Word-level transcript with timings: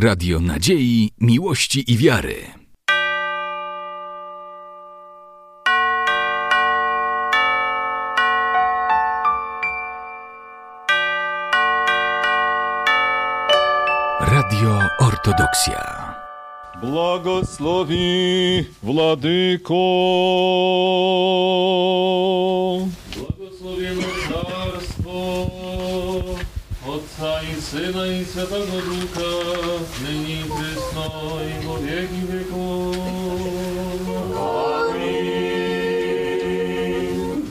Radio 0.00 0.40
Nadziei, 0.40 1.10
Miłości 1.20 1.92
i 1.92 1.96
Wiary. 1.96 2.34
Radio 14.20 14.80
Ortodoksja. 14.98 16.14
Błogosławi 16.80 18.64
Władyko. 18.82 19.74
Отца 27.38 27.42
и 27.42 27.60
Сына 27.60 28.04
и 28.04 28.24
Святого 28.24 28.64
Духа, 28.64 29.30
ныне 30.00 30.40
и 30.40 30.44
пресно 30.44 31.04
и 31.42 31.66
во 31.66 31.76
веки 31.78 32.22
веков. 32.26 32.96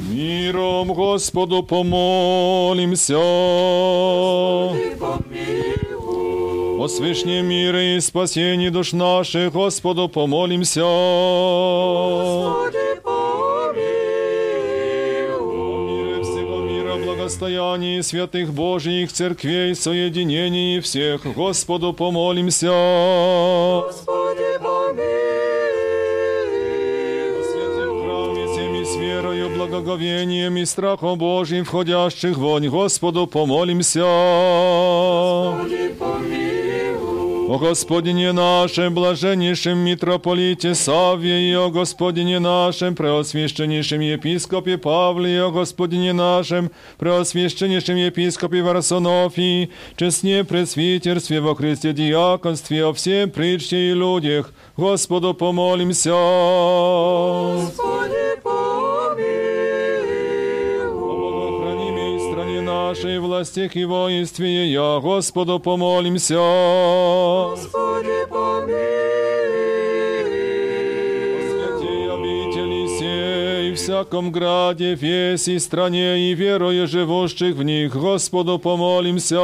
Миром 0.09 0.87
Господу 0.93 1.63
помолимся. 1.63 3.17
О 6.79 6.87
свышнем 6.87 7.45
мире 7.45 7.97
и 7.97 7.99
спасении 7.99 8.69
душ 8.69 8.93
наших, 8.93 9.51
Господу 9.53 10.07
помолимся. 10.07 10.83
О 10.85 12.69
мира, 17.26 17.26
благостоянии 17.26 18.00
святых 18.00 18.52
Божьих 18.52 19.12
церквей, 19.12 19.74
соединении 19.74 20.80
всех, 20.80 21.22
Господу 21.34 21.92
помолимся. 21.92 22.72
Святым 27.52 28.02
храме 28.02 28.46
всеми 28.52 28.84
с 28.84 28.96
верою, 28.96 29.50
благоговением 29.50 30.56
и 30.56 30.64
страхом 30.64 31.18
Божьим 31.18 31.64
входящих 31.64 32.36
вонь, 32.36 32.68
Господу 32.68 33.26
помолимся. 33.26 34.02
О 37.52 37.58
Господине 37.58 38.32
нашем, 38.32 38.94
блаженнейшем 38.94 39.76
митрополите 39.78 40.74
Савве, 40.74 41.50
и 41.50 41.52
о 41.52 41.68
Господине 41.68 42.38
нашем, 42.38 42.94
преосвященнейшем 42.94 44.00
епископе 44.00 44.78
Павле, 44.78 45.34
и 45.34 45.38
о 45.38 45.50
Господине 45.50 46.14
нашем, 46.14 46.70
преосвященнейшем 46.98 47.96
епископе 47.96 48.62
Варсонофии, 48.62 49.70
честне 49.96 50.44
пресвитерстве 50.44 51.40
во 51.42 51.54
Христе 51.54 51.92
диаконстве, 51.92 52.86
о 52.86 52.94
всем 52.94 53.28
притче 53.28 53.90
и 53.90 53.92
людях, 53.92 54.50
Господу 54.78 55.34
помолимся. 55.34 56.12
О 56.14 57.68
нашей, 62.87 63.19
властях 63.19 63.75
и 63.75 63.85
воинстве, 63.85 64.71
я 64.71 64.99
Господу 64.99 65.59
помолимся. 65.59 66.35
святей 71.51 72.09
обители 72.09 72.87
сей, 72.99 73.73
всяком 73.73 74.31
граде, 74.31 74.95
весь 74.95 75.47
и 75.49 75.59
стране, 75.59 76.31
и 76.31 76.33
верою 76.33 76.87
живущих 76.87 77.55
в 77.55 77.63
них, 77.63 77.93
Господу 77.93 78.57
помолимся. 78.57 79.41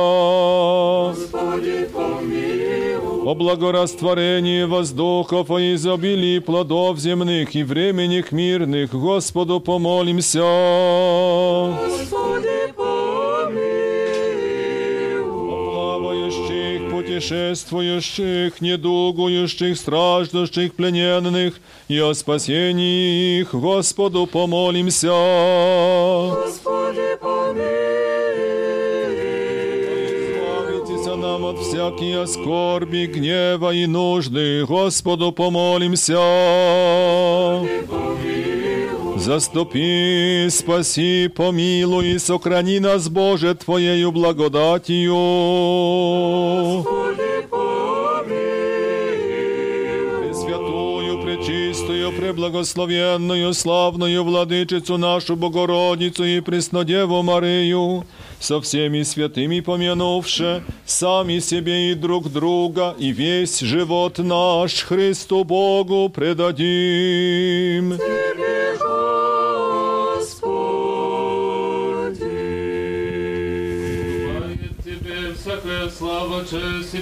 О 3.25 3.35
благорастворении 3.35 4.63
воздухов, 4.63 5.49
о 5.49 5.59
изобилии 5.59 6.39
плодов 6.39 6.97
земных 6.97 7.55
и 7.55 7.63
временных 7.63 8.31
мирных, 8.31 8.93
Господу 8.93 9.59
помолимся. 9.59 10.43
О 10.43 12.52
путешествующих, 17.23 18.59
недугующих, 18.61 19.77
страждущих, 19.77 20.73
плененных, 20.73 21.59
и 21.87 21.99
о 21.99 22.13
спасении 22.13 23.39
их, 23.39 23.53
Господу 23.53 24.27
помолимся. 24.27 25.07
Избавитесь 30.27 31.05
нам 31.05 31.45
от 31.45 31.59
всякие 31.59 32.27
скорби, 32.27 33.05
гнева 33.05 33.73
и 33.73 33.85
нужды, 33.85 34.65
Господу 34.65 35.31
помолимся. 35.31 36.19
Заступи, 39.23 40.49
спаси, 40.49 41.29
помилуй, 41.29 42.19
сохрани 42.19 42.79
нас, 42.79 43.07
Боже, 43.07 43.55
Твоею 43.55 44.11
благодатью. 44.11 45.15
Пресвятую, 50.19 51.23
пречистую, 51.23 52.11
преблагословенную, 52.11 53.53
славную 53.53 54.25
владычицу 54.25 54.97
нашу 54.97 55.37
Богородицу 55.37 56.25
и 56.25 56.41
Преснодеву 56.41 57.23
Марию, 57.23 58.05
со 58.41 58.59
всеми 58.59 59.03
святыми 59.03 59.61
помянувши, 59.61 60.65
сами 60.85 61.39
себе 61.39 61.91
и 61.91 61.93
друг 61.93 62.29
друга, 62.29 62.93
и 62.99 63.13
весь 63.13 63.61
живот 63.61 64.17
наш 64.17 64.83
Христу 64.83 65.45
Богу 65.45 66.09
предадим. 66.09 67.97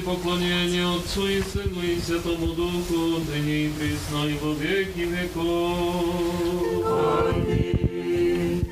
Поклонение 0.02 0.86
Отцу 0.96 1.28
и 1.28 1.42
Сыну 1.42 1.82
и 1.82 2.00
Святому 2.00 2.48
Духу, 2.48 3.20
ныне 3.30 3.66
и 3.66 3.70
пресно 3.70 4.26
и 4.26 4.38
во 4.38 4.54
веки 4.54 5.02
веков. 5.02 6.42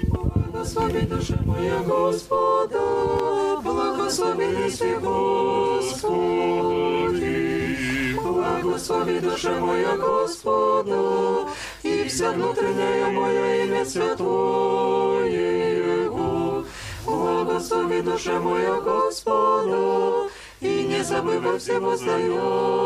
Благослови 0.10 1.02
душа 1.02 1.38
моя 1.46 1.80
Господа, 1.80 2.80
благослови 3.64 4.48
Лиси 4.48 4.96
Господи. 5.02 6.10
Благослови 8.22 9.20
душа 9.20 9.60
моя 9.60 9.96
Господа, 9.98 11.48
и 11.84 12.04
вся 12.08 12.32
внутренняя 12.32 13.10
моя 13.12 13.66
имя 13.66 13.86
святое 13.86 15.26
Его. 16.06 16.64
Благослови 17.06 18.02
душа 18.02 18.40
моя 18.40 18.80
Господа, 18.82 20.29
и 21.00 21.02
не 21.02 21.06
забывай 21.06 21.58
все 21.60 21.80
воздаяние 21.80 22.86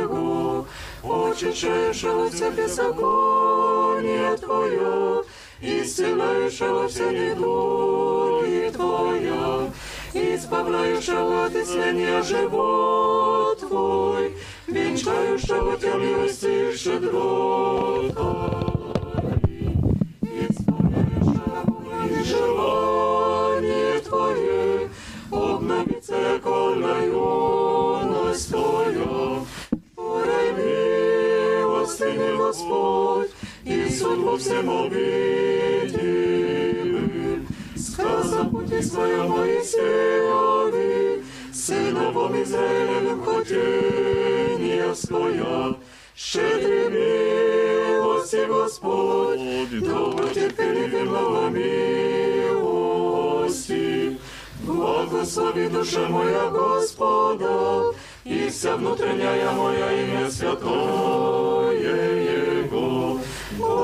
Его. 0.00 0.66
Очищающего 1.02 2.30
все 2.30 2.50
беззаконие 2.50 4.36
Твое, 4.36 5.24
исцеляющего 5.60 6.88
все 6.88 7.10
недуги 7.10 8.70
Твоя, 8.72 9.72
избавляющего 10.14 11.46
от 11.46 11.54
исцеления 11.56 12.22
живот 12.22 13.58
Твой, 13.60 14.36
венчающего 14.68 15.76
Тебя 15.76 15.94
милости 15.94 16.76
щедрота. 16.76 18.73
Господь, 32.54 33.30
и 33.64 33.88
суд 33.90 34.20
во 34.20 34.38
всем 34.38 34.68
увидим. 34.68 35.98
Сказа 37.76 38.44
пути 38.44 38.80
своя 38.80 39.24
Моисееве, 39.24 41.24
сыновом 41.52 42.40
Израилевым 42.40 43.24
хотения 43.24 44.94
своя. 44.94 45.74
Щедрый 46.16 46.90
милости, 46.90 48.46
Господь, 48.46 49.40
долго 49.84 50.28
терпеливым 50.28 51.08
много 51.08 51.48
милости. 51.48 52.56
Благослови 54.62 55.68
душа 55.68 56.08
моя 56.08 56.48
Господа, 56.50 57.92
и 58.24 58.48
вся 58.48 58.76
внутренняя 58.76 59.50
моя 59.50 60.04
имя 60.04 60.30
святое. 60.30 61.64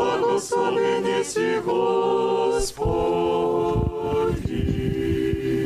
Благослови 0.00 1.00
неси 1.04 1.60
Господи. 1.66 3.00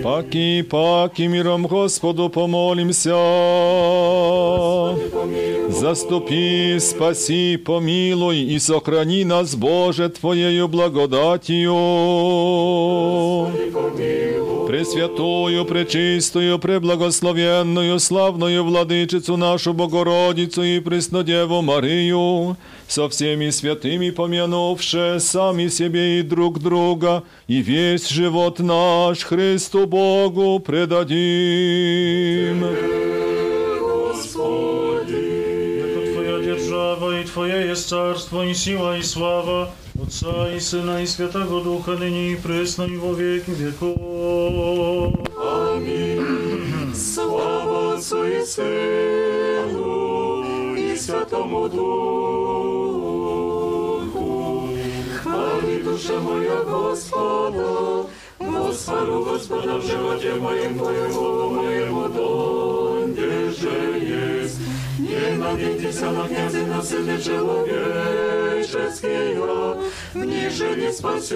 Паки, 0.02 0.64
паки, 0.70 1.28
миром 1.28 1.66
Господу 1.66 2.28
помолимся. 2.28 3.14
Заступи, 5.70 6.78
спаси, 6.80 7.56
помилуй 7.56 8.38
и 8.38 8.58
сохрани 8.58 9.24
нас, 9.24 9.54
Боже, 9.54 10.08
Твоею 10.08 10.68
благодатью. 10.68 11.74
Пресвятую, 14.66 15.64
пречистую, 15.64 16.58
преблагословенную, 16.58 17.98
славную 18.00 18.64
владычицу 18.64 19.36
нашу 19.36 19.72
Богородицу 19.72 20.62
и 20.62 20.80
Преснодеву 20.80 21.62
Марию, 21.62 22.56
со 22.93 23.07
всеми 23.09 23.49
святыми 23.49 24.09
помянувши 24.09 25.17
сами 25.19 25.67
себе 25.67 26.19
и 26.19 26.23
друг 26.23 26.59
друга, 26.59 27.23
и 27.47 27.61
весь 27.61 28.09
живот 28.09 28.59
наш 28.59 29.23
Христу 29.23 29.85
Богу 29.85 30.59
предадим. 30.59 31.99
Jako 35.79 36.01
Twoja 36.13 36.43
dzierżawa 36.43 37.19
i 37.19 37.23
Twoje 37.25 37.55
jest 37.55 37.89
carstwo 37.89 38.43
i 38.43 38.55
siła 38.55 38.97
i 38.97 39.03
sława 39.03 39.71
Otca 40.03 40.49
i 40.57 40.61
Syna 40.61 41.01
i 41.01 41.07
Świętego 41.07 41.61
Ducha 41.61 41.91
nyní 41.91 42.31
i 42.31 42.35
prysno 42.35 42.85
i 42.87 42.97
wo 42.97 43.15
wieki 43.15 43.51
wieków. 43.51 43.97
Слава 46.93 47.93
Отцу 47.95 48.23
и 48.23 48.41
Сыну 48.45 49.89
и 50.75 50.95
Святому 50.97 51.69
Духу. 51.69 52.72
Хвали 55.93 55.93
душа 55.93 56.19
моя 56.19 56.63
Господа, 56.63 58.07
Господу 58.39 59.23
Господа 59.23 59.77
в 59.77 59.85
животе 59.85 60.33
моем, 60.35 60.79
Твоему 60.79 61.49
моему 61.49 62.07
донде 62.09 63.51
же 63.51 63.99
есть. 63.99 64.57
Не 64.97 65.37
надейтесь 65.37 66.01
на 66.01 66.27
князя, 66.27 66.65
на 66.65 66.81
сыны 66.81 67.21
человеческие, 67.21 69.39
в 70.13 70.15
ниже 70.15 70.91
спасения. 70.91 71.29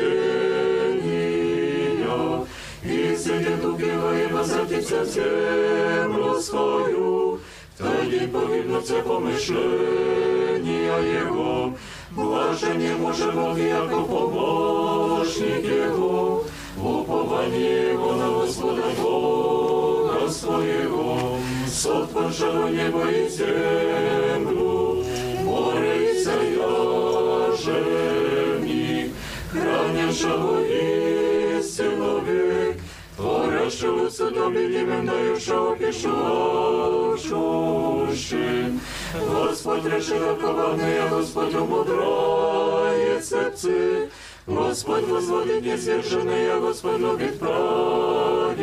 И 2.83 3.15
сидит 3.15 3.63
убивая 3.63 4.27
возвратится 4.29 5.01
в 5.01 5.05
землю 5.05 6.41
свою, 6.41 7.39
Тоді 7.77 8.27
погибнуться 8.27 9.01
помишлення 9.01 10.97
Его, 10.97 11.73
блажение 12.10 12.96
може 12.96 13.30
Бог, 13.32 13.58
яко 13.58 14.02
помощник 14.02 15.64
Его, 15.64 16.44
упование 16.76 17.92
Его 17.92 18.12
на 18.14 18.28
Господа 18.30 18.82
Бога 19.00 20.28
своего, 20.30 21.38
сотворшего 21.66 22.68
небо 22.68 23.10
и 23.10 23.28
землю, 23.28 25.04
море 25.44 26.12
и 26.12 26.24
саяженик, 26.24 27.08
хранящего 29.50 30.60
истину 31.58 32.20
век, 32.20 32.76
творящего 33.16 34.08
судоби 34.08 34.68
дающего 35.04 35.76
пишущий. 35.76 36.08
Господь 39.13 39.85
решил 39.85 40.35
коварные, 40.37 41.07
Господь 41.09 41.55
умудряет 41.55 43.25
сердце, 43.25 44.09
Господь 44.45 45.07
возводит 45.07 45.63
несверженные, 45.63 46.59
Господь 46.59 46.99
любит 46.99 47.39
праведники. 47.39 48.53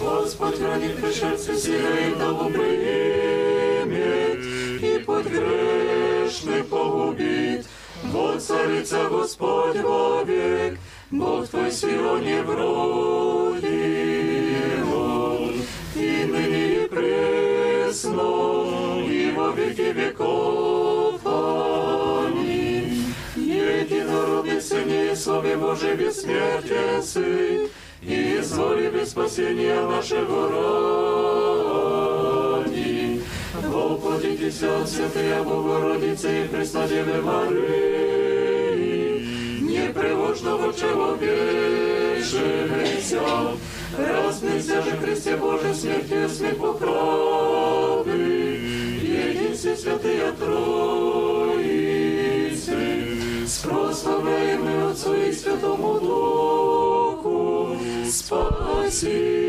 Господь 0.00 0.58
хранит 0.58 0.96
пришельцы 0.96 1.56
силой 1.56 2.10
и 2.10 2.14
дому 2.14 2.50
примет, 2.50 4.38
и 4.82 4.98
под 5.04 5.26
грешных 5.26 6.66
погубит. 6.66 7.66
Вот 8.04 8.42
царица 8.42 9.08
Господь 9.08 9.80
вовек, 9.80 10.78
Бог 11.10 11.48
твой 11.48 11.70
Сионе 11.70 12.42
вроде 12.42 13.68
его, 14.78 15.50
и 15.94 16.24
ныне 16.24 16.84
и 16.84 16.88
сну 17.93 19.07
и 19.07 19.31
во 19.31 19.51
веки 19.51 19.91
веков. 19.93 21.21
Аминь. 21.25 23.13
Единородный 23.35 24.61
Сын 24.61 24.89
Иисусе 24.89 25.55
Божий 25.57 25.95
бессмертие 25.95 27.01
сыт, 27.01 27.71
и 28.01 28.37
изворили 28.39 29.03
спасение 29.05 29.81
нашего 29.81 30.49
ради. 32.63 33.21
Воплотитесь 33.63 34.63
от 34.63 34.87
Святая 34.87 35.43
Богородицы 35.43 36.45
и 36.45 36.47
Христа 36.47 36.87
Девы 36.87 37.21
Марии, 37.21 38.07
непривожного 39.61 40.73
человека, 40.73 42.06
человечеся, 42.30 43.20
распнися 43.98 44.82
же 44.82 44.90
Христе 45.02 45.36
Божий 45.36 45.74
смертью 45.74 46.28
смерть 46.28 46.58
поправы, 46.58 48.12
единстве 49.02 49.76
святые 49.76 50.32
Троицы, 50.38 51.52
с 53.46 53.58
прославляемым 53.58 54.88
Отцу 54.90 55.14
и 55.14 55.32
Святому 55.32 56.00
Духу, 56.00 57.76
спаси 58.10 59.42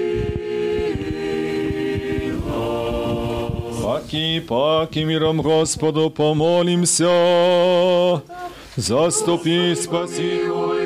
нас. 2.46 3.78
Паки, 3.84 4.40
паки, 4.40 5.00
миром 5.04 5.42
Господу 5.42 6.10
помолимся. 6.10 7.08
Заступи, 8.76 9.76
спаси, 9.76 10.42
сохрани 10.42 10.48
нас, 10.48 10.77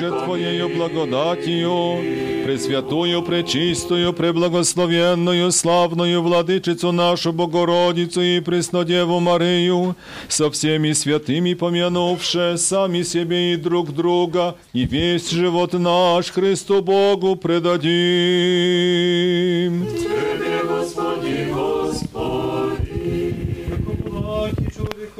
Боже, 0.00 0.24
Твоею 0.24 0.68
благодатью, 0.68 1.98
Пресвятую, 2.44 3.22
Пречистую, 3.22 4.12
Преблагословенную, 4.12 5.52
славную 5.52 6.22
Владычицу 6.22 6.92
нашу 6.92 7.32
Богородицу 7.32 8.20
и 8.22 8.40
Преснодеву 8.40 9.20
Марию, 9.20 9.96
со 10.28 10.50
всеми 10.50 10.92
святыми 10.92 11.54
помянувши 11.54 12.56
сами 12.56 13.02
себе 13.02 13.54
и 13.54 13.56
друг 13.56 13.92
друга, 13.92 14.56
и 14.72 14.86
весь 14.86 15.30
живот 15.30 15.74
наш 15.74 16.30
Христу 16.30 16.80
Богу 16.82 17.36
предадим. 17.36 17.90
Тебе, 19.86 20.62
Господи, 20.66 21.48
Господи, 21.52 21.79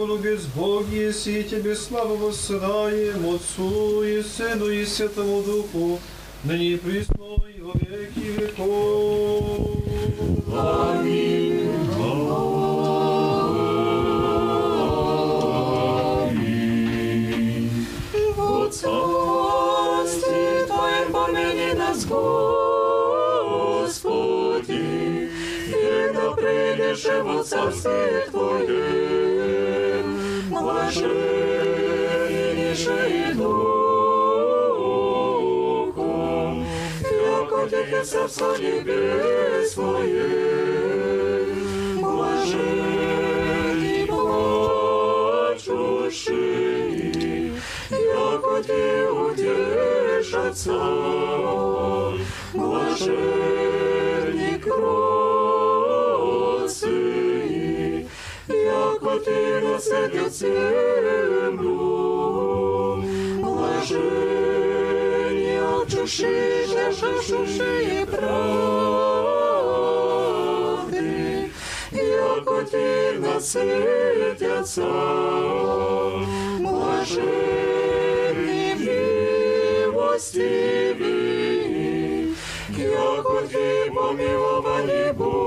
Благий 0.01 0.39
человеколюбец 0.41 0.47
Бог 0.55 0.87
и 0.91 1.13
Тебе 1.45 1.77
славу 1.77 2.17
воссылаем 2.17 3.35
Отцу 3.35 4.03
и 4.03 4.23
Сыну 4.23 4.71
и 4.71 4.87
Святому 4.87 5.43
Духу, 5.43 6.01
ныне 6.45 6.73
и 6.73 6.77
присно 6.77 7.15
и 7.55 7.61
во 7.61 7.73
веки 7.75 8.41
веков. 8.41 9.77
в 18.47 18.71
царстве 18.73 20.65
Твоем 20.67 21.13
помяни 21.13 21.73
нас, 21.75 22.07
Господи, 22.07 22.49
и 25.67 26.13
да 26.15 26.31
придешь 26.31 27.07
во 27.23 27.43
царстве 27.45 28.29
Твоем, 28.31 29.20
блаженнейший 30.71 33.35
духом, 33.35 33.75
яко 37.03 37.67
тебе 37.69 38.05
сердца 38.05 38.57
небесное, 38.59 40.07
блаженней 42.01 44.07
плачущие, 44.07 44.81
яко 47.91 48.63
те 48.63 49.11
удержатся, 49.11 50.79
блаженней 52.55 54.59
кровь. 54.59 55.10
покинувся 59.11 60.09
землю. 60.31 61.75
Блажені 63.43 64.81
очуши, 65.81 66.67
жашашуши 66.67 68.01
і 68.03 68.05
правди, 68.05 68.71
як 71.93 72.51
оті 72.51 73.19
наситяться. 73.21 74.87
Блажені 76.59 77.41
милості, 79.93 80.97
як 82.79 83.31
оті 83.31 83.91
помиловані 83.95 85.13
Бог. 85.19 85.40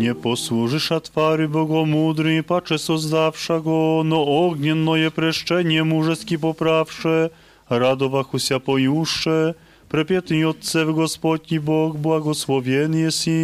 Nie 0.00 0.14
posłużysz 0.14 0.92
twary 1.02 1.48
Bogomudry, 1.48 2.42
pacze 2.42 2.78
создавша 2.78 3.60
го, 3.60 4.02
но 4.04 4.24
огненное 4.24 5.10
прещение 5.10 5.84
мужески 5.84 6.36
поправше, 6.36 7.30
радовахуся 7.68 8.58
поюще, 8.58 9.54
препетный 9.88 10.44
Отцев 10.44 10.94
Господний 10.94 11.58
Бог, 11.58 11.96
благословен 11.96 12.94
еси. 12.94 13.36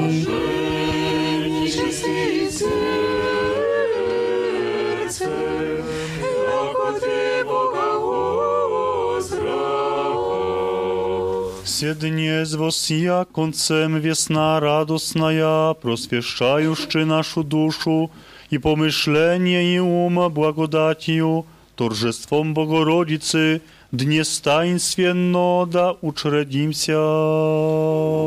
Нечистые 0.00 0.63
озра. 11.74 11.74
Седне 11.74 12.44
звосия 12.44 13.24
концем 13.24 13.98
весна 13.98 14.60
радостная, 14.60 15.74
просвещающий 15.74 17.04
нашу 17.04 17.42
душу, 17.42 18.10
и 18.50 18.58
помышление 18.58 19.76
и 19.76 19.78
ума 19.78 20.28
благодатью, 20.28 21.46
торжеством 21.76 22.52
Богородицы, 22.52 23.62
дне 23.92 24.22
таинственно 24.42 25.66
да 25.66 25.92
учредимся. 26.00 26.98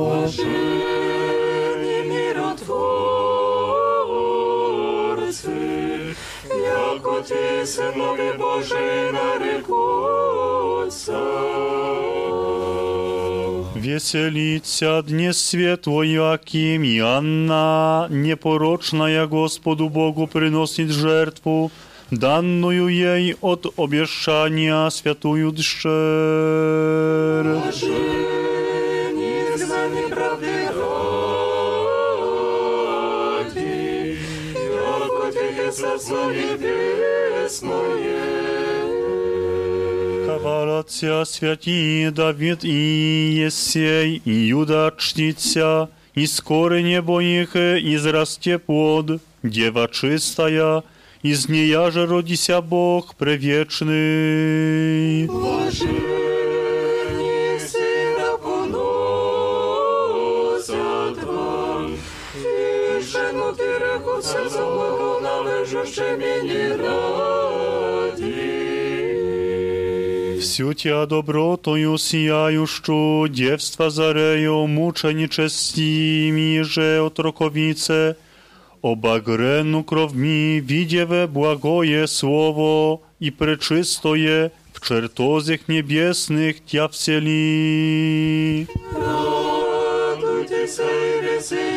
Блаженні 0.09 0.53
миротворці, 2.09 2.95
яко 6.51 7.21
Ти, 7.27 7.65
Синові 7.65 8.33
Божий, 8.39 9.11
нарекуться. 9.13 10.13
Веселится 13.97 15.01
дне 15.01 15.33
светло 15.33 16.03
Яким 16.03 16.83
и 16.83 16.99
Анна, 16.99 18.07
непорочная 18.09 19.25
Господу 19.25 19.89
Богу 19.89 20.27
приносит 20.27 20.89
жертву, 20.89 21.71
данную 22.11 22.87
ей 22.87 23.35
от 23.41 23.65
обещания 23.77 24.89
святую 24.91 25.51
дщер. 25.51 25.91
Блаженні 27.63 27.97
знані 29.57 30.01
правди 30.09 30.69
раді, 30.75 31.17
яко 34.55 35.31
Ти 35.33 35.45
є 35.65 35.71
серце 35.71 36.13
небесное. 36.13 37.93
Хвалятся 40.37 41.25
святи 41.25 42.09
Давид 42.11 42.63
и 42.63 43.43
Есей, 43.45 44.21
и 44.25 44.31
Юда 44.31 44.93
чтится, 44.97 45.89
и 46.15 46.25
скоро 46.27 46.81
небо 46.81 47.21
их 47.21 47.55
израсте 47.55 48.57
плод, 48.59 49.21
дева 49.43 49.87
чистая, 49.91 50.83
из 51.23 51.49
нея 51.49 51.91
же 51.91 52.05
родися 52.05 52.61
Бог 52.61 53.15
превечный. 53.15 55.27
Блаженні 55.27 55.99
сина 57.59 58.37
поносять 58.43 58.73
вам, 61.23 61.95
і 62.35 63.01
жену 63.01 63.53
ти 63.57 63.77
рекуться 63.77 64.49
за 64.49 64.65
благо 64.65 65.19
належаще 65.23 66.17
мені 66.17 66.67
раді. 66.67 67.26
Всю 70.39 70.73
тебя 70.73 71.05
добротою 71.05 71.97
сияющую, 71.97 73.27
девства 73.29 73.89
зарею, 73.89 74.67
мученичестими 74.67 76.61
же 76.61 76.99
отроковице, 77.05 78.17
обагрену 78.81 79.83
кровми, 79.83 80.59
видеве 80.59 81.27
благое 81.27 82.07
слово 82.07 82.99
и 83.19 83.31
пречистое, 83.31 84.51
в 84.73 84.81
чертозях 84.85 85.67
небесных 85.67 86.59
тя 86.65 86.87
всели. 86.87 88.67
Радуйтеся 88.95 90.83
і 90.83 91.21
веселітеся, 91.25 91.73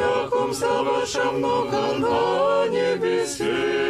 яком 0.00 0.54
славаша 0.54 1.32
много 1.32 1.94
на 1.98 2.66
небесе. 2.68 3.81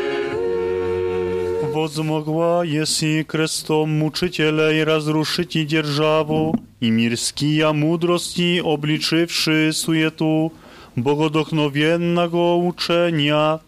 Возмогла 1.82 2.64
еси 2.64 3.25
крестом 3.25 3.90
мучителей 3.90 4.85
разрушить 4.85 5.56
и 5.56 5.64
державу, 5.64 6.54
и 6.80 6.90
мирские 6.90 7.73
мудрости 7.73 8.61
обличивши 8.64 9.73
суету 9.73 10.52
богодохновенного 10.97 12.56
учения, 12.56 13.58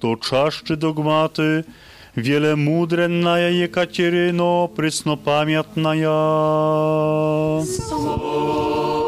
to 0.00 0.16
czaszczy 0.16 0.76
dogmaty, 0.76 1.64
wiele 2.16 2.56
mudrennaja 2.56 3.48
Jekateryno, 3.48 4.68
преснопамятная. 4.76 6.08
Слава 7.64 9.01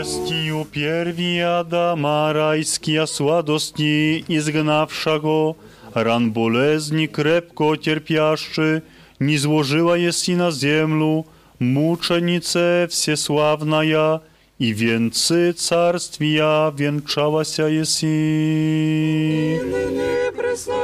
Лестию 0.00 0.64
pierwi 0.64 1.42
Adama 1.42 2.32
rajskia 2.32 3.06
sładosti 3.06 4.24
izgnawszago, 4.28 5.54
ran 5.94 6.30
bolezni 6.30 7.08
krepko 7.08 7.76
cierpiaszczy, 7.76 8.82
nie 9.20 9.38
złożyła 9.38 9.96
jest 9.96 10.28
na 10.28 10.50
ziemlu, 10.50 11.24
muczenice 11.60 12.86
всесławnaja, 12.90 14.20
i 14.60 14.74
więcy 14.74 15.54
carstwia 15.56 16.72
wieńczałaся 16.76 17.68
jest 17.68 18.02
Ныне 19.72 20.32
пресно 20.36 20.74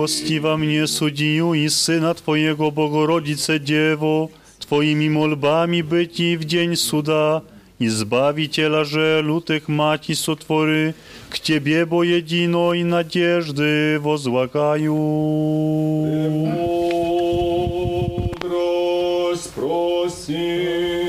Miłostiwa 0.00 0.56
mnie 0.56 0.86
sudziu 0.86 1.54
i 1.54 1.70
Syna 1.70 2.14
Twojego 2.14 2.72
Bogorodzice 2.72 3.60
Dziewo, 3.60 4.28
Twoimi 4.58 5.10
molbami 5.10 5.84
byci 5.84 6.38
w 6.38 6.44
dzień 6.44 6.76
suda 6.76 7.40
i 7.80 7.88
Zbawiciela 7.88 8.84
żelu 8.84 9.40
tych 9.40 9.68
maci 9.68 10.16
sotwory, 10.16 10.94
k 11.30 11.38
Ciebie 11.38 11.86
bo 11.86 12.04
jedino 12.04 12.74
i 12.74 12.84
nadzieżdy 12.84 13.98
возлагаю. 14.00 14.94
Мудрость 19.34 19.54
просим. 19.54 20.99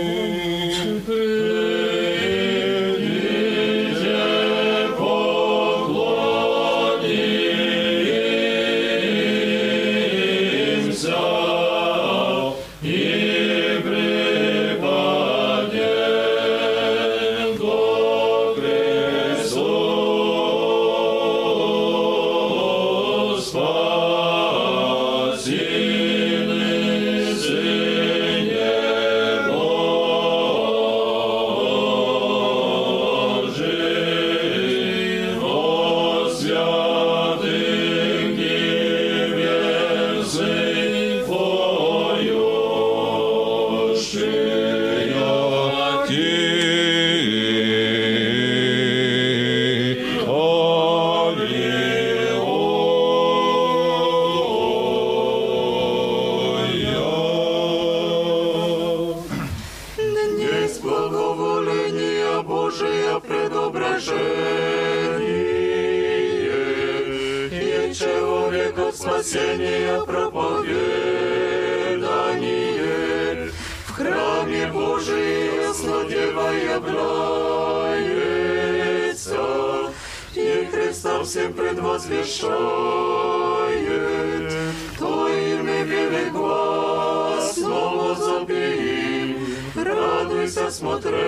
Радуйся 90.53 90.71
смотрения, 90.71 91.23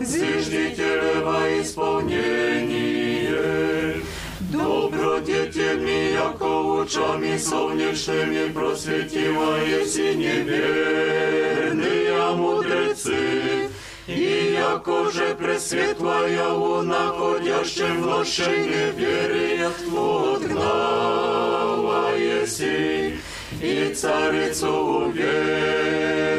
зиждителева 0.00 1.60
исполнение. 1.60 2.98
Добродетельми, 4.40 6.12
яко 6.14 6.44
лучами 6.44 7.36
солнечными 7.38 8.48
просветила, 8.52 9.64
если 9.64 10.14
неверные 10.14 11.78
мудрецы, 12.34 13.68
и 14.06 14.56
яко 14.58 15.10
же 15.10 15.34
пресветлая 15.34 16.48
луна, 16.48 17.08
ходящим 17.08 18.02
в 18.02 18.06
ночи 18.06 18.42
неверия 18.42 19.70
отгнала 20.38 20.96
еси, 22.16 23.18
и 23.60 23.94
царицу 23.94 24.72
уверила 24.72 26.37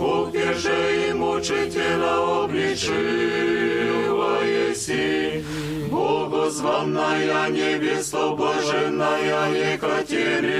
купе 0.00 0.54
же 0.54 1.08
и 1.08 1.12
мучителя 1.12 2.44
обличила 2.44 2.82
еси, 4.42 5.44
Богозванная 5.90 7.50
невеста 7.50 8.30
блаженная 8.30 9.74
Екатерина, 9.74 10.58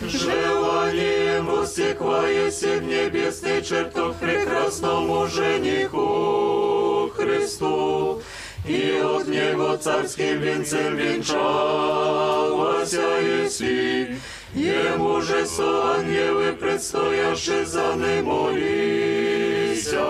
желанием 0.00 1.46
воссекла 1.46 2.26
еси 2.26 2.78
в 2.78 2.84
небесный 2.84 3.62
чертог 3.62 4.16
прекрасному 4.16 5.26
жениху 5.26 7.10
Христу, 7.14 8.22
и 8.66 9.02
от 9.04 9.28
него 9.28 9.76
царским 9.76 10.40
венцем 10.40 10.96
венчалась 10.96 12.92
еси, 12.94 14.16
ему 14.53 15.21
же 15.21 15.45
со 15.45 15.95
ангелы 15.95 16.53
предстоящие 16.53 17.65
за 17.65 17.95
ним 17.95 18.25
молися, 18.25 20.05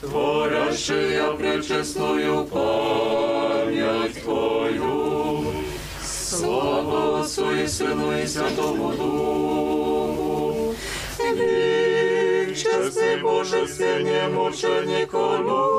творящая 0.00 1.32
пречестную 1.32 2.44
память 2.46 4.22
Твою. 4.22 5.44
Слава 6.02 7.20
Отцу 7.20 7.50
и 7.52 7.66
Сыну 7.66 8.18
и 8.18 8.26
Святому 8.26 8.92
Духу. 8.92 10.74
Век 11.18 12.56
честный 12.56 13.20
Божестве 13.20 14.02
немученику 14.02 15.36
Люци, 15.38 15.75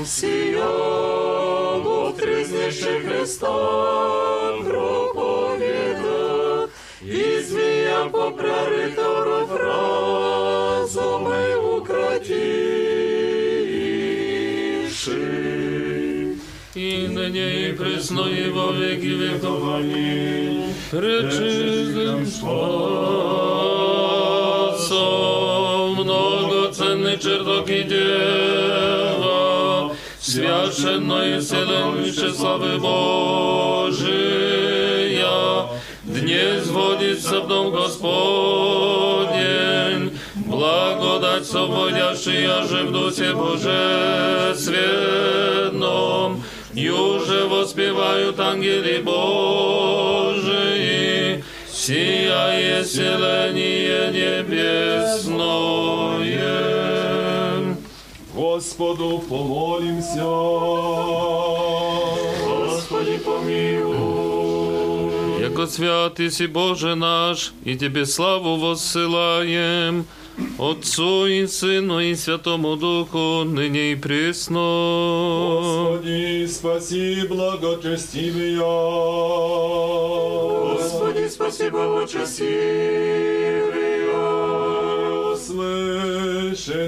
сияло 0.05 2.09
в 2.09 2.17
трізніших 2.17 3.05
хрестах 3.05 4.63
проповідах, 4.67 6.69
і 7.01 7.41
змія 7.41 8.09
попрарито 8.11 9.23
ров 9.23 9.55
разуми 9.55 11.55
укратівши. 11.55 12.01
І 16.75 17.07
нині 17.07 17.69
і 17.69 17.73
присно, 17.73 18.29
і 18.29 18.49
во 18.49 18.73
віки 18.73 19.15
віковані, 19.15 20.63
причистим 20.91 22.25
славам. 22.25 23.51
Пречистым 25.00 25.00
спасом, 25.00 25.94
многоценный 25.94 27.18
чертог 27.18 27.68
и 27.68 27.82
дева, 27.82 29.16
священное 30.20 31.40
вселеннище 31.40 32.32
славы 32.32 32.78
Божия, 32.78 34.06
дне 36.04 36.60
сводится 36.62 37.40
в 37.40 37.48
дом 37.48 37.70
Господень, 37.72 38.06
благодать 40.46 41.46
сводящая 41.46 42.66
же 42.66 42.84
в 42.84 42.92
Духе 42.92 43.32
Божественном, 43.34 43.96
Юже 46.74 47.46
воспевают 47.46 48.38
ангели 48.38 49.00
Божии, 51.81 52.83
зеленіє 52.83 52.83
селение 52.85 54.11
небесное. 54.11 55.31
Господу 58.35 59.19
помолимся. 59.29 60.23
Господи 62.45 63.17
помилуй. 63.25 64.61
Яко 65.41 65.67
свят 65.67 66.33
си 66.33 66.47
Боже 66.47 66.95
наш, 66.95 67.53
и 67.65 67.75
Тебе 67.75 68.05
славу 68.05 68.57
воссылаем, 68.57 70.05
Отцу 70.58 71.26
и 71.26 71.46
Сыну 71.46 72.00
и 72.00 72.14
Святому 72.14 72.76
Духу, 72.76 73.44
ныне 73.44 73.92
и 73.92 73.94
пресно. 73.94 74.60
Господи, 75.60 76.46
спаси 76.46 77.26
благочестивия. 77.26 78.60
Господи, 80.74 81.28
спасибо, 81.28 81.78
лучасивия. 81.78 82.96
Услышаны. 85.32 86.86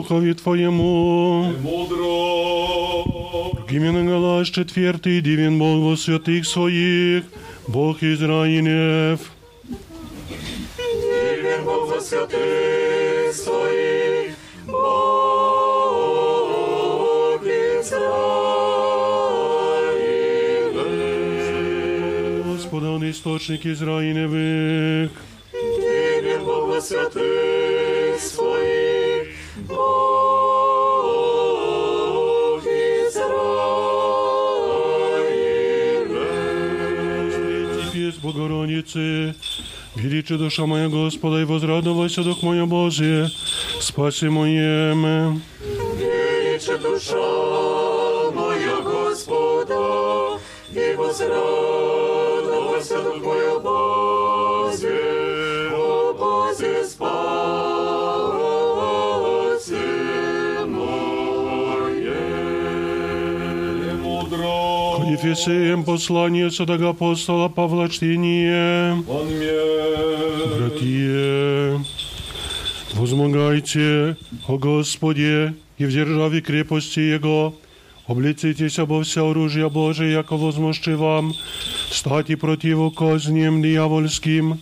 Духові 0.00 0.34
Твоєму. 0.34 1.52
Мудро. 1.62 3.04
Именем 3.70 4.08
глаз 4.08 4.48
четвертый, 4.48 5.20
дивен 5.20 5.58
Бог 5.58 5.84
во 5.84 5.96
святых 5.96 6.46
своих, 6.46 7.24
Бог 7.68 8.02
Израилев. 8.02 9.20
Дивен 10.78 11.64
Бог 11.64 11.88
во 11.90 12.00
святых 12.00 13.34
своих, 13.34 14.32
Бог 14.66 14.90
Израилев. 17.44 18.30
Господа, 22.46 23.10
источник 23.10 23.66
Израилевых. 23.66 24.49
Богородицы, 38.89 39.35
величи 39.95 40.37
душа 40.37 40.65
моя 40.65 40.89
Господа, 40.89 41.41
и 41.41 41.45
возрадовался 41.45 42.23
Дух 42.23 42.41
моя 42.41 42.65
Божие, 42.65 43.29
спаси 43.79 44.27
моем. 44.27 45.41
Ефесеям 65.30 65.84
послание 65.84 66.50
садага 66.50 66.88
апостола 66.88 67.48
Павла 67.48 67.88
чтение. 67.88 68.96
Братья, 70.56 71.84
возмогайте 72.94 74.16
о 74.48 74.58
Господе 74.58 75.54
и 75.78 75.84
в 75.84 75.92
державе 75.92 76.40
крепости 76.40 76.98
Его, 76.98 77.54
облицитесь 78.08 78.80
обо 78.80 79.04
вся 79.04 79.20
оружие 79.22 79.70
Божие, 79.70 80.12
яко 80.14 80.36
возмощи 80.36 80.90
вам, 80.90 81.32
стати 81.92 82.34
противу 82.34 82.90
козням 82.90 83.62
дьявольским, 83.62 84.58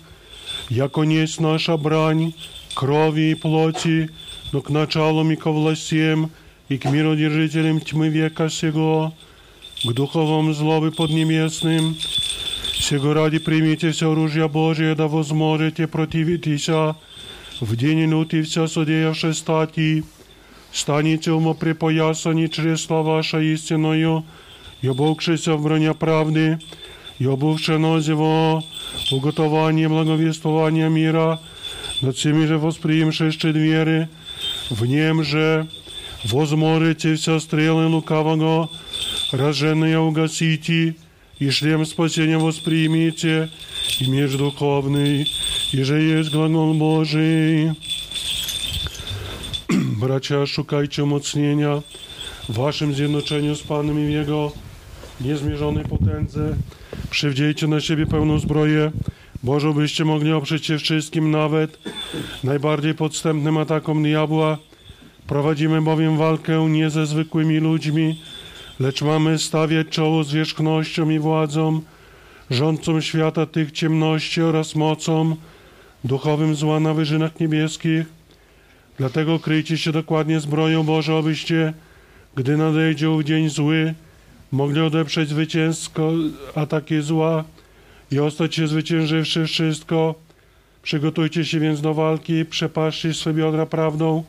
яко 0.69 1.05
несть 1.05 1.41
наша 1.41 1.79
брань, 1.79 2.35
крови 2.75 3.31
и 3.31 3.35
плоти, 3.35 4.11
но 4.53 4.61
к 4.61 4.69
началам 4.69 5.31
и 5.31 5.37
ко 5.37 5.51
властям, 5.51 6.31
и 6.69 6.77
к 6.77 6.85
миродержителям 6.91 7.81
тьмы 7.81 8.11
века 8.11 8.51
сего, 8.51 9.15
к 9.84 9.94
духовым 9.94 10.54
злобы 10.54 10.92
поднебесным, 10.92 11.96
Сего 12.84 13.13
ради 13.13 13.39
примите 13.39 13.92
все 13.92 14.12
оружие 14.12 14.50
Божие, 14.50 14.94
да 14.96 15.08
возможете 15.08 15.88
противитеся 15.88 16.96
в 17.62 17.76
день 17.76 18.00
минуты 18.00 18.44
вся 18.44 18.68
содеявши 18.68 19.34
стати. 19.34 20.04
Станете 20.74 21.32
умоприпоясани 21.32 22.48
чресла 22.48 23.02
ваша 23.02 23.39
истиною, 23.39 24.24
и 24.82 24.89
обувшися 24.89 25.54
в 25.56 25.62
броня 25.63 25.94
правды, 25.94 26.60
и 27.20 27.26
обувши 27.26 27.78
нозиво 27.78 28.63
уготование 29.12 29.88
благовествования 29.88 30.89
мира, 30.89 31.39
над 32.02 32.18
всеми 32.18 32.46
же 32.48 32.58
восприимши 32.58 33.32
щит 33.32 33.56
веры, 33.56 34.10
в 34.70 34.86
нем 34.86 35.24
же 35.24 35.68
возможете 36.26 37.16
все 37.16 37.39
стрелы 37.39 37.88
лукавого, 37.88 38.70
роженные 39.32 40.00
угасите, 40.00 40.96
и 41.39 41.50
шлем 41.50 41.86
спасения 41.86 42.38
воспримите, 42.38 43.50
и 44.00 44.10
меч 44.10 44.32
духовный, 44.38 45.28
и 45.72 45.84
же 45.84 46.02
есть 46.02 46.32
глагол 46.32 46.74
Божий. 46.74 47.72
Bracia, 49.70 50.46
szukajcie 50.46 51.04
umocnienia 51.04 51.82
w 52.50 52.54
waszym 52.54 52.94
zjednoczeniu 52.94 53.56
z 53.56 53.63
Panem 53.63 54.00
i 54.00 54.06
w 54.06 54.10
Jego 54.10 54.52
niezmierzonej 55.22 55.86
potędze. 55.86 56.56
Przywdziejcie 57.10 57.68
na 57.68 57.80
siebie 57.82 58.06
pełną 58.06 58.39
zbroję, 58.39 58.92
Bożo 59.44 59.74
byście 59.74 60.06
mogli 60.06 60.32
oprzeć 60.34 60.66
się 60.66 60.78
wszystkim, 60.78 61.32
nawet 61.32 61.80
najbardziej 62.44 62.94
podstępnym 62.94 63.58
atakom 63.58 64.04
diabła. 64.04 64.58
Prowadzimy 65.28 65.82
bowiem 65.82 66.18
walkę 66.18 66.70
nie 66.70 66.89
ze 66.89 67.06
zwykłymi 67.06 67.58
ludźmi, 67.58 68.22
lecz 68.81 69.03
mamy 69.03 69.38
stawiać 69.38 69.88
czoło 69.88 70.25
zwierzchnościom 70.25 71.12
i 71.12 71.19
władzom, 71.19 71.83
rządcom 72.51 73.03
świata 73.03 73.47
tych 73.47 73.73
ciemności 73.73 74.43
oraz 74.43 74.75
mocom, 74.75 75.37
duchowym 76.05 76.55
zła 76.55 76.81
na 76.81 76.95
wyżynach 76.95 77.41
niebieskich. 77.41 78.07
Dlatego 78.99 79.38
kryjcie 79.38 79.79
się 79.79 79.93
dokładnie 79.93 80.41
zbroją 80.41 80.85
Bożą, 80.85 81.19
abyście, 81.19 81.73
gdy 82.35 82.57
nadejdzie 82.57 83.11
ów 83.11 83.25
dzień 83.25 83.49
zły, 83.49 83.95
mogli 84.53 84.81
odeprzeć 84.81 85.29
zwycięsko 85.29 86.12
ataki 86.55 87.01
zła 87.01 87.45
i 88.11 88.19
ostać 88.19 88.55
się 88.55 88.69
zwyciężywszy 88.69 89.47
wszystko. 89.47 90.14
Przygotujcie 90.83 91.45
się 91.45 91.61
więc 91.61 91.81
do 91.81 91.95
walki, 91.95 92.45
przepaszcie 92.45 93.14
swe 93.14 93.35
biodra 93.35 93.67
prawdą, 93.67 94.25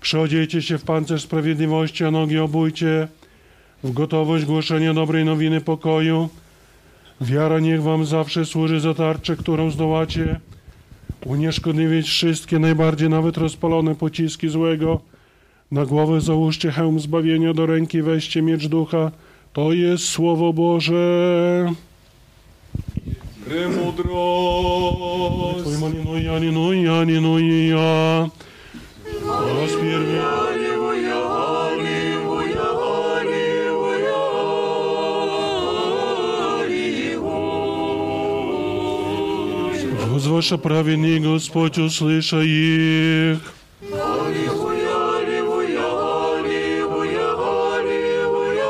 przyodziejcie 0.00 0.62
się 0.62 0.78
w 0.78 0.84
pancerz 0.84 1.22
sprawiedliwości, 1.22 2.04
a 2.04 2.10
nogi 2.10 2.38
obójcie 2.38 3.08
w 3.84 3.92
gotowość 3.92 4.44
głoszenia 4.44 4.94
dobrej 4.94 5.24
nowiny 5.24 5.60
pokoju. 5.60 6.28
Wiara 7.20 7.60
niech 7.60 7.82
wam 7.82 8.04
zawsze 8.04 8.46
służy 8.46 8.80
za 8.80 8.94
tarczę, 8.94 9.36
którą 9.36 9.70
zdołacie 9.70 10.40
unieszkodliwić 11.26 12.08
wszystkie, 12.08 12.58
najbardziej 12.58 13.08
nawet 13.08 13.36
rozpalone 13.36 13.94
pociski 13.94 14.48
złego. 14.48 15.00
Na 15.70 15.86
głowę 15.86 16.20
załóżcie 16.20 16.72
hełm 16.72 17.00
zbawienia, 17.00 17.54
do 17.54 17.66
ręki 17.66 18.02
weźcie 18.02 18.42
miecz 18.42 18.66
ducha. 18.66 19.10
To 19.52 19.72
jest 19.72 20.04
Słowo 20.04 20.52
Boże. 20.52 21.72
Gry 23.46 23.68
mądrość. 23.68 25.60
Twój 25.60 25.78
mani, 25.78 25.96
no, 26.04 26.04
no, 26.04 26.12
no 26.12 26.18
ja, 26.18 26.40
no 26.52 26.72
ja, 26.72 27.04
no 27.20 27.38
ja. 27.38 28.28
Возваша 40.11 40.57
праведный 40.57 41.19
Господь, 41.19 41.77
услыша 41.77 42.41
их. 42.41 43.39
Аллилуйя, 43.81 45.17
аллилуйя, 45.17 45.85
аллилуйя, 46.37 47.27
аллилуйя, 47.77 48.69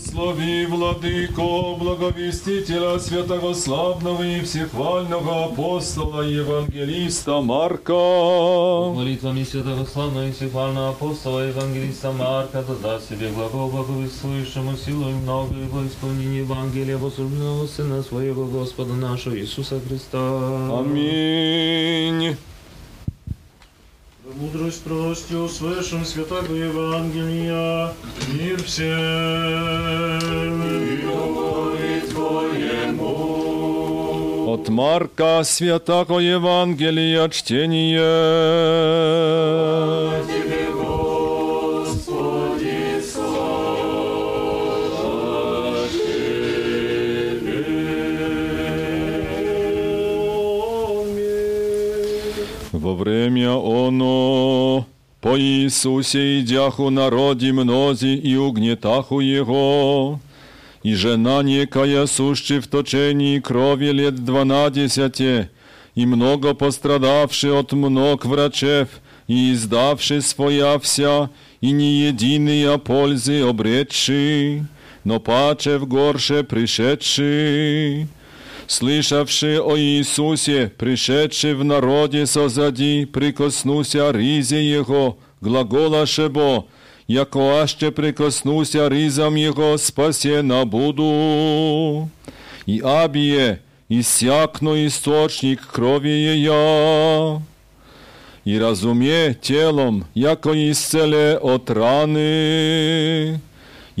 Благослови, 0.00 0.66
Владыко, 0.66 1.74
благовестителя 1.78 2.98
святого 2.98 3.52
славного 3.52 4.22
и 4.22 4.40
всехвального 4.40 5.44
апостола 5.44 6.22
Евангелиста 6.22 7.42
Марка. 7.42 7.92
Молитвами 7.92 9.44
святого 9.44 9.84
славного 9.84 10.28
и 10.28 10.32
всехвального 10.32 10.90
апостола 10.90 11.40
Евангелиста 11.40 12.12
Марка, 12.12 12.64
да 12.82 12.98
себе 12.98 13.30
глагол 13.30 13.68
благовествующему 13.68 14.74
силу 14.76 15.10
и 15.10 15.12
много 15.12 15.54
его 15.54 15.86
исполнение 15.86 16.40
Евангелия 16.40 16.96
возлюбленного 16.96 17.66
Сына 17.66 18.02
Своего 18.02 18.46
Господа 18.46 18.94
нашего 18.94 19.38
Иисуса 19.38 19.80
Христа. 19.86 20.18
Аминь. 20.78 22.36
Мудрость 24.36 24.82
прости 24.82 25.34
услышим 25.34 26.04
святого 26.04 26.54
Евангелия, 26.54 27.92
мир 28.32 28.62
всем. 28.62 28.90
От 34.46 34.68
Марка 34.68 35.42
святого 35.44 36.18
Евангелия 36.18 37.28
чтение. 37.28 38.00
Во 52.79 52.93
время 52.93 53.51
оно 53.51 54.85
по 55.21 55.39
Иисусе 55.39 56.41
идяху 56.41 56.89
народе 56.89 57.51
мнози 57.51 58.15
и 58.15 58.35
угнетаху 58.35 59.21
Его, 59.21 60.19
и 60.83 60.93
жена 60.93 61.41
некая 61.41 62.05
сущи 62.05 62.59
в 62.59 62.67
точении 62.67 63.39
крови 63.39 63.91
лет 63.91 64.23
дванадесяти, 64.23 65.49
и 65.95 66.05
много 66.05 66.53
пострадавши 66.53 67.47
от 67.47 67.71
мног 67.73 68.25
врачев, 68.25 68.89
и 69.27 69.53
издавши 69.53 70.21
своя 70.21 70.77
вся, 70.77 71.29
и 71.61 71.71
не 71.71 72.07
единые 72.07 72.77
пользы 72.77 73.41
обретши, 73.41 74.67
но 75.03 75.19
паче 75.19 75.77
в 75.77 75.87
горше 75.87 76.43
пришедши. 76.43 78.07
Слышавши 78.70 79.60
о 79.60 79.76
Иисусе, 79.76 80.70
пришедший 80.78 81.54
в 81.54 81.64
народе 81.64 82.24
созади, 82.24 83.04
прикоснуся 83.04 84.12
ризе 84.12 84.62
Его, 84.62 85.18
глаголаше 85.40 86.28
бо, 86.28 86.68
яко 87.08 87.62
аще 87.62 87.90
прикоснуся 87.90 88.86
ризам 88.86 89.34
Его, 89.34 89.76
спасена 89.76 90.64
буду. 90.66 92.08
И 92.64 92.78
абие, 92.78 93.60
иссякну 93.88 94.86
источник 94.86 95.66
крови 95.66 96.10
Ея. 96.10 97.42
И 98.44 98.56
разуме 98.56 99.34
телом, 99.42 100.04
яко 100.14 100.54
исцеле 100.54 101.38
от 101.42 101.68
раны. 101.70 103.40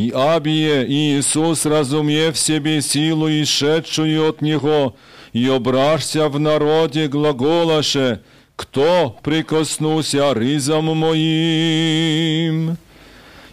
И 0.00 0.12
абие 0.14 0.86
Иисус, 0.90 1.66
разумев 1.66 2.38
себе 2.38 2.80
силу, 2.80 3.28
исшедшую 3.28 4.30
от 4.30 4.40
Него, 4.40 4.96
и 5.34 5.46
обрашься 5.46 6.30
в 6.30 6.40
народе 6.40 7.06
глаголаше, 7.06 8.22
кто 8.56 9.18
прикоснулся 9.22 10.32
ризом 10.32 10.86
моим? 10.96 12.78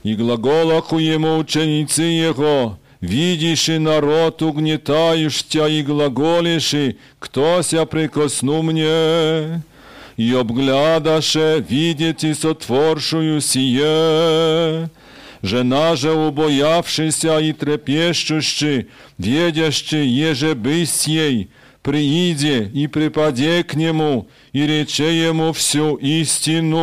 И 0.04 0.16
глаголаху 0.16 1.00
ему 1.00 1.38
ученицы 1.38 2.04
Его, 2.04 2.80
видишь 3.02 3.68
и 3.68 3.78
народ 3.78 4.42
угнетающся, 4.42 5.68
и 5.68 5.84
глаголишь, 5.84 6.96
кто 7.20 7.62
ся 7.62 7.86
прикосну 7.86 8.62
мне? 8.62 9.62
И 10.16 10.34
обглядаше, 10.34 11.66
видите 11.68 12.34
сотворшую 12.34 13.42
сие, 13.42 14.90
Жена 15.43 15.97
же, 15.97 16.13
убоявшийся 16.13 17.39
и 17.39 17.53
трепещущий, 17.53 18.89
ведящий, 19.19 20.07
еже 20.07 20.55
бысь 20.55 21.09
ей, 21.09 21.51
прииде 21.83 22.71
и 22.73 22.87
припаде 22.87 23.65
к 23.65 23.75
нему, 23.75 24.29
и 24.53 24.65
рече 24.67 25.27
ему 25.27 25.53
всю 25.53 25.97
истину. 25.97 26.81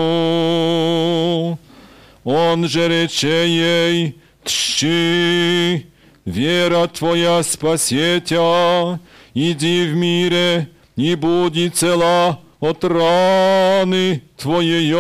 Он 2.26 2.68
же 2.68 2.88
рече 2.90 3.48
ей, 3.48 4.16
тщи, 4.44 5.86
вера 6.26 6.88
твоя 6.88 7.42
спасетя, 7.44 9.00
иди 9.34 9.86
в 9.86 9.96
мире, 9.96 10.68
и 10.98 11.16
буди 11.16 11.70
цела 11.70 12.42
от 12.60 12.84
раны 12.84 14.22
твоей. 14.38 14.94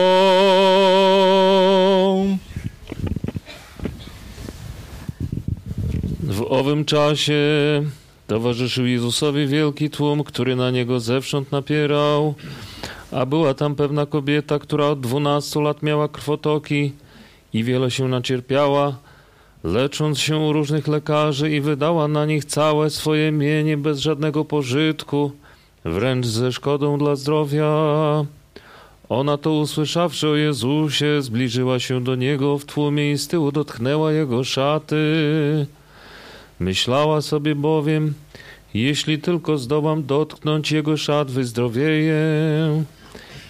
W 6.35 6.43
owym 6.53 6.85
czasie 6.85 7.43
towarzyszył 8.27 8.87
Jezusowi 8.87 9.47
wielki 9.47 9.91
tłum, 9.91 10.25
który 10.25 10.57
na 10.57 10.71
niego 10.71 11.01
zewsząd 11.01 11.53
napierał, 11.53 12.35
a 13.13 13.27
była 13.27 13.55
tam 13.55 13.75
pewna 13.75 14.07
kobieta, 14.07 14.59
która 14.59 14.87
od 14.87 15.01
dwunastu 15.01 15.61
lat 15.61 15.83
miała 15.83 16.09
krwotoki 16.09 16.93
i 17.53 17.65
wiele 17.65 17.91
się 17.91 18.09
nacierpiała, 18.09 18.97
lecząc 19.65 20.19
się 20.19 20.37
u 20.37 20.53
różnych 20.53 20.89
lekarzy 20.89 21.51
i 21.51 21.61
wydała 21.61 22.09
na 22.09 22.27
nich 22.27 22.45
całe 22.45 22.91
swoje 22.91 23.33
mienie 23.33 23.77
bez 23.77 23.99
żadnego 23.99 24.45
pożytku, 24.45 25.33
wręcz 25.85 26.27
ze 26.27 26.53
szkodą 26.53 26.99
dla 26.99 27.17
zdrowia. 27.17 27.71
Ona 29.09 29.39
to 29.39 29.53
usłyszawszy 29.53 30.29
o 30.29 30.37
Jezusie, 30.37 31.23
zbliżyła 31.23 31.79
się 31.79 32.05
do 32.05 32.15
Niego 32.15 32.59
w 32.59 32.65
tłumie 32.65 33.13
i 33.13 33.19
z 33.19 33.29
tyłu 33.29 33.53
dotknęła 33.53 34.13
Jego 34.13 34.45
szaty. 34.45 34.97
Myślała 36.61 37.21
sobie 37.21 37.55
bowiem, 37.55 38.15
jeśli 38.75 39.19
tylko 39.19 39.59
zdołam 39.59 40.07
dotknąć 40.07 40.73
jego 40.73 40.97
szat, 40.97 41.31
wyzdrowieję. 41.31 42.19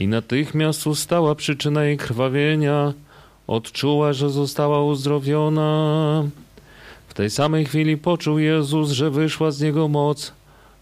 I 0.00 0.08
natychmiast 0.08 0.86
ustała 0.86 1.34
przyczyna 1.34 1.84
jej 1.84 1.96
krwawienia. 1.96 2.92
Odczuła, 3.46 4.12
że 4.12 4.30
została 4.30 4.84
uzdrowiona. 4.84 6.24
W 7.08 7.14
tej 7.14 7.30
samej 7.30 7.64
chwili 7.64 7.96
poczuł 7.96 8.38
Jezus, 8.38 8.90
że 8.90 9.10
wyszła 9.10 9.50
z 9.50 9.60
niego 9.60 9.88
moc. 9.88 10.32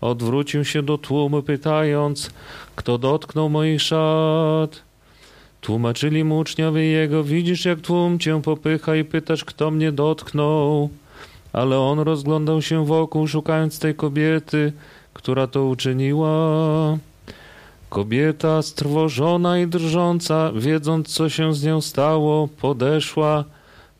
Odwrócił 0.00 0.64
się 0.64 0.82
do 0.82 0.98
tłumu, 0.98 1.42
pytając, 1.42 2.30
kto 2.76 2.98
dotknął 2.98 3.48
moich 3.48 3.82
szat. 3.82 4.82
Tłumaczyli 5.61 6.24
mu 6.24 6.38
uczniowie 6.38 6.85
jego, 6.85 7.24
widzisz 7.24 7.64
jak 7.64 7.80
tłum 7.80 8.18
cię 8.18 8.42
popycha 8.42 8.96
i 8.96 9.04
pytasz, 9.04 9.44
kto 9.44 9.70
mnie 9.70 9.92
dotknął 9.92 10.90
ale 11.52 11.78
on 11.78 11.98
rozglądał 11.98 12.62
się 12.62 12.86
wokół, 12.86 13.26
szukając 13.26 13.78
tej 13.78 13.94
kobiety, 13.94 14.72
która 15.12 15.46
to 15.46 15.64
uczyniła. 15.66 16.28
Kobieta, 17.88 18.62
strwożona 18.62 19.58
i 19.58 19.66
drżąca, 19.66 20.52
wiedząc, 20.56 21.08
co 21.08 21.28
się 21.28 21.54
z 21.54 21.64
nią 21.64 21.80
stało, 21.80 22.48
podeszła, 22.60 23.44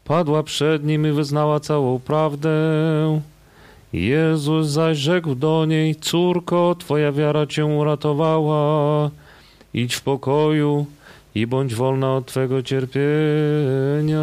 padła 0.04 0.42
przed 0.42 0.84
nim 0.84 1.06
i 1.06 1.10
wyznała 1.10 1.60
całą 1.60 1.98
prawdę. 1.98 2.50
Jezus 3.92 4.66
zaś 4.66 4.98
rzekł 4.98 5.34
do 5.34 5.64
niej: 5.66 5.96
Córko, 5.96 6.76
twoja 6.78 7.12
wiara 7.12 7.46
cię 7.46 7.64
uratowała. 7.64 9.10
Idź 9.74 9.94
w 9.94 10.02
pokoju 10.02 10.86
i 11.34 11.46
bądź 11.46 11.74
wolna 11.74 12.14
od 12.14 12.26
twego 12.26 12.62
cierpienia. 12.62 14.22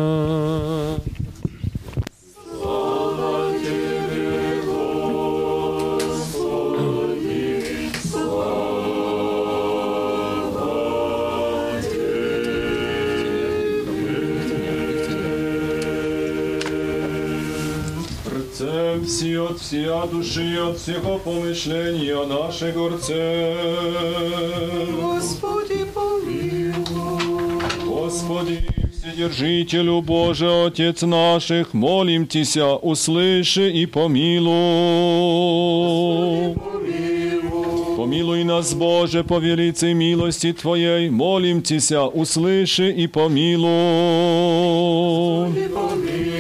Wsi 19.10 19.38
od 19.38 19.60
wsia 19.60 20.08
duszy 20.08 20.43
i 20.56 20.60
od 20.60 20.78
всего 20.78 21.19
pomyślenia 21.19 22.26
naszego 22.30 22.89
rce. 22.89 23.54
Господи, 25.02 25.86
помилуй. 25.93 26.74
Господи, 27.86 28.58
Вседержителю 28.93 30.02
Боже, 30.02 30.65
Отец 30.65 31.02
наших, 31.02 31.74
молим 31.74 32.28
Тися, 32.28 32.76
услыши 32.76 33.72
и 33.72 33.88
помилуй. 33.88 34.50
Помилуй 37.98 38.43
нас, 38.43 38.74
Боже, 38.74 39.24
по 39.24 39.39
велице 39.39 39.93
милости 39.93 40.54
Твоей, 40.54 41.10
молим 41.10 41.62
Тися, 41.62 42.06
услыши 42.06 42.91
и 42.91 43.08
помилуй. 43.08 43.69
Помилуй, 45.50 46.38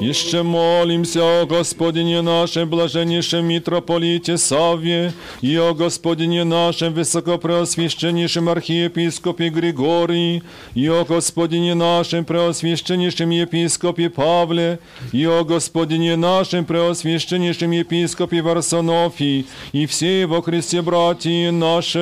Jeszcze 0.00 0.44
molimся 0.44 1.24
o 1.24 1.46
Gospodinie 1.46 2.22
naszym 2.22 2.68
blażeniszym 2.68 3.48
mitropolicie 3.48 4.38
Sawie 4.38 5.12
i 5.42 5.58
o 5.58 5.74
Gospodinie 5.74 6.44
naszym 6.44 6.94
wysokopreoswieszczeniszym 6.94 8.48
archiepiskopie 8.48 9.50
Grigorii 9.50 10.42
i 10.76 10.90
o 10.90 11.04
Gospodinie 11.04 11.74
naszym 11.74 12.24
preoswieszczeniszym 12.24 13.32
episkopie 13.32 14.10
Pawle 14.10 14.78
i 15.12 15.26
o 15.26 15.44
Gospodinie 15.44 16.16
naszym 16.16 16.64
preoswieszczeniszym 16.64 17.72
episkopie 17.72 18.42
Warsanofii 18.42 19.44
i 19.74 19.86
всей 19.86 20.26
во 20.26 20.42
Христе 20.42 20.82
братьи 20.82 21.50
нашей. 21.50 22.00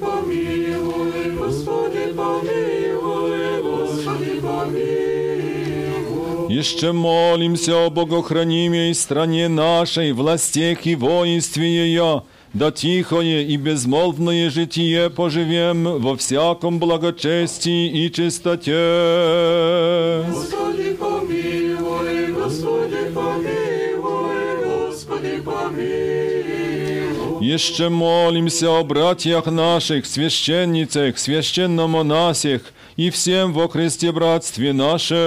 Помилуй, 0.00 0.65
Jeszcze 6.57 6.91
molimся 6.91 7.85
о 7.85 7.91
Богохранимой 7.91 8.95
стране 8.95 9.47
нашей, 9.47 10.11
властях 10.11 10.87
и 10.87 10.95
воинстве 10.95 11.67
ее, 11.67 12.23
да 12.51 12.71
тихое 12.71 13.43
и 13.43 13.57
безмолвное 13.57 14.49
житие 14.49 15.11
поживем 15.11 16.01
во 16.01 16.17
всяком 16.17 16.79
благочестии 16.79 18.05
и 18.05 18.11
чистоте. 18.11 18.73
Господи, 20.31 20.97
помилуй, 20.99 22.33
Господи, 22.33 23.11
помилуй, 23.13 23.77
Jeszcze 27.46 27.90
молимся 27.90 28.70
о 28.70 28.84
братьях 28.84 29.46
наших, 29.46 30.06
священницах, 30.06 31.18
священномонасях 31.18 32.62
и 32.96 33.10
всем 33.10 33.52
во 33.52 33.68
Христе 33.68 34.12
братстве 34.12 34.72
нашем. 34.72 35.18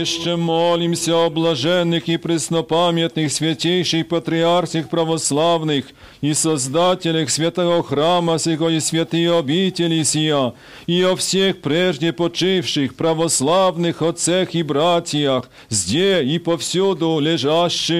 Еще 0.00 0.36
молимся 0.36 1.26
о 1.26 1.30
блаженных 1.30 2.08
и 2.08 2.16
преснопамятных 2.16 3.30
святейших 3.32 4.08
патриархах 4.08 4.88
православных 4.88 5.86
и 6.20 6.34
создателях 6.34 7.30
святого 7.30 7.82
храма 7.82 8.38
сего 8.38 8.68
и 8.68 8.80
святые 8.80 9.38
обители 9.38 10.02
сия, 10.02 10.54
и 10.86 11.02
о 11.02 11.14
всех 11.16 11.60
прежде 11.60 12.12
почивших 12.12 12.96
православных 12.96 14.02
отцах 14.02 14.54
и 14.54 14.62
братьях, 14.62 15.48
зде 15.68 16.22
и 16.22 16.38
повсюду 16.38 17.18
лежащих. 17.20 17.96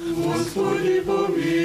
Господи, 0.00 1.00
помилуй, 1.00 1.61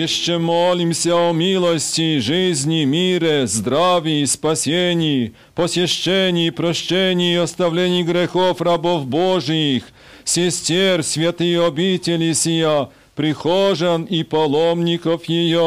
Еще 0.00 0.38
молимся 0.38 1.14
о 1.14 1.32
милости, 1.32 2.20
жизни, 2.20 2.84
мире, 2.84 3.46
здравии, 3.46 4.24
спасении, 4.24 5.34
посещении, 5.54 6.48
прощении 6.48 7.34
и 7.34 7.36
оставлении 7.36 8.02
грехов 8.02 8.62
рабов 8.62 9.04
Божиих, 9.04 9.82
сестер, 10.24 11.02
святые 11.02 11.62
обители 11.62 12.32
сия, 12.32 12.88
прихожан 13.14 14.04
и 14.04 14.22
паломников 14.22 15.26
ее. 15.26 15.58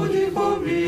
Господи, 0.00 0.81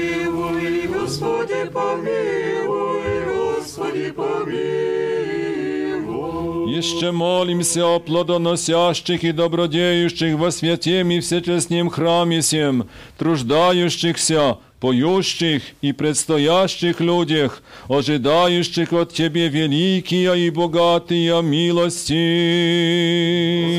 Еще 6.76 7.12
молимся 7.12 7.86
о 7.86 8.00
плодоносящих 8.00 9.22
и 9.22 9.30
добродеющих 9.30 10.36
во 10.36 10.50
святем 10.50 11.08
и 11.12 11.20
всечестнем 11.20 11.88
храме 11.88 12.42
сем, 12.42 12.88
труждающихся, 13.16 14.58
поющих 14.80 15.62
и 15.82 15.92
предстоящих 15.92 17.00
людях, 17.00 17.62
ожидающих 17.88 18.92
от 18.92 19.12
Тебе 19.12 19.48
великие 19.48 20.46
и 20.46 20.50
богатые 20.50 21.40
милости. 21.42 22.12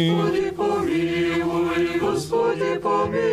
Господи, 0.10 0.52
помилуй, 0.52 2.00
Господи, 2.00 2.80
помилуй, 2.82 3.25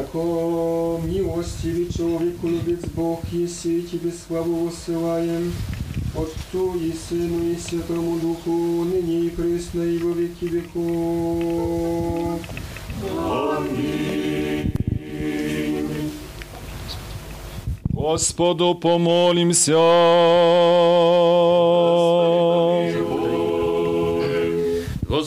Яко 0.00 1.00
милостивый 1.04 1.92
человеку 1.92 2.48
любит 2.48 2.88
Бог, 2.94 3.20
если 3.30 3.74
и 3.74 3.82
Тебе 3.82 4.10
славу 4.10 4.66
высылаем, 4.66 5.52
Отцу 6.14 6.74
и 6.78 6.92
Сыну 6.92 7.50
и 7.50 7.56
Святому 7.56 8.18
Духу, 8.18 8.84
ныне 8.84 9.26
и 9.26 9.30
пресно 9.30 9.82
и 9.82 9.98
во 9.98 10.12
веки 10.12 10.46
веков. 10.46 12.40
Господу 17.92 18.74
помолимся. 18.74 19.72
Господи 22.92 23.09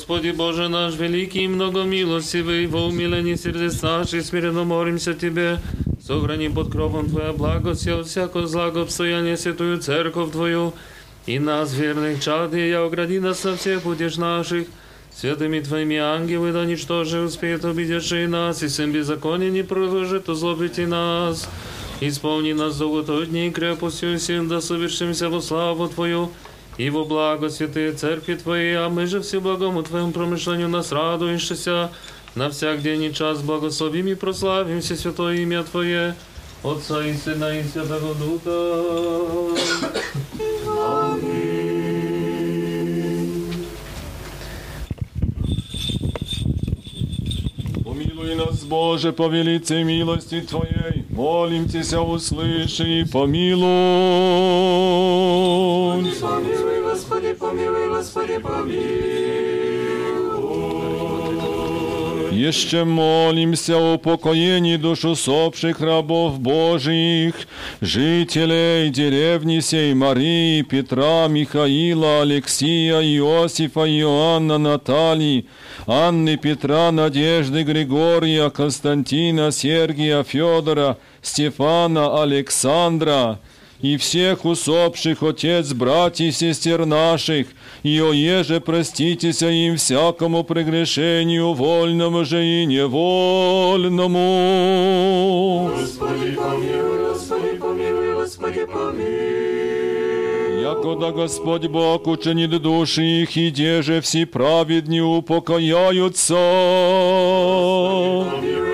Боже 0.08 0.68
наш, 0.68 0.96
великий 0.96 1.44
и 1.44 1.48
многомилостивый, 1.48 2.66
во 2.66 2.86
умилении 2.86 3.36
сердец 3.36 3.80
наших, 3.80 4.24
смиренно 4.24 4.64
молимся 4.64 5.14
Тебе, 5.14 5.60
сохрани 6.06 6.48
под 6.48 6.70
кровом 6.70 7.08
Твоя 7.08 7.32
благость 7.32 7.88
от 7.88 8.06
всякого 8.06 8.46
злого 8.46 8.82
обстояния 8.82 9.36
святую 9.36 9.78
церковь 9.78 10.32
Твою, 10.32 10.74
и 11.26 11.38
нас, 11.38 11.72
верных 11.72 12.22
чад, 12.22 12.52
и 12.54 12.68
я 12.68 12.84
огради 12.84 13.18
нас 13.18 13.44
на 13.44 13.56
всех 13.56 13.82
путях 13.82 14.18
наших, 14.18 14.66
святыми 15.14 15.60
Твоими 15.60 15.96
ангелы, 15.96 16.52
да 16.52 16.66
ничтоже 16.66 17.20
успеет 17.20 17.64
обидевшие 17.64 18.28
нас, 18.28 18.62
и 18.62 18.66
всем 18.66 18.92
беззаконие 18.92 19.50
не 19.50 19.62
продолжит 19.62 20.28
озлобить 20.28 20.78
и 20.78 20.86
нас. 20.86 21.48
Исполни 22.00 22.52
нас 22.52 22.74
золотой 22.74 23.26
дней 23.26 23.50
крепостью 23.50 24.18
сил, 24.18 24.46
да 24.46 24.60
совершимся 24.60 25.30
во 25.30 25.40
славу 25.40 25.88
Твою, 25.88 26.30
и 26.77 26.89
во 26.89 27.03
благо 27.03 27.49
святые 27.49 27.91
церкви 27.91 28.35
Твоей, 28.35 28.77
а 28.77 28.89
мы 28.89 29.05
же 29.05 29.21
все 29.21 29.41
благому 29.41 29.83
Твоему 29.83 30.11
промышлению 30.11 30.69
нас 30.69 30.91
радующимся, 30.91 31.91
на 32.35 32.49
всяк 32.49 32.81
день 32.81 33.03
и 33.03 33.13
час 33.13 33.41
благословим 33.41 34.07
и 34.07 34.15
прославим 34.15 34.81
все 34.81 34.95
святое 34.95 35.37
имя 35.37 35.63
Твое, 35.63 36.15
Отца 36.63 37.05
и 37.05 37.13
Сына 37.13 37.59
и 37.59 37.63
Святого 37.63 38.15
Духа. 38.15 39.59
Помилуй 47.83 48.35
нас, 48.35 48.63
Боже, 48.63 49.11
по 49.11 49.27
велице 49.27 49.83
милости 49.83 50.41
Твоей, 50.41 51.02
молим 51.14 51.68
Тебя, 51.68 52.02
услыши 52.02 53.00
и 53.00 53.04
помилуй. 53.04 53.64
Помилуй, 56.20 56.82
Господи, 56.82 57.32
помилуй, 57.34 57.88
Господи, 57.88 58.38
помилуй. 58.38 59.53
Еще 62.34 62.82
молимся 62.82 63.78
о 63.78 63.94
упокоении 63.94 64.76
душ 64.76 65.04
усопших 65.04 65.80
рабов 65.80 66.40
Божиих, 66.40 67.34
жителей 67.80 68.90
деревни 68.90 69.60
сей 69.60 69.94
Марии, 69.94 70.62
Петра, 70.62 71.28
Михаила, 71.28 72.22
Алексия, 72.22 73.00
Иосифа, 73.00 73.88
Иоанна, 73.88 74.58
Натальи, 74.58 75.46
Анны, 75.86 76.36
Петра, 76.36 76.90
Надежды, 76.90 77.62
Григория, 77.62 78.50
Константина, 78.50 79.52
Сергия, 79.52 80.24
Федора, 80.24 80.98
Стефана, 81.22 82.20
Александра, 82.20 83.38
и 83.84 83.96
всех 83.98 84.46
усопших, 84.46 85.22
Отец, 85.22 85.74
братьев 85.74 86.28
и 86.28 86.32
сестер 86.32 86.86
наших, 86.86 87.48
и 87.82 88.00
оеже 88.00 88.58
проститеся 88.60 89.50
им 89.50 89.76
всякому 89.76 90.42
прегрешению, 90.42 91.52
вольному 91.52 92.24
же 92.24 92.42
и 92.42 92.64
невольному. 92.64 94.20
Господи, 95.78 96.30
помилуй, 96.30 97.08
Господи, 97.10 97.58
помилуй, 97.60 98.14
Господи, 98.14 98.64
помилуй. 98.64 99.54
Якода 100.62 101.10
Господь 101.12 101.66
Бог 101.66 102.06
учинит 102.06 102.62
души 102.62 103.02
их, 103.02 103.36
и 103.36 103.50
деже 103.50 104.00
все 104.00 104.24
праведни 104.24 105.00
упокояются. 105.00 106.34
Помилуй, 108.30 108.73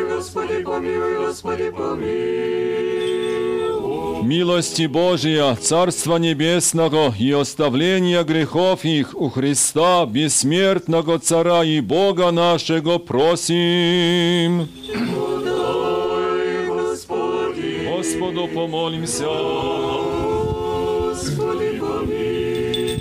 Милости 4.30 4.86
Божия, 4.86 5.56
Царства 5.56 6.16
Небесного 6.16 7.12
и 7.18 7.32
оставления 7.32 8.22
грехов 8.22 8.84
их 8.84 9.12
у 9.16 9.28
Христа, 9.28 10.06
бессмертного 10.06 11.18
Цара 11.18 11.64
и 11.64 11.80
Бога 11.80 12.30
нашего 12.30 12.98
просим. 12.98 14.68
Господу 17.88 18.46
помолимся. 18.54 19.26
Господи, 21.08 21.80
помилуй. 21.80 23.00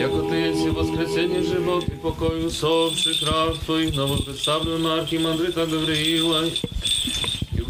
Яко 0.00 0.22
Ты 0.28 0.34
есть 0.34 0.66
воскресенье, 0.66 1.42
живот 1.42 1.84
и 1.86 1.92
покой 1.92 2.44
усопших 2.44 3.22
раб 3.24 3.56
Твоих, 3.64 3.94
новопредставленного 3.94 4.98
архимандрита 4.98 5.64
Гавриила, 5.64 6.42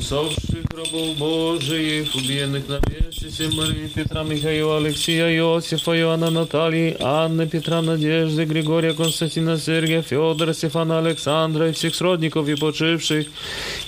усопших 0.08 0.66
рабов 0.72 1.18
Божиих, 1.18 2.16
убиенных 2.16 2.68
на 2.68 2.80
месте 2.90 3.30
Се 3.30 3.48
Марии, 3.56 3.88
Петра, 3.88 4.24
Михаила, 4.24 4.78
Алексия, 4.78 5.30
Иосифа, 5.38 5.92
Иоанна, 5.98 6.30
Натальи, 6.30 6.96
Анны, 7.00 7.48
Петра, 7.48 7.82
Надежды, 7.82 8.46
Григория, 8.46 8.94
Константина, 8.94 9.58
Сергия, 9.58 10.02
Федора, 10.02 10.54
Стефана, 10.54 11.00
Александра 11.00 11.70
и 11.70 11.72
всех 11.74 11.96
сродников 11.96 12.48
и 12.48 12.56
почивших, 12.56 13.28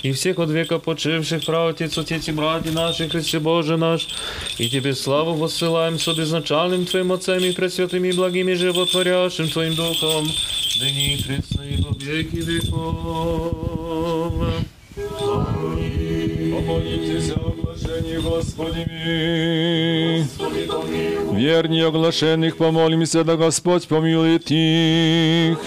и 0.02 0.12
всех 0.12 0.38
от 0.38 0.50
века 0.50 0.78
почивших, 0.78 1.44
праотец, 1.44 1.98
отец 1.98 2.28
и 2.28 2.32
братья 2.32 2.72
наши, 2.72 3.08
Христе 3.08 3.38
Боже 3.38 3.76
наш, 3.76 4.08
и 4.58 4.68
Тебе 4.68 4.94
славу 4.94 5.34
воссылаем 5.34 5.98
с 5.98 6.08
изначальным 6.08 6.86
Твоим 6.86 7.12
Отцем 7.12 7.44
и 7.44 7.52
пресвятым 7.52 8.04
и 8.04 8.12
благим 8.12 8.48
и 8.48 8.54
животворящим 8.54 9.48
Твоим 9.48 9.74
Духом, 9.74 10.26
ныне 10.80 11.14
и 11.14 11.22
пресно 11.22 11.62
и 11.62 11.82
во 11.82 11.94
веки 11.98 12.36
веков. 12.36 13.86
Помолитесь, 16.65 17.31
Ogłoszeni 17.31 18.21
Господи 18.21 18.85
ми. 18.87 20.25
Верни 21.33 21.81
оглашенных 21.81 22.57
помолимся, 22.57 23.23
да 23.23 23.35
Господь 23.35 23.87
помилует 23.87 24.51
их. 24.51 25.57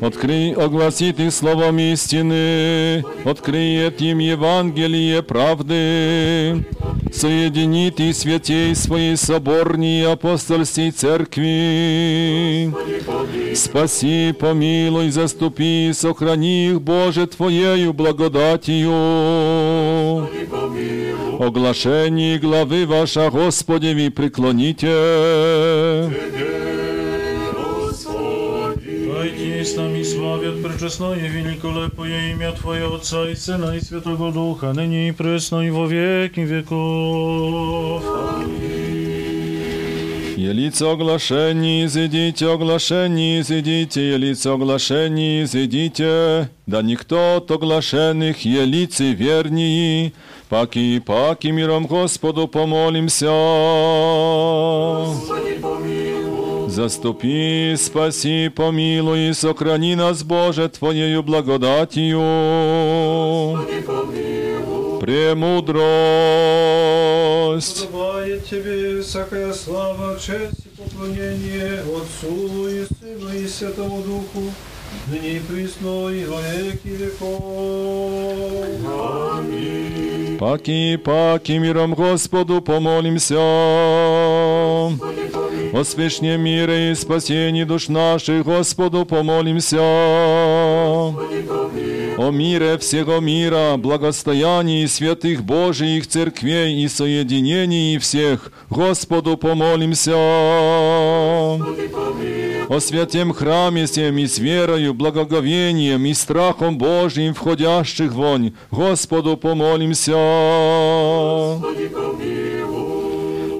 Открый, 0.00 0.52
огласит 0.52 1.18
их 1.18 1.32
словом 1.32 1.78
истины, 1.78 3.04
открыет 3.24 4.00
им 4.00 4.18
Евангелие 4.18 5.22
правды, 5.22 6.64
соединит 7.12 8.00
их 8.00 8.14
святей 8.14 8.74
своей 8.74 9.16
соборней 9.16 10.06
апостольской 10.06 10.90
церкви. 10.90 12.72
Спаси, 13.55 14.33
помилуй, 14.39 15.09
заступи, 15.09 15.91
сохрани 15.93 16.67
их, 16.69 16.81
Боже, 16.81 17.27
Твоею 17.27 17.93
благодатью. 17.93 18.91
Оглашение 21.39 22.39
главы 22.39 22.85
ваша, 22.85 23.29
Господеви, 23.29 24.09
преклоните. 24.09 24.87
Dajcie 29.17 29.65
z 29.65 29.77
nami 29.77 30.05
sławiat 30.05 30.55
preczesnoje, 30.63 31.29
wielkolepuje 31.29 32.31
imię 32.31 32.51
Twoje 32.55 32.87
Otca 32.87 33.29
i 33.29 33.35
Syna 33.35 33.75
i 33.75 33.81
Świętego 33.81 34.31
Ducha, 34.31 34.73
nyní 34.73 35.07
i 35.07 35.13
prysno 35.13 35.61
i 35.61 35.71
wo 35.71 35.87
wieki 35.87 36.45
wieków. 36.45 38.03
Елица 40.42 40.90
оглашений, 40.90 41.84
изыдите, 41.84 42.46
оглашений, 42.48 43.38
изыдите, 43.40 44.00
елица 44.14 44.54
оглашений, 44.54 45.44
изыдите, 45.44 46.48
да 46.66 46.82
никто 46.82 47.36
от 47.36 47.48
оглашенных 47.52 48.44
елицы 48.44 49.12
вернии, 49.12 50.12
паки, 50.48 50.98
паки 50.98 51.46
миром 51.52 51.86
Господу 51.86 52.48
помолимся. 52.48 53.30
Заступи, 56.66 57.76
спаси, 57.76 58.48
помилуй 58.48 59.28
и 59.28 59.32
сохрани 59.34 59.94
нас, 59.94 60.24
Боже, 60.24 60.68
Твоею 60.68 61.22
благодатью. 61.22 62.18
Премудрость. 65.02 65.82
Подобает 67.88 68.46
Тебе 68.46 69.02
всякая 69.02 69.52
слава, 69.52 70.16
честь 70.16 70.64
и 70.64 70.68
поклонение 70.80 71.80
Отцу 71.80 72.68
и 72.68 72.84
Сыну 72.84 73.34
и 73.34 73.48
Святому 73.48 74.00
Духу, 74.02 74.52
ныне 75.08 75.38
и 75.38 75.40
присно 75.40 76.08
и 76.08 76.24
во 76.24 76.40
веки 76.40 76.86
веков. 76.86 77.42
Паки, 80.38 80.96
паки, 80.98 81.58
миром 81.58 81.94
Господу 81.94 82.62
помолимся. 82.62 83.40
О 83.40 84.92
свешне 85.82 86.36
мира 86.36 86.92
и 86.92 86.94
спасении 86.94 87.64
душ 87.64 87.88
наших 87.88 88.44
Господу 88.44 89.04
помолимся. 89.04 89.80
О 92.18 92.30
мире 92.30 92.76
всего 92.78 93.20
мира, 93.20 93.76
благостоянии 93.78 94.86
святых 94.86 95.42
Божиих 95.42 96.06
церквей 96.06 96.84
и 96.84 96.88
соединении 96.88 97.98
всех 97.98 98.52
Господу 98.68 99.36
помолимся. 99.36 100.14
О 102.68 102.78
святем 102.80 103.32
храме 103.32 103.86
сем 103.86 104.18
и 104.18 104.26
с 104.26 104.38
верою, 104.38 104.94
благоговением 104.94 106.04
и 106.04 106.14
страхом 106.14 106.78
Божиим 106.78 107.34
входящих 107.34 108.12
вонь, 108.12 108.52
Господу 108.70 109.36
помолимся. 109.36 110.16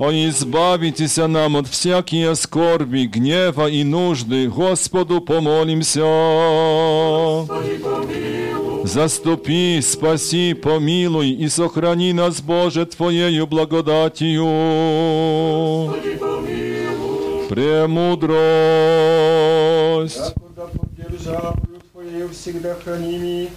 О, 0.05 0.11
избавитеся 0.11 1.29
нам 1.29 1.57
от 1.57 1.69
всякие 1.69 2.35
скорби, 2.35 3.07
гнева 3.07 3.69
и 3.69 3.85
нужды, 3.85 4.49
Господу 4.49 5.21
помолимся. 5.21 6.03
Заступи, 8.85 9.81
спаси, 9.81 10.55
помилуй 10.55 11.31
и 11.31 11.49
сохрани 11.49 12.13
нас, 12.13 12.41
Боже, 12.41 12.85
Твоею 12.87 13.47
благодатью. 13.47 14.45
Премудрость. 17.49 18.33
Господа 20.19 20.69
поддержавлю 20.73 21.81
Твоею 21.93 22.29
всегда 22.31 22.75
храними, 22.75 23.51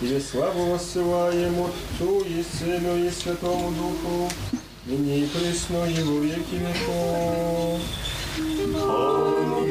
Тебе 0.00 0.20
славу 0.20 0.72
воссылаем 0.72 1.54
Отцу 1.60 2.20
и 2.20 2.44
Сыну 2.56 2.96
и 3.04 3.10
Святому 3.10 3.72
Духу, 3.72 4.30
ныне 4.86 5.20
и 5.20 5.26
пресно 5.26 5.86
и 5.86 6.02
во 6.02 6.20
веки 6.20 6.54
веков. 6.54 7.80
Святого 8.36 9.64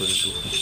Pues. 0.00 0.59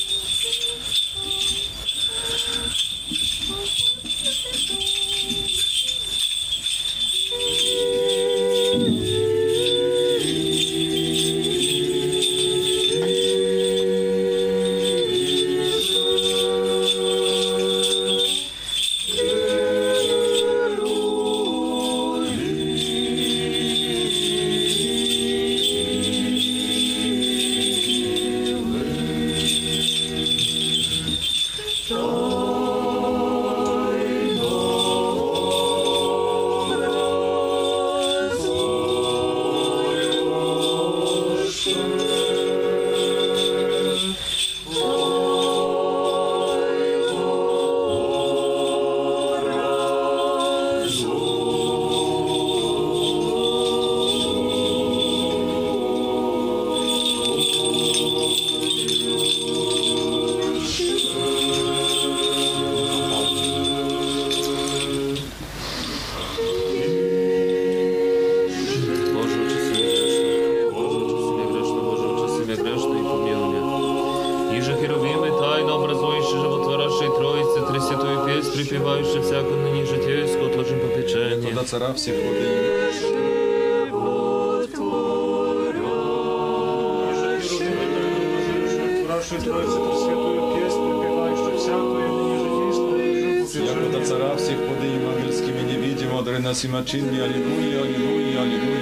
Вторши 89.28 89.38
Троицы 89.42 89.80
Пресвятую 89.80 90.56
песнь, 90.56 90.80
припевающую 90.80 91.58
всякую 91.58 92.08
ныне 92.14 92.38
житейскую, 92.40 93.66
Яко 93.66 93.88
до 93.92 94.06
цара 94.06 94.36
всех 94.38 94.58
подыем 94.58 95.10
ангельскими 95.10 95.62
невидимо, 95.62 96.22
дари 96.22 96.40
нас 96.40 96.64
и 96.64 96.68
мочинми, 96.70 97.20
аллилуйя, 97.20 97.82
аллилуйя, 97.82 98.42
аллилуйя. 98.42 98.74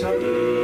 Цара 0.00 0.57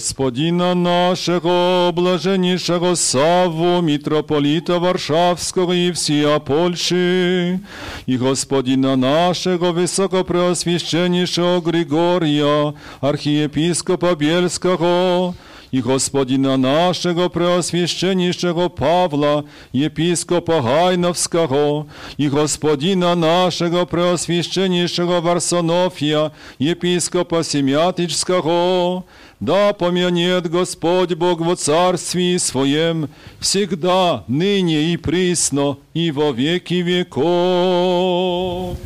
Господина 0.00 0.72
нашего, 0.72 1.90
блаженнейшего 1.92 2.94
Савву, 2.94 3.82
митрополита 3.82 4.78
Варшавского 4.78 5.72
и 5.74 5.92
всея 5.92 6.38
Польши, 6.38 7.60
и 8.06 8.16
Господина 8.16 8.96
нашего, 8.96 9.72
высокопреосвященнейшего 9.72 11.60
Григория, 11.60 12.74
архиепископа 13.02 14.14
Бельского, 14.14 15.34
и 15.71 15.81
Господина 15.81 16.57
нашего 16.57 17.29
Преосвященнейшего 17.29 18.69
Павла, 18.69 19.45
епископа 19.73 20.61
Гайновского, 20.61 21.87
и 22.17 22.29
Господина 22.29 23.15
нашего 23.15 23.85
Преосвященнейшего 23.85 25.21
Варсонофия, 25.21 26.31
епископа 26.59 27.43
Семятического, 27.43 29.05
да 29.39 29.73
помянет 29.73 30.49
Господь 30.49 31.13
Бог 31.13 31.41
во 31.41 31.55
Царстве 31.55 32.39
Своем 32.39 33.09
всегда, 33.39 34.23
ныне 34.27 34.93
и 34.93 34.97
присно, 34.97 35.77
и 35.93 36.11
во 36.11 36.31
веки 36.31 36.75
веков. 36.75 38.77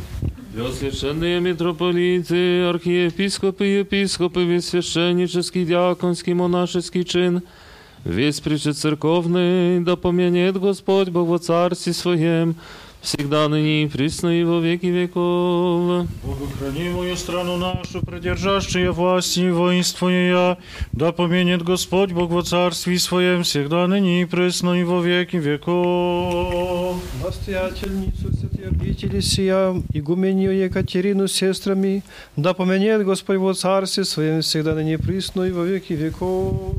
Преосвященные 0.54 1.40
митрополиты, 1.40 2.64
архиепископы, 2.64 3.64
епископы, 3.66 4.44
весь 4.44 4.68
священнический, 4.68 5.64
диаконский, 5.64 6.32
монашеский 6.32 7.04
чин, 7.04 7.42
весь 8.04 8.40
причет 8.40 8.76
церковный, 8.76 9.80
да 9.80 9.94
помянет 9.96 10.58
Господь 10.58 11.08
Бог 11.08 11.28
во 11.28 11.38
Царстве 11.38 11.92
Своем, 11.92 12.56
всегда 13.04 13.48
ныне 13.48 13.84
и 13.84 13.88
присно 13.88 14.28
и 14.28 14.44
во 14.44 14.60
веки 14.60 14.86
веков. 14.86 16.06
Богу 16.22 16.46
храни 16.58 16.90
мою 16.90 17.16
страну 17.16 17.56
нашу, 17.56 18.00
продержащие 18.04 18.90
власти 18.90 19.40
и 19.40 19.50
воинство 19.50 20.08
я, 20.08 20.58
да 20.92 21.12
поменит 21.12 21.62
Господь 21.62 22.12
Бог 22.12 22.30
во 22.30 22.42
Царстве 22.42 22.98
Своем, 22.98 23.42
всегда 23.42 23.86
ныне 23.86 24.22
и 24.22 24.24
пресно 24.26 24.80
и 24.80 24.84
во 24.84 25.00
веки 25.00 25.36
веков. 25.36 26.96
Настоятельницу 27.24 28.32
святые 28.36 28.68
обители 28.68 29.20
сия, 29.20 29.74
игуменью 29.92 30.56
Екатерину 30.56 31.28
с 31.28 31.32
сестрами, 31.32 32.02
да 32.36 32.54
поменет 32.54 33.04
Господь 33.04 33.38
во 33.38 33.54
Царстве 33.54 34.04
Своем 34.04 34.42
всегда 34.42 34.74
ныне 34.74 34.98
присно 34.98 35.42
и 35.42 35.52
во 35.52 35.64
веки 35.64 35.94
веков. 35.94 36.74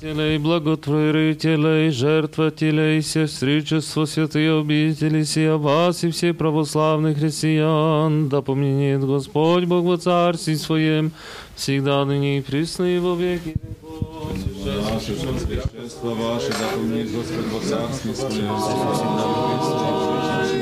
Создателей, 0.00 0.38
благотворителей, 0.38 1.90
жертвователей, 1.90 3.02
сестричество 3.02 4.06
святые 4.06 4.58
обители 4.58 5.24
сия 5.24 5.56
вас 5.56 6.04
и 6.04 6.10
все 6.10 6.32
православных 6.32 7.18
христиан, 7.18 8.30
да 8.30 8.40
помянет 8.40 9.04
Господь 9.04 9.64
Бог 9.64 9.84
во 9.84 9.98
Царстве 9.98 10.56
Своем, 10.56 11.12
всегда 11.54 12.04
ныне 12.06 12.38
и 12.38 12.40
присно 12.40 12.84
и 12.84 12.98
во 12.98 13.14
веки. 13.14 13.54
Наше 14.64 15.16
священство 15.16 16.14
ваше, 16.14 16.48
да 16.48 16.68
помнит 16.74 17.12
Господь 17.12 17.52
во 17.52 17.60
Царстве 17.60 18.14
Своем. 18.14 18.56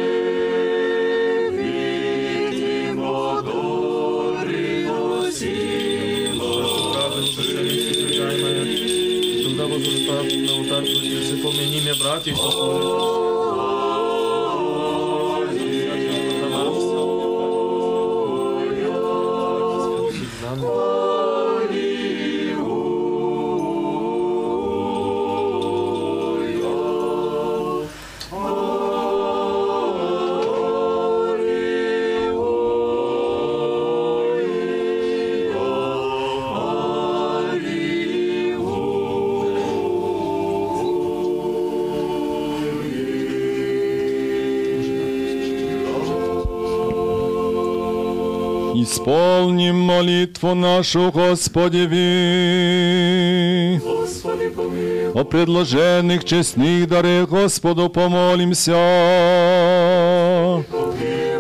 Исполним 49.67 49.81
молитву 49.81 50.55
нашу, 50.55 51.11
Господи, 51.11 51.87
ви. 51.87 53.81
Господи 53.85 54.49
помилуй, 54.49 55.12
О 55.14 55.25
предложенных 55.25 56.25
честных 56.25 56.87
дарах 56.89 57.29
Господу 57.29 57.89
помолимся. 57.89 58.75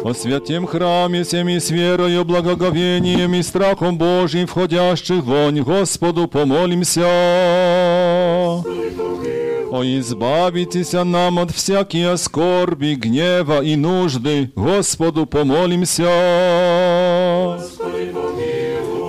О 0.04 0.14
святем 0.14 0.66
храме 0.66 1.22
всеми 1.22 1.58
с 1.58 1.70
верою, 1.70 2.24
благоговением 2.24 3.34
и 3.34 3.42
страхом 3.42 3.98
Божьим, 3.98 4.46
входящих 4.46 5.22
вонь, 5.22 5.60
Господу 5.62 6.26
помолимся. 6.26 7.06
О, 9.70 9.82
избавитесь 9.84 10.92
нам 10.92 11.38
от 11.38 11.50
всякие 11.50 12.16
скорби, 12.16 12.94
гнева 12.94 13.62
и 13.62 13.76
нужды, 13.76 14.50
Господу 14.56 15.26
помолимся. 15.26 16.04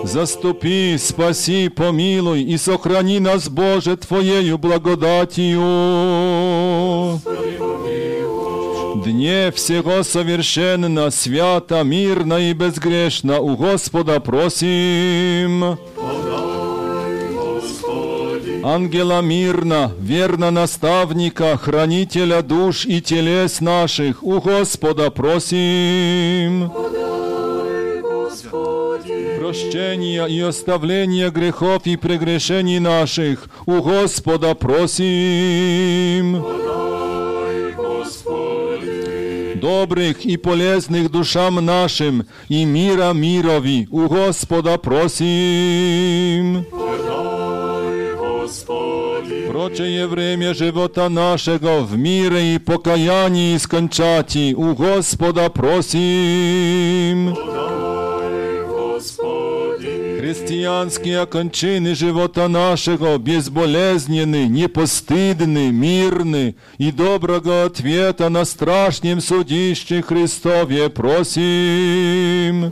Заступи, 0.08 0.98
спаси, 0.98 1.68
помилуй 1.68 2.42
и 2.42 2.58
сохрани 2.58 3.20
нас, 3.20 3.50
Боже, 3.50 3.98
Твоею 3.98 4.58
благодатью. 4.58 5.60
Дне 9.04 9.52
всего 9.52 10.04
совершенно, 10.04 11.12
свято, 11.12 11.84
мирно 11.84 12.50
и 12.50 12.54
безгрешно 12.54 13.42
у 13.42 13.58
Господа 13.58 14.22
просим. 14.22 15.78
Ангела 18.64 19.22
мирно, 19.22 19.92
верно 20.00 20.52
наставника, 20.52 21.58
хранителя 21.58 22.42
душ 22.42 22.86
и 22.86 23.02
телес 23.02 23.60
наших, 23.60 24.24
у 24.24 24.40
Господа 24.40 25.12
просим. 25.12 26.72
Прощения 29.48 30.26
и 30.26 30.42
оставления 30.42 31.32
грехов 31.32 31.84
и 31.86 31.96
прегрешений 31.96 32.80
наших, 32.80 33.48
у 33.66 33.82
Господа 33.82 34.54
просим. 34.56 36.44
Добрых 39.62 40.26
и 40.26 40.36
полезных 40.36 41.10
душам 41.10 41.64
нашим 41.64 42.28
и 42.50 42.66
мира 42.66 43.14
мирови, 43.14 43.88
у 43.90 44.10
Господа 44.10 44.78
просим. 44.78 46.66
Прочее 49.48 50.08
время 50.08 50.54
живота 50.54 51.08
нашего 51.08 51.84
в 51.84 51.98
мире 51.98 52.56
и 52.56 52.60
покаянии 52.60 53.56
скончати, 53.56 54.54
у 54.54 54.76
Господа 54.76 55.50
просим. 55.50 57.57
Христианские 60.48 61.26
кончины 61.26 61.94
живота 61.94 62.48
нашего 62.48 63.18
безболезненны, 63.18 64.48
непостыдны, 64.48 65.72
мирны 65.74 66.56
и 66.78 66.94
доброго 66.94 67.66
ответа 67.66 68.30
на 68.30 68.46
страшнем 68.46 69.20
судище 69.20 70.02
Христове 70.02 70.90
просим. 70.90 72.72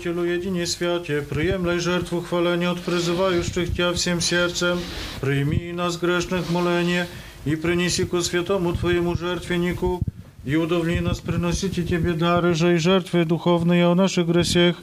Wierzycielu 0.00 0.24
jedynie 0.24 0.66
świacie, 0.66 1.22
przyjemlej 1.30 1.80
żertwu 1.80 2.20
chwalenia 2.22 2.70
od 2.70 2.80
pryzywajuszych 2.80 3.70
Cię 3.76 3.92
всем 3.94 4.20
сердцем, 4.20 4.78
przyjmij 5.22 5.74
nas 5.74 5.96
grzesznych 5.96 6.50
molenie 6.50 7.06
i 7.46 7.56
przynieси 7.56 8.06
ku 8.06 8.22
świętomu 8.22 8.72
Twojemu 8.72 9.16
żertwieniku 9.16 10.00
i 10.46 10.56
udowli 10.56 11.00
nas 11.00 11.20
приносите 11.20 11.82
Тебе 11.82 12.14
дары 12.14 12.54
же 12.54 12.74
и 12.74 12.78
жертвы 12.78 13.24
духовные 13.24 13.86
о 13.86 13.94
наших 13.94 14.28
гресях, 14.28 14.76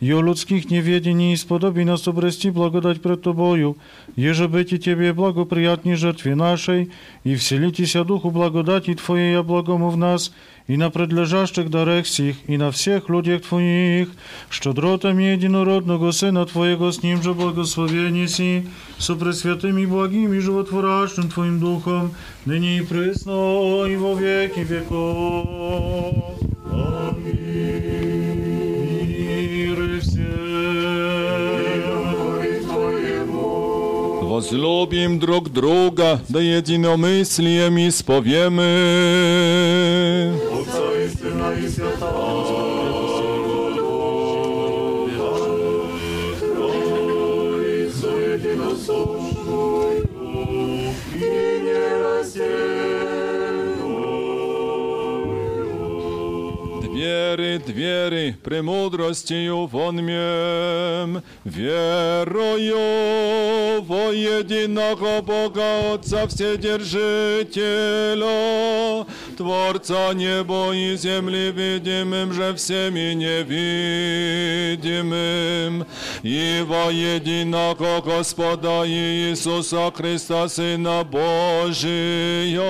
и 0.00 0.12
о 0.12 0.20
людских 0.20 0.70
неведений, 0.70 1.32
и 1.32 1.36
сподоби 1.36 1.84
нас 1.84 2.06
обрести 2.06 2.50
благодать 2.50 3.00
пред 3.00 3.22
Тобою, 3.22 3.76
еже 4.14 4.46
быть 4.46 4.72
и 4.72 4.78
Тебе 4.78 5.12
благоприятней 5.12 5.96
жертве 5.96 6.34
нашей, 6.34 6.92
и 7.24 7.34
вселитеся 7.34 8.04
Духу 8.04 8.30
благодати 8.30 8.94
Твоей 8.94 9.38
о 9.38 9.42
благому 9.42 9.88
в 9.88 9.96
нас, 9.96 10.32
и 10.68 10.76
на 10.76 10.90
предлежащих 10.90 11.70
дарах 11.70 12.06
сих, 12.06 12.36
и 12.46 12.56
на 12.56 12.70
всех 12.70 13.08
людях 13.08 13.42
Твоих, 13.42 14.08
щедротами 14.50 15.22
единородного 15.24 16.10
Сына 16.10 16.44
Твоего, 16.46 16.90
с 16.90 17.02
Ним 17.02 17.22
же 17.22 17.34
благословение 17.34 18.28
си, 18.28 18.66
со 18.98 19.14
пресвятым 19.14 19.78
и 19.78 19.86
благим 19.86 20.32
и 20.32 20.40
животворящим 20.40 21.30
Твоим 21.30 21.60
Духом, 21.60 22.14
ныне 22.44 22.78
и 22.78 22.82
пресно, 22.82 23.84
и 23.86 23.96
во 23.96 24.14
веки 24.14 24.60
веков. 24.60 26.34
Аминь. 26.72 27.89
Возлюбим 34.40 35.18
друг 35.18 35.50
друга, 35.50 36.20
да 36.28 36.40
единомыслием 36.40 37.76
исповемы. 37.88 38.62
Отца 40.52 40.92
и 40.94 41.08
Сына 41.08 41.52
и 41.52 41.68
Святого 41.68 42.79
Двери, 57.11 57.57
двери, 57.57 58.37
премудростью 58.41 59.67
вонмем, 59.67 61.21
верою 61.43 62.77
во 63.81 64.13
единого 64.13 65.21
Бога 65.21 65.95
Отца 65.95 66.25
Вседержителя, 66.27 69.05
Творца 69.37 70.13
неба 70.13 70.73
и 70.73 70.95
земли 70.95 71.51
видимым 71.51 72.31
же 72.31 72.55
всеми 72.55 73.13
невидимым, 73.13 75.85
и 76.23 76.63
во 76.65 76.91
единого 76.91 77.99
Господа 78.01 78.87
Иисуса 78.87 79.91
Христа, 79.93 80.47
Сына 80.47 81.03
Божия, 81.03 82.61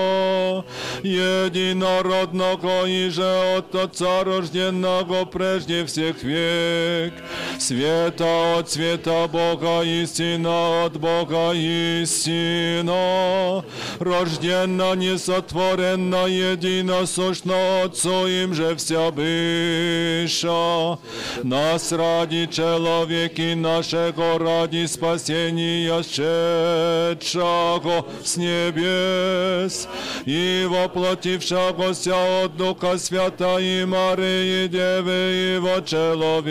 единородного 1.04 2.88
и 2.88 3.10
же 3.10 3.58
от 3.58 3.76
Отца 3.76 4.24
рожденного 4.32 5.26
прежде 5.26 5.86
всех 5.86 6.24
век, 6.24 7.14
света 7.60 8.58
от 8.58 8.72
света 8.72 9.28
Бога 9.32 9.84
истина 9.84 10.86
от 10.86 10.98
Бога 10.98 11.52
истина, 11.54 13.64
рожденно 14.00 14.96
несотворенно 14.96 16.28
единосущно 16.28 17.84
Отцу 17.84 18.28
им 18.28 18.54
же 18.54 18.76
вся 18.76 19.12
быша, 19.12 20.98
нас 21.44 21.92
ради 21.92 22.48
человеки 22.48 23.54
нашего 23.54 24.40
ради 24.40 24.86
спасения 24.86 26.02
шедшего 26.04 28.06
с 28.24 28.38
небес. 28.38 29.88
И 30.26 30.68
воплотившегося 30.70 32.44
от 32.44 32.58
Духа 32.58 32.98
Свята 32.98 33.58
и 33.60 33.86
Марии 33.86 34.21
Девы 34.22 35.58
его 35.58 35.82
человечася, 35.82 36.46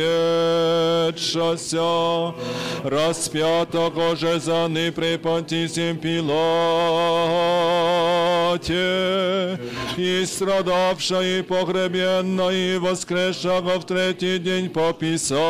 распятого 2.84 4.16
же 4.16 4.40
за 4.40 4.68
ны 4.68 4.90
при 4.92 5.16
Понтисим 5.16 5.98
Пилате, 8.58 9.58
и 9.96 10.24
страдавша 10.26 11.20
и 11.22 11.42
погребенна 11.42 12.50
и 12.50 12.78
воскресшего 12.78 13.78
в 13.80 13.84
третий 13.84 14.38
день 14.38 14.68
по 14.70 14.92
Писаниям, 14.92 15.40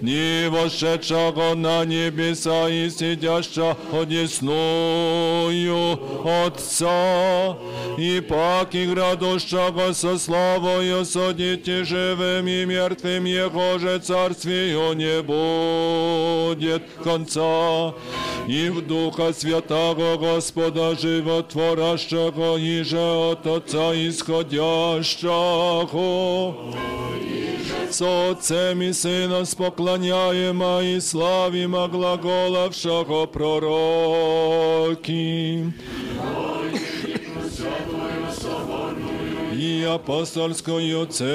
и 0.00 0.48
вошедшего 0.50 1.54
на 1.54 1.84
небеса 1.84 2.68
и 2.68 2.90
сидящего 2.90 3.76
одесную 3.92 5.28
Отца, 6.24 7.56
и 7.96 8.20
паки 8.20 8.86
градущего 8.86 9.92
со 9.92 10.18
славою 10.18 11.04
судите 11.04 11.84
живым 11.84 12.46
и 12.46 12.64
мертвым, 12.64 13.24
Его 13.24 13.78
же 13.78 13.98
царствию 13.98 14.92
не 14.94 15.22
будет 15.22 16.84
конца. 17.02 17.94
И 18.46 18.70
в 18.70 18.86
Духа 18.86 19.32
Святого 19.32 20.16
Господа 20.27 20.95
Животворящего, 20.95 22.57
и 22.57 22.83
же 22.83 23.31
от 23.31 23.47
Отца 23.47 23.93
исходящего, 23.93 24.95
с 27.89 28.01
Отцем 28.01 28.81
и 28.81 28.93
Сыном 28.93 29.45
споклоняема 29.45 30.81
и 30.83 30.99
славима 30.99 31.87
глаголавшего 31.87 33.25
пророки. 33.27 33.73
и 39.57 39.83
апостольскую 39.83 41.05
церковь, 41.07 41.33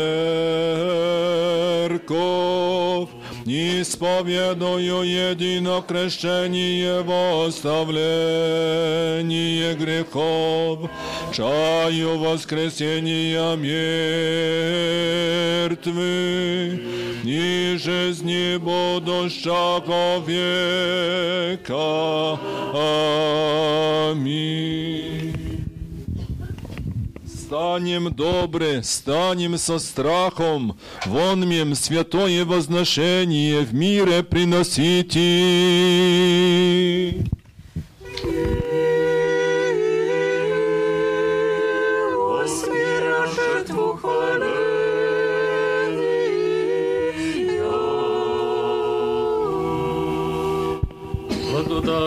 исповедую 3.44 5.02
едино 5.02 5.82
крещение 5.86 7.02
во 7.02 7.46
оставление 7.46 7.98
грехов, 9.74 10.90
чаю 11.32 12.18
воскресения 12.18 13.56
мертвых 15.68 15.88
и 17.24 17.76
жизни 17.78 18.56
будущего 18.56 20.18
века. 20.26 21.68
Аминь. 24.12 25.51
Станем 27.53 28.11
добры, 28.11 28.81
станем 28.81 29.59
со 29.59 29.77
страхом, 29.77 30.75
вон 31.05 31.47
мем 31.47 31.75
святое 31.75 32.45
возношение 32.45 33.61
в 33.61 33.75
мире 33.75 34.23
приносите. 34.23 35.21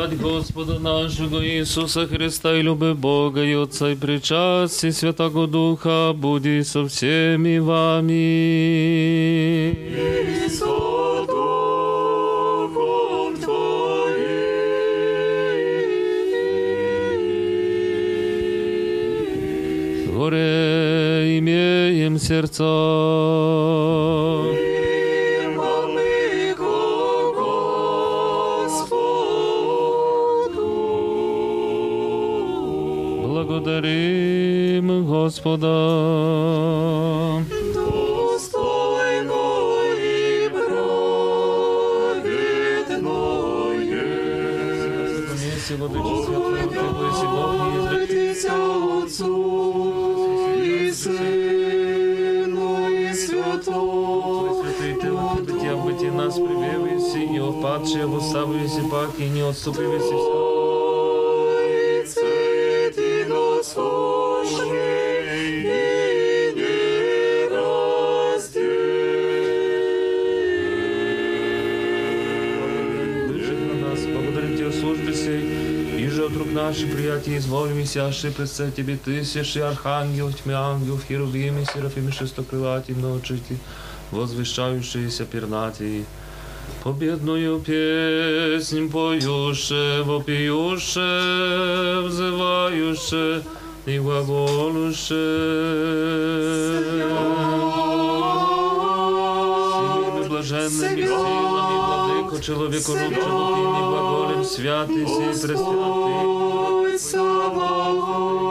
Благодать 0.07 0.20
Господа 0.20 0.78
нашего 0.78 1.44
Иисуса 1.44 2.07
Христа 2.07 2.57
и 2.57 2.62
любы 2.62 2.94
Бога 2.94 3.42
и 3.42 3.54
Отца 3.54 3.90
и 3.90 3.96
причастие 3.96 4.92
Святого 4.92 5.48
Духа 5.48 6.12
буди 6.14 6.62
со 6.62 6.86
всеми 6.86 7.59
вами. 7.59 8.12
И 9.72 10.48
со 10.48 11.26
Духом 11.26 12.76
Твоим. 13.36 14.26
Горе 20.14 21.38
имеем 21.38 22.18
сердца. 22.18 22.62
Бог, 47.32 47.53
не 47.68 47.80
изректи. 47.80 48.16
Молитеся 48.22 48.53
Отцу 49.03 49.34
и 50.57 50.91
Сыну 50.91 52.89
и 52.89 53.14
Святому 53.14 54.64
Святый 54.64 54.93
Ты, 55.01 55.12
в 55.12 55.36
бытия 55.36 55.76
в 55.76 55.86
бытие 55.86 56.12
нас 56.12 56.36
привевиси, 56.36 57.36
и 57.36 57.39
в 57.39 57.62
падшие 57.62 58.05
восставився 58.07 58.82
пак, 58.89 59.20
и 59.20 59.30
не 59.30 59.41
отступився 59.41 60.16
вся. 60.18 60.55
наши 76.66 76.87
приятия, 76.87 77.37
изволимися, 77.39 78.07
аши 78.07 78.31
предстать 78.31 78.74
тебе 78.74 78.97
тысячи 78.97 79.59
архангелов, 79.59 80.35
тьмы 80.35 80.55
ангелов, 80.55 81.05
херувими, 81.09 81.64
серафими, 81.64 82.11
шестокрылати, 82.11 82.93
многочисти, 82.93 83.59
возвышающиеся 84.11 85.24
пернати. 85.24 86.05
Победную 86.83 87.61
песнь 87.61 88.91
поюше, 88.91 90.03
вопиюше, 90.05 91.09
взываюше, 92.05 93.43
и 93.86 93.99
глаголуше. 93.99 95.14
Силами 99.72 100.28
блаженными 100.28 101.01
силами, 101.01 101.76
владыко, 101.86 102.41
человеку 102.41 102.91
рубчего, 102.91 102.99
ты 102.99 103.07
не 103.09 103.82
глаголем, 103.82 104.43
святый 104.43 105.05
сей, 105.07 105.34
пресвятый, 105.34 105.57
Господь 106.91 107.01
Саваоф, 107.01 108.43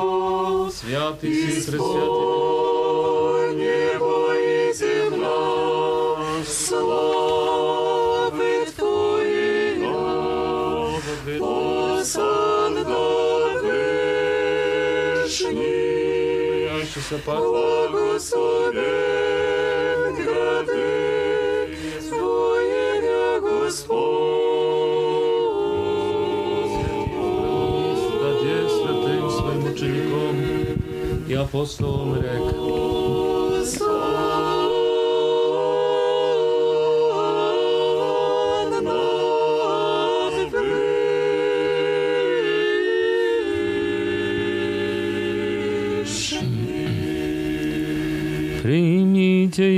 святый 0.73 1.33
сей, 1.35 1.63
пресвятый. 1.63 1.79
Господь 1.79 3.55
небо 3.57 4.35
и 4.35 4.73
земля, 4.75 5.41
славы 6.45 7.73
Твоя, 8.77 10.01
Осанна 12.01 12.44
Вышний, 17.05 17.05
Ящися 17.05 17.19
пак, 17.25 17.39
благословен 17.39 18.75
грады 20.17 21.69
Твоя 22.09 23.41
Господь. 23.41 24.01
даде 28.21 28.69
святым 28.69 29.31
своим 29.31 29.73
учеником 29.73 30.37
и 31.29 31.35
апостолам 31.35 32.17
рек. 32.17 32.54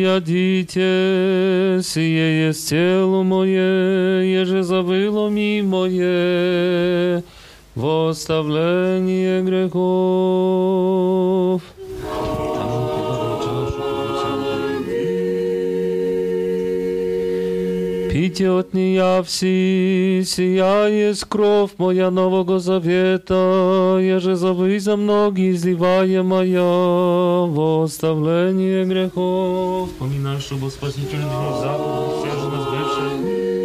ядите, 0.07 1.81
сие 1.83 2.47
есть 2.47 2.69
тело 2.69 3.23
мое, 3.23 4.21
еже 4.21 4.63
забыло 4.63 5.27
ми 5.29 5.61
мое, 5.61 7.23
во 7.75 8.07
оставление 8.09 9.41
грехов. 9.43 9.73
Пейте 18.37 18.51
от 18.51 18.73
нея 18.75 19.23
все, 19.23 20.23
сия 20.23 20.87
есть 20.89 21.25
кровь 21.25 21.71
моя 21.79 22.11
нового 22.11 22.59
завета, 22.59 23.97
еже 23.99 24.35
забы 24.35 24.79
за 24.79 24.95
многие 24.95 25.53
изливая 25.53 26.21
моя 26.21 26.61
во 26.61 27.81
оставление 27.85 28.85
грехов. 28.85 29.89
Поминай, 29.97 30.39
чтобы 30.39 30.69
спасительный 30.69 31.23
заповедь, 31.23 32.19
все 32.19 32.31
же 32.39 32.47
нас 32.49 32.65
бывший, 32.69 33.09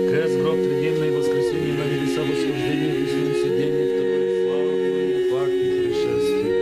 крест, 0.09 0.39
гроб, 0.41 0.57
тридневное 0.57 1.19
воскресенье, 1.19 1.75
на 1.75 1.85
небеса 1.93 2.23
восхождение, 2.23 2.93
Христове 2.95 3.35
сиденье, 3.43 3.85
второе 3.93 5.21
пак 5.33 5.51
и 5.51 5.61
пришествие. 5.85 6.57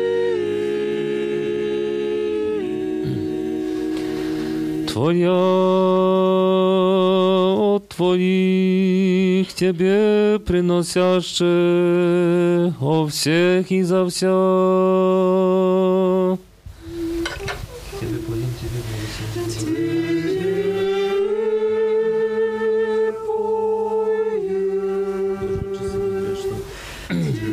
Твоя 4.89 6.70
от 8.00 8.00
Твоих 8.00 9.54
Тебе 9.54 10.40
приносяще 10.40 11.44
о 12.80 13.08
всех 13.08 13.72
и 13.72 13.84
за 13.84 14.06
вся. 14.06 14.28
Тебе 18.00 18.20
поим, 18.28 18.50
Тебе 18.60 18.80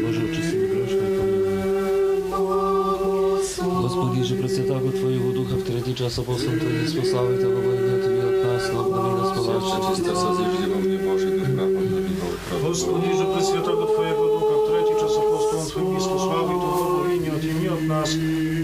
Боже, 0.03 0.22
очисти 0.30 0.55
меня 0.55 0.74
грешного 0.74 1.09
и 1.09 1.16
помилуй. 1.18 1.53
Господи, 3.82 4.22
же 4.22 4.34
Пресвятаго 4.36 4.90
Твоего 4.92 5.32
Духа 5.32 5.57
в 5.57 5.62
третий 5.64 5.94
час 5.94 6.18
апостол 6.18 6.53
Твоих 6.59 6.88
спасавай 6.88 7.38
Того 7.38 7.55
Proste 9.97 10.21
sadzić, 10.21 10.67
bo 10.73 10.79
mnie 10.79 10.97
Boże 10.97 11.25
ducha 11.25 11.63
odnawiwał 11.63 12.29
prawo. 12.49 12.67
Odnieś, 12.67 13.17
że 13.17 13.25
presjatego 13.25 13.85
Twojego 13.85 14.27
ducha, 14.27 14.55
trzeci 14.65 14.93
czas 14.99 15.11
apostoł 15.17 15.65
Twój 15.69 15.83
blisku 15.91 16.19
sławi, 16.19 16.53
to 16.53 17.05
nie, 17.23 17.33
od 17.35 17.43
imienia 17.43 17.73
od 17.73 17.83
nas, 17.83 18.09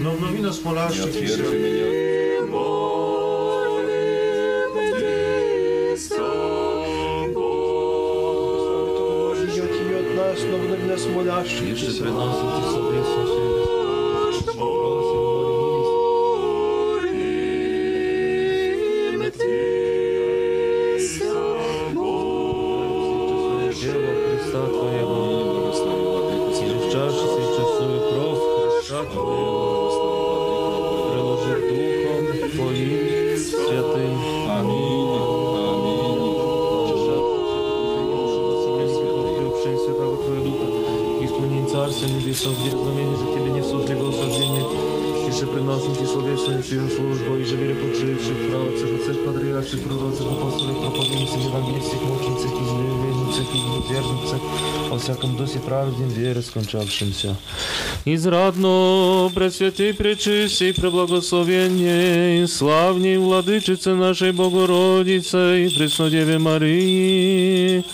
no 0.02 0.10
w 0.10 0.20
nowina 0.20 0.52
smolarszczyk 0.52 1.16
i 1.16 1.22
Jeszcze 11.70 12.04
by 12.04 12.10
nas 12.12 12.36
sobie 12.72 13.04
są. 13.04 13.33
скончавшимся. 56.64 57.36
Израдно, 58.04 59.30
пресвяти, 59.34 59.92
пречисти, 59.92 60.72
преблагословение, 60.72 62.46
славней 62.48 63.16
владычице 63.18 63.94
нашей 63.94 64.32
Богородице 64.32 65.66
и 65.66 65.68
Преснодеве 65.68 66.38
Марии. 66.38 67.84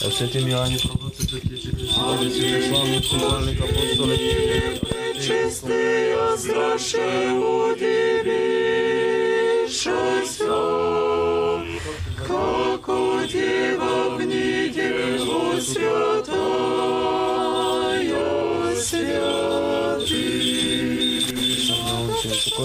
А 0.00 0.10
святым 0.10 0.48
Иоанне 0.48 0.78
Пророце, 0.78 1.26
пречисти, 1.26 1.70
преславнице, 1.70 2.40
преславнице, 2.40 3.16
апостоле, 3.62 4.80
чистые, 5.14 6.16
возросшие 6.16 7.30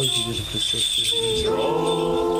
Hoje, 0.01 0.23
Jesus 0.23 0.47
Cristo, 0.49 2.30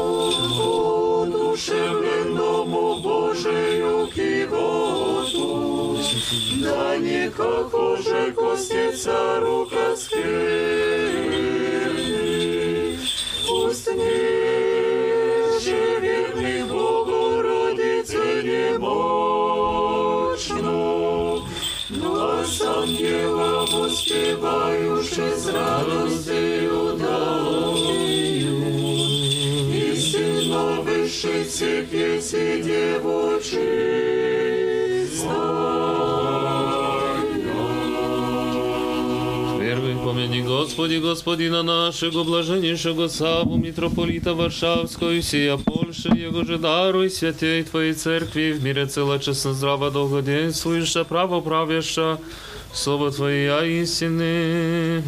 Высший 31.22 31.44
всех 31.44 31.94
есть 31.94 32.34
и 32.34 32.64
Деву 32.64 33.40
чистая. 33.44 33.62
Первый 39.60 39.96
помяни 40.04 40.42
Господи, 40.42 40.96
Господина 40.96 41.62
нашего, 41.62 42.24
блаженнейшего 42.24 43.08
Саву, 43.08 43.58
митрополита 43.58 44.34
Варшавского, 44.34 45.12
и 45.12 45.22
сия 45.22 45.58
Польши, 45.58 46.10
Его 46.10 46.44
же 46.44 46.58
даруй 46.58 47.12
святей 47.12 47.62
Твоей 47.64 47.94
церкви, 47.94 48.54
в 48.54 48.64
мире 48.64 48.88
целочестно 48.88 49.54
здраво 49.54 49.92
долгоденствующа, 49.92 51.04
право 51.04 51.40
правяща, 51.42 52.18
Слово 52.74 53.12
Твое 53.12 53.82
истины. 53.84 55.04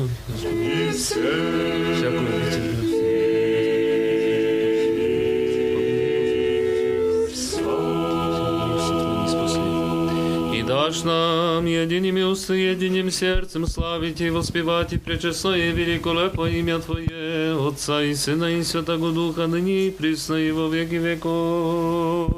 И 11.03 11.03
дашь 11.03 11.03
нам 11.03 11.67
единым 11.67 12.19
и 12.19 12.23
уста, 12.23 12.55
единым 12.55 13.11
сердцем 13.11 13.67
славить 13.67 14.21
и 14.21 14.31
воспевать 14.31 14.93
и 14.93 14.99
пречестное 14.99 15.71
и 15.71 15.73
великолепо 15.73 16.49
имя 16.49 16.79
Твое, 16.79 17.57
Отца 17.69 18.03
и 18.03 18.15
Сына 18.15 18.45
и 18.45 18.63
Святого 18.63 19.11
Духа, 19.11 19.49
ныне 19.49 19.89
и 19.89 19.91
присно 19.91 20.35
и 20.37 20.53
во 20.53 20.69
веки 20.69 20.95
веков. 20.95 22.31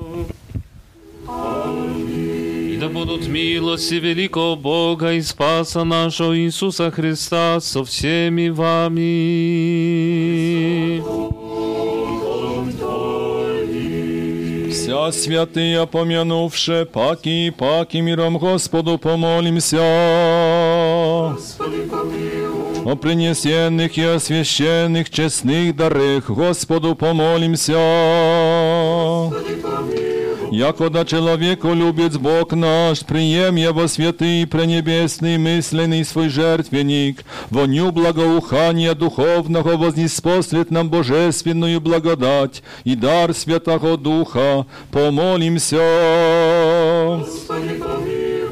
И 1.29 2.79
да 2.81 2.89
будут 2.89 3.29
милости 3.29 3.97
великого 3.97 4.57
Бога 4.57 5.13
и 5.13 5.21
Спаса 5.21 5.85
нашего 5.85 6.35
Иисуса 6.39 6.91
Христа 6.91 7.61
со 7.61 7.85
всеми 7.85 8.49
вами. 8.49 10.34
Вся 15.06 15.12
святые 15.12 15.86
помянувши, 15.86 16.88
паки 16.92 17.48
и 17.48 17.52
паки 17.52 17.98
миром 17.98 18.40
Господу 18.40 18.98
помолимся. 18.98 19.78
О 22.86 22.96
принесенных 22.96 23.98
и 24.00 24.04
освященных 24.04 25.12
честных 25.12 25.76
дарах 25.76 26.30
Господу 26.30 26.96
помолимся. 26.96 27.74
Якода 30.56 31.04
человеку 31.04 31.74
любит 31.74 32.18
Бог 32.18 32.54
наш, 32.54 33.02
прием 33.02 33.58
его 33.58 33.90
святый, 33.90 34.48
пренебесный, 34.48 35.38
мысленный 35.38 36.06
свой 36.06 36.30
жертвенник, 36.30 37.26
воню 37.50 37.92
благоухания 37.92 38.94
духовного 38.94 39.76
вознеспослит 39.76 40.72
нам 40.72 40.90
божественную 40.90 41.82
благодать 41.82 42.64
и 42.86 42.96
дар 42.96 43.34
Святого 43.34 43.98
Духа. 43.98 44.66
Помолимся. 44.92 45.76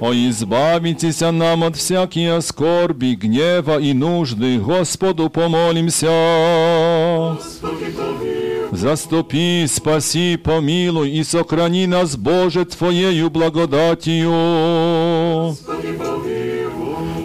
О, 0.01 0.11
избавитесь 0.11 1.21
нам 1.21 1.63
от 1.63 1.77
всякие 1.77 2.41
скорби, 2.41 3.15
гнева 3.15 3.79
и 3.79 3.93
нужды. 3.93 4.59
Господу 4.59 5.29
помолимся. 5.29 7.37
Заступи, 8.83 9.65
спаси, 9.69 10.35
помилуй 10.35 11.09
и 11.11 11.23
сохрани 11.23 11.87
нас, 11.87 12.17
Боже, 12.17 12.65
Твоею 12.65 13.29
благодатью. 13.29 14.33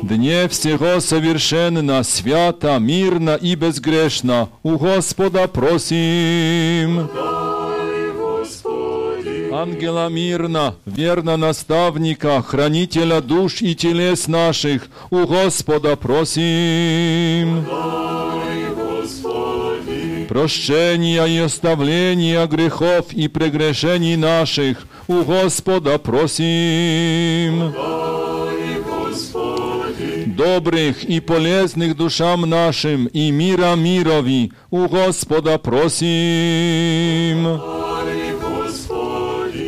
Дне 0.02 0.48
всего 0.48 1.00
совершенно, 1.00 2.04
свято, 2.04 2.78
мирно 2.78 3.34
и 3.34 3.56
безгрешно 3.56 4.50
у 4.62 4.78
Господа 4.78 5.48
просим. 5.48 7.10
Ангела 9.52 10.08
мирно, 10.08 10.76
верно 10.86 11.36
наставника, 11.36 12.40
хранителя 12.40 13.20
душ 13.20 13.62
и 13.62 13.74
телес 13.74 14.28
наших, 14.28 14.86
у 15.10 15.26
Господа 15.26 15.96
просим. 15.96 17.66
Прощения 20.37 21.25
и 21.25 21.37
оставления 21.37 22.45
грехов 22.47 23.13
и 23.13 23.27
прегрешений 23.27 24.15
наших, 24.15 24.87
у 25.07 25.23
Господа 25.23 25.97
просим. 25.97 27.73
Добрых 30.25 31.03
и 31.03 31.19
полезных 31.19 31.95
душам 31.95 32.41
нашим 32.41 33.05
и 33.07 33.31
мира 33.31 33.75
мирови, 33.75 34.51
у 34.71 34.87
Господа 34.87 35.57
просим. 35.57 36.01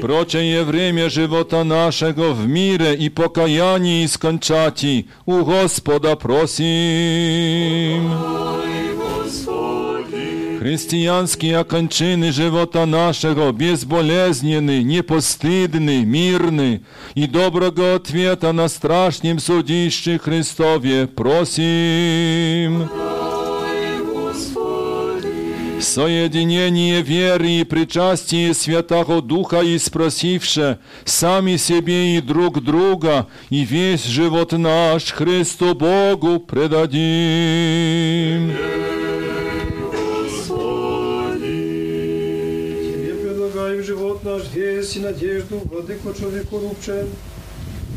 Прочее 0.02 0.64
время 0.64 1.10
живота 1.10 1.64
нашего 1.64 2.32
в 2.32 2.48
мире 2.48 2.96
и 2.96 3.10
покаянии 3.10 4.06
скончати, 4.06 5.08
у 5.26 5.44
Господа 5.44 6.16
просим. 6.16 6.66
Христианские 10.60 11.64
кончины 11.64 12.32
живота 12.32 12.86
нашего 12.88 13.52
безболезненны, 13.52 14.82
непостыдны, 14.82 16.04
мирны, 16.04 16.82
и 17.14 17.28
доброго 17.28 17.96
ответа 17.96 18.52
на 18.52 18.68
страшном 18.68 19.38
судище 19.38 20.18
Христове 20.18 21.06
просим. 21.06 22.90
Соединение 25.80 27.02
веры 27.04 27.48
и 27.48 27.64
причастие 27.64 28.54
Святого 28.56 29.22
Духа 29.22 29.60
и 29.60 29.78
спросивше 29.78 30.80
сами 31.04 31.58
себе 31.58 32.18
и 32.18 32.22
друг 32.22 32.64
друга, 32.64 33.28
и 33.52 33.64
весь 33.64 34.06
живот 34.06 34.54
наш 34.54 35.12
Христу 35.12 35.76
Богу 35.76 36.40
предадим. 36.40 36.96
Тебе 38.50 38.99
Весь 44.91 44.97
и 44.97 45.01
надежду, 45.01 45.61
владыку 45.65 46.13
человеку 46.15 46.59
рубче, 46.59 47.07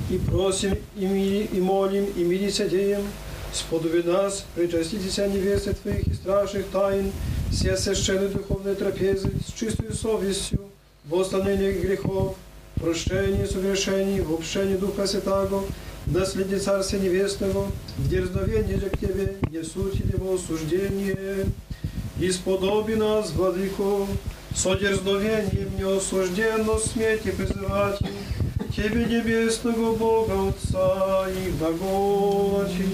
и 0.10 0.18
просим, 0.18 0.78
и, 0.96 1.06
мили, 1.06 1.50
и 1.52 1.60
молим, 1.60 2.06
и 2.16 2.24
милися 2.24 2.66
деем, 2.70 3.02
сподоби 3.52 4.04
нас, 4.04 4.46
причаститеся 4.56 5.28
невесты 5.28 5.74
Твоих 5.74 6.08
и 6.08 6.14
страшных 6.14 6.68
тайн, 6.68 7.12
все 7.52 7.78
священной 7.78 8.28
духовной 8.28 8.76
трапезы 8.76 9.32
с 9.48 9.54
чистой 9.54 9.94
совестью, 9.94 10.60
в 11.06 11.20
оставлении 11.20 11.72
грехов, 11.72 12.36
прощении 12.76 13.46
согрешений, 13.46 14.22
в 14.22 14.34
общении 14.34 14.76
Духа 14.76 15.08
Святаго, 15.08 15.62
наследие 16.06 16.60
Царства 16.60 16.98
Небесного, 16.98 17.68
в 17.98 18.10
дерзновении 18.10 18.78
к 18.78 19.00
Тебе, 19.00 19.38
не 19.50 19.64
суть 19.64 19.96
его 19.96 20.36
осуждение. 20.36 21.46
И 22.20 22.32
сподоби 22.32 22.94
нас, 22.94 23.32
Владыко, 23.32 24.06
со 24.55 24.75
дерзновением 24.75 25.77
неосужденно 25.79 26.79
смейте 26.79 27.33
призывать 27.33 28.01
Тебе, 28.75 29.05
небесного 29.07 29.95
Бога 29.97 30.51
Отца, 30.51 31.27
и 31.29 31.51
глаголати. 31.51 32.85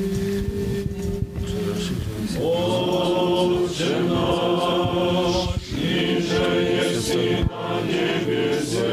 Отче 2.40 3.97
наш, 4.09 5.34
ниже 5.72 6.51
еси 6.88 7.45
на 7.45 7.80
небесе, 7.86 8.88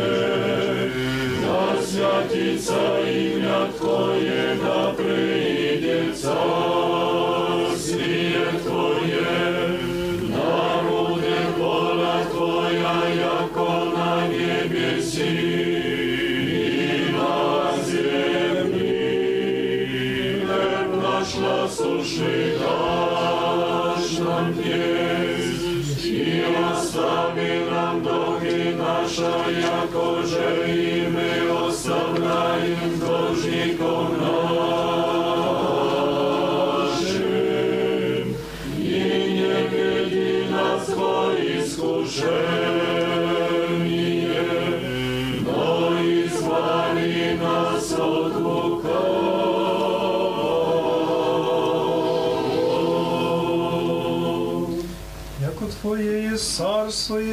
да 1.41 1.81
святится 1.81 2.81
имя 3.07 3.71
Твое, 3.79 4.55
да 4.61 4.93
придет 4.93 6.17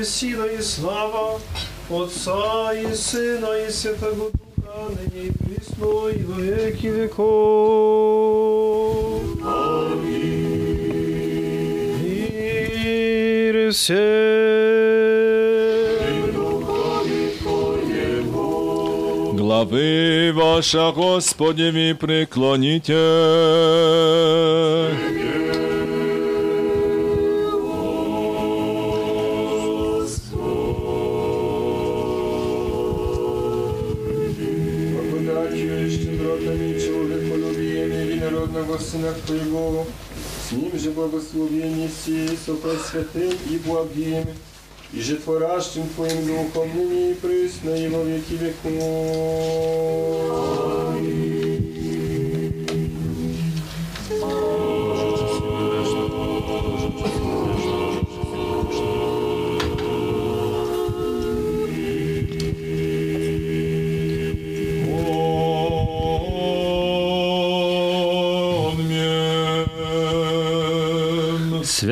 і 0.04 0.06
сіла, 0.06 0.45
і 0.60 0.62
слава, 0.62 1.39
Отца 1.89 2.74
і 2.74 2.95
Сина, 2.95 3.58
і 3.58 3.72
Святого 3.72 4.14
Духа, 4.14 4.89
нині 4.89 5.28
і 5.28 5.32
прісно, 5.32 6.10
і 6.10 6.24
во 6.24 6.41
віки 6.41 6.91
віков. 6.91 8.41
Амінь. 9.45 10.43
Мир 12.04 13.72
Главы 19.39 20.32
ваша, 20.32 20.89
Господи, 20.89 21.72
ви 21.72 21.95
преклоните. 21.95 22.93
благословение 40.93 41.89
сей 42.05 42.39
со 42.45 42.55
пресвятым 42.55 43.33
и 43.51 43.59
благим, 43.59 44.27
и 44.93 45.01
же 45.01 45.16
творящим 45.16 45.89
Твоим 45.95 46.27
Духом 46.27 46.69
ныне 46.77 47.12
и 47.12 47.14
присно 47.14 47.71
и 47.71 47.89
во 47.89 48.03
веки 48.03 48.35
веков. 48.35 48.69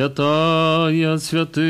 Святая 0.02 1.16
святым. 1.16 1.62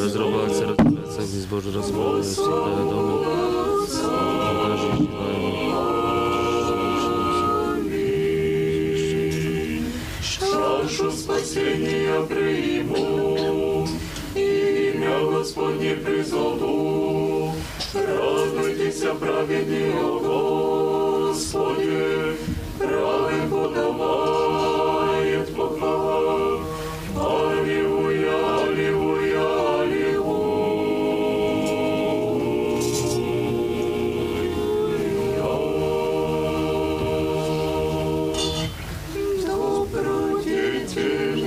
Разрабатывается, 0.00 0.66
разбирается, 0.66 1.20
без 1.20 1.46
Божий 1.46 1.72
разбор, 1.72 2.22
всегда 2.22 2.50
дома. 2.90 3.24
Покажи, 4.48 4.90
Чашу 10.20 11.08
приму, 12.26 13.86
и 14.34 14.92
имя 14.92 15.14
Господне 15.30 15.94
призову. 15.94 16.97
Радуйся, 19.00 19.14
праведні, 19.14 19.92
о 20.02 20.06
Господі, 21.28 22.02
ради 22.80 23.42
подаває 23.50 25.44
Бога. 25.56 26.58
Аллилуйя, 27.16 28.30
аллилуйя, 28.30 29.46
аллилуйя. 29.78 30.18
Добродетель 39.46 41.38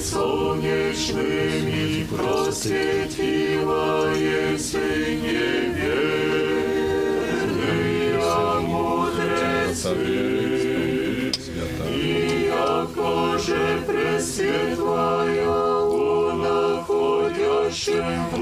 сонячними 0.00 1.86
просвітила 2.16 4.15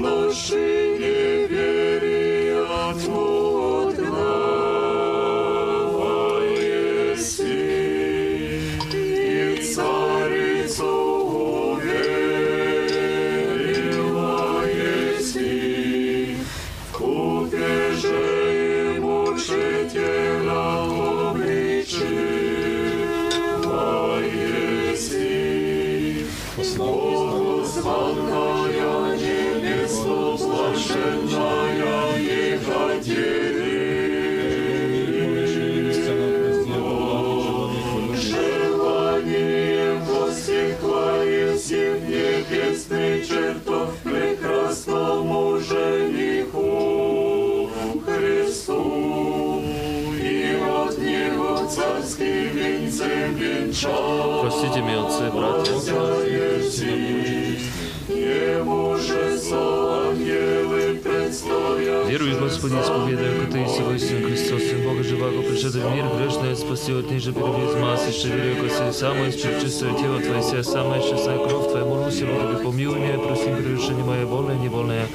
Moshe. 0.05 0.74
Простите 53.84 54.80
меня, 54.80 55.06
отцы, 55.06 55.30
братья. 55.30 55.72
Ему 58.08 58.96
же 58.96 59.38
со 59.38 60.08
ангелы 60.08 61.00
предстоят. 61.02 62.08
Веруй 62.08 62.32
в 62.32 62.40
Господи, 62.40 62.74
исповедаю, 62.74 63.40
как 63.40 63.50
Ты 63.52 63.58
есть 63.58 63.80
воистину 63.80 64.28
Христос, 64.28 64.62
Сын 64.62 64.82
Бога 64.82 65.02
живаго, 65.04 65.42
пришедший 65.42 65.82
в 65.82 65.94
мир, 65.94 66.04
грешное 66.16 66.56
спаси 66.56 66.92
от 66.92 67.10
ниже 67.10 67.32
перевес 67.32 67.76
массы, 67.80 68.08
еще 68.08 68.28
верю, 68.28 68.56
как 68.62 68.72
Ты 68.72 68.92
самое 68.92 69.32
чистое 69.32 69.94
тело 69.94 70.20
Твое, 70.20 70.40
вся 70.40 70.62
самая 70.62 71.00
чистая 71.00 71.38
кровь 71.38 71.70
Твоя, 71.70 71.84
молюсь, 71.84 72.20
Бога, 72.20 72.56
помилуй 72.64 72.98
меня, 72.98 73.18
проси 73.18 73.44
превышение 73.44 74.04
мое 74.04 74.26
вольное, 74.26 74.56
невольное. 74.56 75.06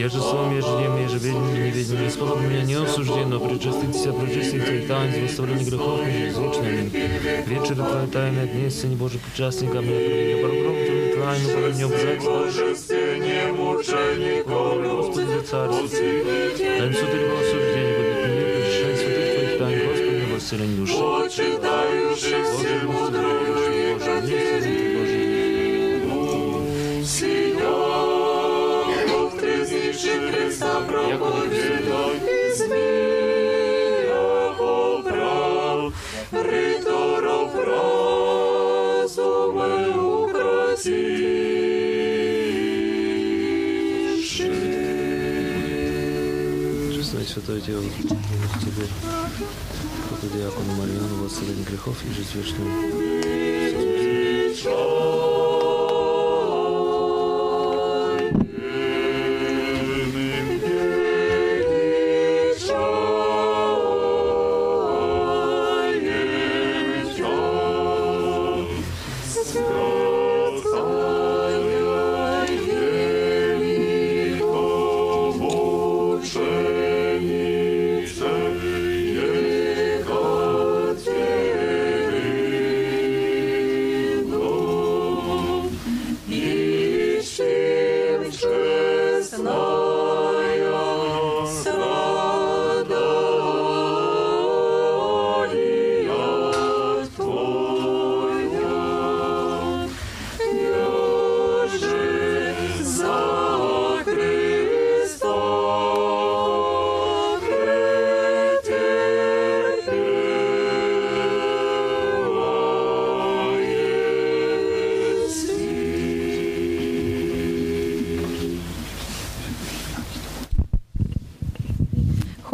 Я 0.00 0.08
же 0.08 0.18
с 0.18 0.32
вами 0.32 0.56
ежедневно, 0.56 0.98
ежеведен, 1.00 1.52
неведен, 1.52 2.06
и 2.06 2.08
слово 2.08 2.40
меня 2.40 2.62
не 2.62 2.72
осуждено, 2.72 3.38
причастить 3.38 3.94
себя, 3.94 4.14
причастить 4.14 4.66
и 4.66 4.86
таинств, 4.88 5.20
восставление 5.24 5.66
грехов 5.66 6.06
межзвучными. 6.06 6.90
Вечер 7.46 7.74
твоя 7.74 8.06
тайна, 8.06 8.46
дни 8.46 8.70
Сыне 8.70 8.96
Божий, 8.96 9.20
причастник 9.20 9.72
а 9.72 9.74
ко 9.74 9.80
мне, 9.82 9.90
проведение, 9.90 10.42
барбром, 10.42 10.74
твою 10.86 11.12
тайну, 11.20 11.48
а 11.48 11.52
проведение, 11.52 11.84
обязательно. 11.84 12.48
Господи, 14.96 15.38
царство, 15.50 15.84
танцу 15.84 17.04
ты 17.10 17.16
его 17.18 17.36
осуждение, 17.36 17.92
будет 17.98 18.20
мне, 18.24 18.44
причащай 18.56 18.96
святых 18.96 19.28
твоих 19.34 19.52
тайн, 19.58 19.76
Господи, 19.86 20.22
восселень 20.32 20.76
души. 20.78 20.94
Почитающий 20.96 22.40
всему 22.42 23.00
другу, 23.10 23.52
Боже, 23.98 24.16
не 24.22 24.79
Христа 30.30 30.80
из 32.28 32.58
змія 32.58 34.54
поправ, 34.58 35.92
риторов 36.32 37.50
разумы 37.56 38.30
разуми 39.10 39.88
украсіши. 40.24 41.40
Честно, 46.94 47.20
святой 47.26 47.60
Тебе, 47.60 47.90
Тебе, 48.60 48.86
Протодиакону 50.08 50.72
Марьяну, 50.78 51.24
Василин 51.24 51.64
грехов 51.64 51.96
и 52.04 52.14
жизнь 52.14 52.38
вечную. 52.38 52.70
Вечную. 53.72 55.29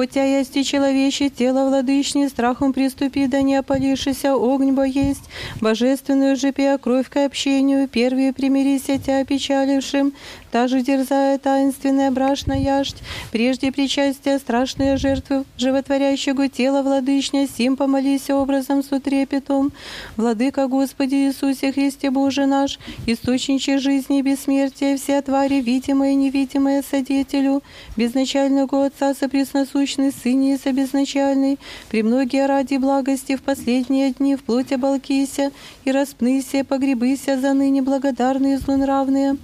Хотя 0.06 0.22
есть 0.22 0.56
и 0.56 0.64
человече 0.64 1.30
тело 1.30 1.68
владычни, 1.68 2.28
страхом 2.28 2.72
приступи, 2.72 3.26
да 3.26 3.42
не 3.42 3.56
опалишися, 3.56 4.34
огонь 4.34 4.72
бо 4.72 4.84
есть, 4.84 5.24
божественную 5.60 6.36
же 6.36 6.52
пия 6.52 6.78
кровь 6.78 7.08
к 7.08 7.16
общению, 7.16 7.88
первые 7.88 8.32
примирися 8.32 8.98
тя 8.98 9.22
опечалившим, 9.22 10.12
та 10.52 10.68
же 10.68 10.82
дерзая 10.82 11.38
таинственная 11.38 12.12
брашна 12.12 12.52
яшť, 12.52 13.02
прежде 13.36 13.70
причастия 13.70 14.38
страшные 14.38 14.96
жертвы 14.96 15.44
животворящего 15.58 16.48
тела 16.48 16.80
владычня, 16.80 17.46
сим 17.46 17.76
помолись 17.76 18.30
образом 18.30 18.82
с 18.82 18.90
утрепетом. 18.90 19.72
Владыка 20.16 20.68
Господи 20.68 21.16
Иисусе 21.16 21.70
Христе 21.70 22.10
Боже 22.10 22.46
наш, 22.46 22.78
источниче 23.04 23.76
жизни 23.76 24.20
и 24.20 24.22
бессмертия, 24.22 24.96
все 24.96 25.20
твари, 25.20 25.56
видимые 25.56 26.12
и 26.12 26.14
невидимые, 26.14 26.82
содетелю, 26.82 27.62
безначального 27.94 28.86
Отца 28.86 29.12
сопресносущий 29.12 29.66
сущный 29.86 30.12
Сыне 30.12 30.54
и 30.54 30.58
собезначальный, 30.58 31.58
премногие 31.90 32.46
ради 32.46 32.78
благости 32.78 33.36
в 33.36 33.42
последние 33.42 34.14
дни 34.14 34.36
в 34.36 34.44
плоть 34.44 34.72
оболкися 34.72 35.52
и 35.84 35.92
распныся, 35.92 36.64
погребыся 36.64 37.38
за 37.38 37.52
ныне 37.52 37.82
благодарные 37.82 38.56
злонравные 38.56 39.36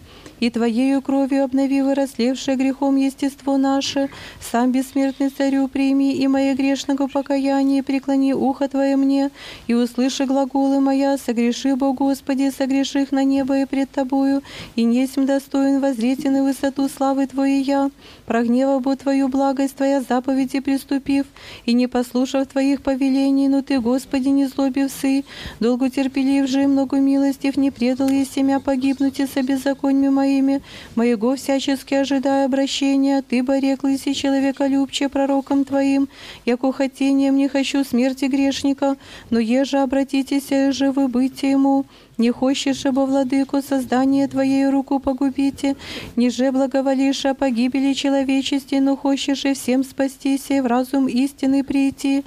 и 0.42 0.50
Твоею 0.50 1.00
кровью 1.02 1.44
обнови 1.44 1.82
вырослевшее 1.82 2.56
грехом 2.56 2.96
естество 2.96 3.56
наше. 3.56 4.10
Сам 4.40 4.72
бессмертный 4.72 5.28
царю 5.28 5.68
прими 5.68 6.16
и 6.16 6.26
мое 6.26 6.56
грешного 6.56 7.06
покаяние, 7.06 7.84
преклони 7.84 8.34
ухо 8.34 8.66
Твое 8.66 8.96
мне, 8.96 9.30
и 9.68 9.74
услыши 9.74 10.24
глаголы 10.24 10.80
моя, 10.80 11.16
согреши, 11.16 11.76
Бо 11.76 11.92
Господи, 11.92 12.50
согреших 12.50 13.12
на 13.12 13.22
небо 13.22 13.60
и 13.60 13.66
пред 13.66 13.92
Тобою, 13.92 14.42
и 14.74 14.82
несем 14.82 15.26
достоин 15.26 15.80
воззреть 15.80 16.24
на 16.24 16.42
высоту 16.42 16.88
славы 16.88 17.28
Твоей 17.28 17.62
я, 17.62 17.92
прогнева 18.26 18.80
Бо 18.80 18.96
Твою 18.96 19.28
благость 19.28 19.76
Твоя 19.76 20.00
заповеди 20.00 20.58
приступив, 20.58 21.26
и 21.66 21.72
не 21.72 21.86
послушав 21.86 22.48
Твоих 22.48 22.82
повелений, 22.82 23.46
но 23.46 23.62
Ты, 23.62 23.78
Господи, 23.78 24.30
не 24.30 24.46
злобивсы, 24.46 25.24
долго 25.60 25.88
терпелив 25.88 26.48
же, 26.48 26.66
много 26.66 26.96
милостив, 26.96 27.56
не 27.56 27.70
предал 27.70 28.08
я 28.08 28.24
семя 28.24 28.58
погибнуть 28.58 29.20
и 29.20 29.26
со 29.28 29.42
беззаконьями 29.42 30.08
моими, 30.08 30.31
моего 30.94 31.36
всячески 31.36 31.94
ожидая 31.94 32.46
обращения, 32.46 33.22
Ты, 33.22 33.42
бореклыся 33.42 34.14
человеколюбче 34.14 35.08
пророком 35.08 35.64
Твоим, 35.64 36.08
яко 36.46 36.72
хотением 36.72 37.36
не 37.36 37.48
хочу 37.48 37.84
смерти 37.84 38.26
грешника, 38.26 38.96
но 39.30 39.38
еже 39.38 39.78
обратитесь 39.78 40.48
же 40.74 40.92
вы 40.92 41.08
быть 41.08 41.42
ему, 41.42 41.84
не 42.22 42.30
хочешь, 42.30 42.86
ибо 42.86 43.00
владыку 43.00 43.60
создание 43.60 44.28
Твоей 44.28 44.68
руку 44.68 45.00
погубите, 45.00 45.74
ниже 46.14 46.52
благоволишь 46.52 47.26
о 47.26 47.34
погибели 47.34 47.92
человечести, 47.94 48.76
но 48.76 48.96
хочешь 48.96 49.44
и 49.44 49.54
всем 49.54 49.82
спастись 49.82 50.50
и 50.50 50.60
в 50.60 50.66
разум 50.66 51.08
истины 51.08 51.64
прийти. 51.64 52.24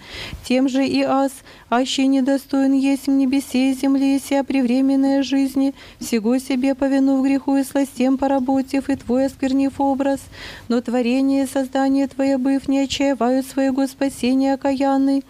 Тем 0.48 0.68
же 0.68 0.86
и 0.86 1.02
аз, 1.02 1.32
аще 1.70 2.08
недостоин 2.08 2.74
есть 2.74 3.08
в 3.08 3.12
небесе 3.12 3.72
и 3.72 3.74
земле, 3.74 4.20
ся 4.20 4.44
привременная 4.44 5.24
жизни, 5.24 5.74
всего 6.00 6.38
себе 6.40 6.76
повину 6.76 7.18
в 7.18 7.24
греху 7.24 7.56
и 7.56 7.64
сластем 7.64 8.18
поработив, 8.18 8.90
и 8.90 8.96
Твой 8.98 9.28
осквернив 9.28 9.80
образ, 9.80 10.20
но 10.68 10.82
творение 10.82 11.46
и 11.46 11.48
создание 11.48 12.08
Твое 12.08 12.38
быв 12.38 12.68
не 12.68 12.80
отчаивают 12.80 13.46
своего 13.48 13.88
спасения 13.88 14.56
окаянный. 14.56 15.24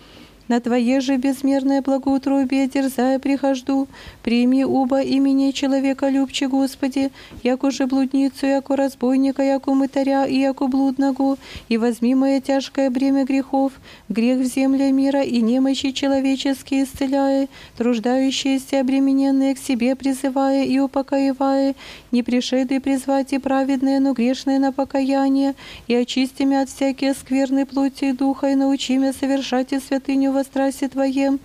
На 0.47 0.59
Твое 0.59 1.01
же 1.01 1.17
безмерное 1.17 1.81
благоутробие 1.81 2.67
дерзая 2.67 3.17
прихожду, 3.19 3.87
прими 4.23 4.63
уба 4.63 5.01
имени 5.01 5.51
человека 5.51 6.09
любче 6.09 6.47
Господи, 6.47 7.11
яко 7.43 7.71
же 7.71 7.87
блудницу, 7.87 8.45
яко 8.45 8.75
разбойника, 8.75 9.41
яко 9.41 9.73
мытаря 9.73 10.25
и 10.25 10.37
яко 10.39 10.67
блудного, 10.67 11.37
и 11.67 11.77
возьми 11.77 12.13
мое 12.13 12.41
тяжкое 12.41 12.89
бремя 12.89 13.25
грехов, 13.25 13.73
грех 14.09 14.39
в 14.39 14.45
земле 14.45 14.91
мира 14.91 15.23
и 15.23 15.41
немощи 15.41 15.91
человеческие 15.91 16.83
исцеляя, 16.83 17.47
труждающиеся 17.77 18.81
обремененные 18.81 19.55
к 19.55 19.59
себе 19.59 19.95
призывая 19.95 20.63
и 20.63 20.77
упокоевая, 20.77 21.75
не 22.11 22.21
пришедшие 22.21 22.79
призвать 22.79 23.33
и 23.33 23.39
праведные, 23.39 23.99
но 23.99 24.13
грешные 24.13 24.59
на 24.59 24.71
покаяние, 24.71 25.55
и 25.87 25.95
очисти 25.95 26.43
от 26.53 26.69
всякие 26.69 27.13
скверной 27.13 27.65
плоти 27.65 28.05
и 28.05 28.11
духа, 28.11 28.51
и 28.51 28.55
научи 28.55 28.95
совершать 29.11 29.73
и 29.73 29.79
святыню 29.79 30.34
во 30.35 30.43
страсти 30.43 30.87
Твоем, 30.87 31.39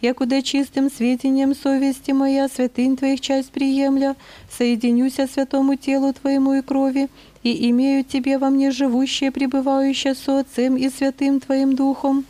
якуда 0.00 0.42
чистым 0.42 0.90
сведением 0.90 1.54
совести 1.54 2.10
моя, 2.12 2.48
святынь 2.48 2.96
Твоих 2.96 3.20
часть 3.20 3.52
приемля, 3.52 4.16
соединюся 4.50 5.26
святому 5.26 5.76
телу 5.76 6.12
Твоему 6.12 6.54
и 6.54 6.62
крови, 6.62 7.08
и 7.42 7.70
имею 7.70 8.04
Тебе 8.04 8.38
во 8.38 8.50
мне 8.50 8.70
живущее, 8.70 9.30
пребывающее 9.30 10.14
со 10.14 10.40
Отцем 10.40 10.76
и 10.76 10.88
Святым 10.88 11.40
Твоим 11.40 11.76
Духом. 11.76 12.24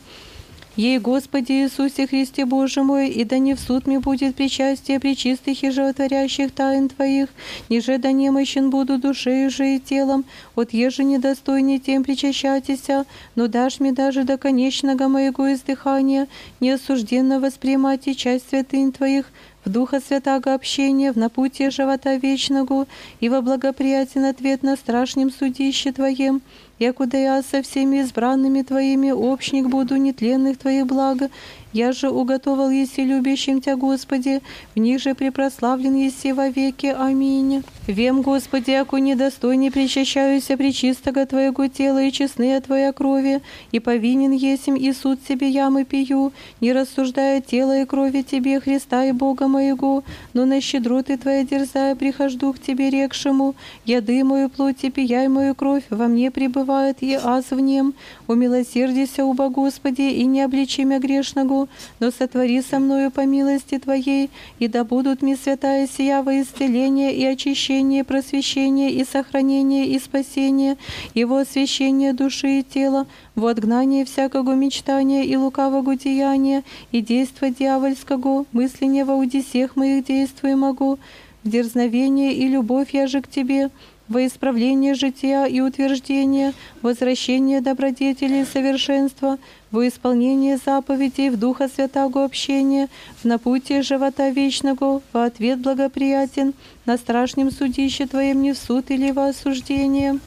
Ей, 0.75 0.97
Господи 0.97 1.51
Иисусе 1.51 2.07
Христе 2.07 2.45
Боже 2.45 2.81
мой, 2.81 3.07
и 3.07 3.23
да 3.25 3.37
не 3.37 3.53
в 3.53 3.59
суд 3.59 3.85
мне 3.85 3.99
будет 3.99 4.35
причастие 4.35 4.99
причистых 4.99 5.61
и 5.61 5.69
животворящих 5.69 6.51
тайн 6.51 6.89
Твоих, 6.89 7.29
ниже 7.69 7.99
да 7.99 8.11
немощен 8.11 8.71
буду 8.71 8.97
душею 8.97 9.51
же 9.51 9.75
и 9.75 9.79
телом, 9.79 10.25
от 10.55 10.73
еже 10.73 11.03
недостойней 11.03 11.77
тем 11.77 12.03
причащатися, 12.03 13.05
но 13.35 13.47
дашь 13.47 13.79
мне 13.79 13.91
даже 13.91 14.23
до 14.23 14.39
конечного 14.39 15.07
моего 15.07 15.53
издыхания, 15.53 16.27
неосужденно 16.59 17.39
воспринимать 17.39 18.07
и 18.07 18.15
часть 18.15 18.49
святынь 18.49 18.91
Твоих, 18.91 19.31
в 19.65 19.69
Духа 19.69 19.99
Святаго 20.05 20.53
общения, 20.53 21.11
в 21.11 21.17
напутие 21.17 21.69
живота 21.69 22.15
вечного 22.15 22.85
и 23.19 23.29
во 23.29 23.41
благоприятен 23.41 24.25
ответ 24.25 24.63
на 24.63 24.75
страшном 24.75 25.31
судище 25.31 25.91
Твоем, 25.91 26.41
якуда 26.79 27.17
я 27.17 27.41
со 27.41 27.61
всеми 27.61 27.97
избранными 27.97 28.61
Твоими 28.61 29.11
общник 29.11 29.67
буду 29.67 29.95
нетленных 29.95 30.57
Твоих 30.57 30.85
блага, 30.85 31.29
я 31.73 31.91
же 31.91 32.09
уготовал 32.09 32.69
еси 32.69 33.03
любящим 33.03 33.59
Тя, 33.61 33.75
Господи, 33.75 34.41
в 34.75 34.79
них 34.79 35.01
же 35.01 35.15
препрославлен 35.15 35.95
еси 35.95 36.31
во 36.31 36.49
веки. 36.49 36.95
Аминь. 36.97 37.63
Вем, 37.87 38.21
Господи, 38.21 38.71
яко 38.71 38.97
недостойне 38.97 39.71
причащаюся 39.71 40.55
причистого 40.55 41.25
Твоего 41.25 41.67
тела 41.67 42.03
и 42.03 42.11
честные 42.11 42.61
Твоя 42.61 42.93
крови, 42.93 43.41
и 43.71 43.79
повинен 43.79 44.31
есим 44.31 44.75
и 44.75 44.93
суд 44.93 45.19
себе 45.27 45.49
ямы 45.49 45.83
пью, 45.83 46.31
не 46.61 46.73
рассуждая 46.73 47.41
тела 47.41 47.81
и 47.81 47.85
крови 47.85 48.21
Тебе, 48.21 48.59
Христа 48.59 49.05
и 49.05 49.11
Бога 49.11 49.47
моего, 49.47 50.03
но 50.33 50.45
на 50.45 50.61
щедроты 50.61 51.17
Твоя 51.17 51.43
дерзая 51.43 51.95
прихожду 51.95 52.53
к 52.53 52.59
Тебе 52.59 52.89
рекшему, 52.89 53.55
яды 53.85 54.23
мою 54.23 54.49
плоть 54.49 54.83
и 54.83 54.91
пияй 54.91 55.27
мою 55.27 55.55
кровь, 55.55 55.83
во 55.89 56.07
мне 56.07 56.31
пребывает 56.31 56.97
и 57.01 57.13
аз 57.15 57.51
в 57.51 57.59
нем. 57.59 57.93
Умилосердися, 58.27 59.25
уба 59.25 59.49
Господи, 59.49 60.03
и 60.03 60.25
не 60.25 60.41
обличи 60.41 60.85
мя 60.85 60.99
грешного, 60.99 61.62
но 61.99 62.11
сотвори 62.11 62.61
со 62.61 62.79
мною 62.79 63.11
по 63.11 63.25
милости 63.25 63.77
Твоей, 63.77 64.29
и 64.59 64.67
да 64.67 64.83
будут 64.83 65.21
мне 65.21 65.35
святая 65.35 65.87
сия 65.87 66.21
во 66.21 66.41
исцеление 66.41 67.15
и 67.15 67.25
очищение, 67.25 68.03
просвещение 68.03 68.91
и 68.91 69.05
сохранение 69.05 69.87
и 69.87 69.99
спасение, 69.99 70.77
во 71.15 71.39
освящение 71.39 72.13
души 72.13 72.59
и 72.59 72.63
тела, 72.63 73.07
во 73.35 73.49
отгнание 73.49 74.05
всякого 74.05 74.53
мечтания 74.53 75.23
и 75.23 75.35
лукавого 75.35 75.95
деяния, 75.95 76.63
и 76.91 77.01
действа 77.01 77.49
дьявольского, 77.49 78.45
мысления 78.51 79.05
во 79.05 79.15
удесех 79.15 79.75
моих 79.75 80.05
действуй 80.05 80.55
могу, 80.55 80.99
в 81.43 81.49
дерзновение 81.49 82.33
и 82.33 82.47
любовь 82.47 82.93
я 82.93 83.07
же 83.07 83.21
к 83.21 83.27
Тебе, 83.27 83.69
во 84.07 84.25
исправление 84.25 84.95
жития 84.95 85.45
и 85.45 85.59
утверждение, 85.61 86.53
возвращение 86.81 87.61
добродетели 87.61 88.41
и 88.41 88.45
совершенства, 88.45 89.37
во 89.73 89.87
исполнение 89.87 90.57
заповедей 90.57 91.29
в 91.29 91.37
Духа 91.37 91.67
Святаго 91.67 92.23
общения, 92.23 92.89
в 93.21 93.25
напутие 93.25 93.81
живота 93.81 94.29
вечного, 94.29 95.01
во 95.11 95.25
ответ 95.25 95.59
благоприятен, 95.59 96.53
на 96.85 96.95
страшном 96.95 97.49
судище 97.51 98.05
Твоем 98.05 98.43
не 98.43 98.53
в 98.53 98.57
суд 98.57 98.91
или 98.91 99.11
во 99.11 99.29
осуждение. 99.29 100.19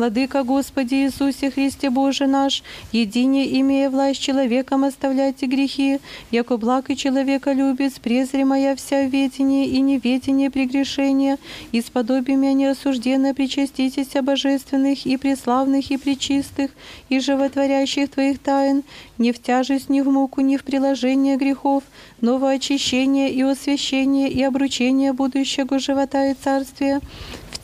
Владыка 0.00 0.44
Господи 0.44 0.94
Иисусе 0.94 1.50
Христе 1.50 1.90
Боже 1.90 2.26
наш, 2.26 2.62
едине 2.90 3.60
имея 3.60 3.90
власть 3.90 4.22
человеком 4.22 4.84
оставлять 4.84 5.42
и 5.42 5.46
грехи, 5.46 5.98
яко 6.30 6.56
благ 6.56 6.88
и 6.88 6.96
человека 6.96 7.52
любит, 7.52 8.00
презри 8.00 8.44
моя 8.44 8.74
вся 8.76 9.02
ведение 9.02 9.66
и 9.66 9.78
неведение 9.82 10.50
прегрешения, 10.50 11.36
и 11.72 11.82
с 11.82 11.90
подобиями 11.90 12.46
неосужденно 12.46 13.34
причаститесь 13.34 14.14
божественных 14.22 15.04
и 15.04 15.18
преславных 15.18 15.90
и 15.90 15.98
пречистых, 15.98 16.70
и 17.10 17.20
животворящих 17.20 18.08
Твоих 18.08 18.38
тайн, 18.38 18.84
не 19.18 19.32
в 19.32 19.42
тяжесть, 19.42 19.90
ни 19.90 20.00
в 20.00 20.08
муку, 20.08 20.40
ни 20.40 20.56
в 20.56 20.64
приложение 20.64 21.36
грехов, 21.36 21.82
но 22.22 22.38
во 22.38 22.52
очищение 22.52 23.30
и 23.30 23.42
освящение 23.42 24.30
и 24.30 24.42
обручение 24.42 25.12
будущего 25.12 25.78
живота 25.78 26.30
и 26.30 26.34
царствия, 26.42 27.00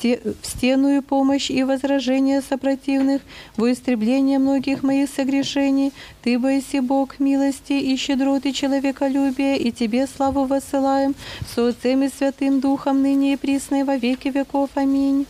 в 0.05 0.47
стену 0.47 0.97
и 0.97 1.01
помощь 1.01 1.51
и 1.51 1.63
возражение 1.63 2.43
сопротивных, 2.43 3.23
во 3.57 3.73
истребление 3.73 4.39
многих 4.39 4.83
моих 4.83 5.09
согрешений. 5.09 5.93
Ты, 6.23 6.39
боиси 6.39 6.81
Бог, 6.81 7.19
милости 7.19 7.73
и 7.73 7.97
щедроты 7.97 8.53
человеколюбия, 8.53 9.57
и 9.57 9.71
Тебе 9.71 10.07
славу 10.07 10.45
высылаем, 10.45 11.15
со 11.55 11.69
Отцем 11.69 12.03
и 12.03 12.09
Святым 12.09 12.61
Духом, 12.61 13.03
ныне 13.03 13.35
и 13.35 13.37
присно 13.37 13.85
во 13.85 13.97
веки 13.97 14.29
веков. 14.29 14.71
Аминь. 14.75 15.27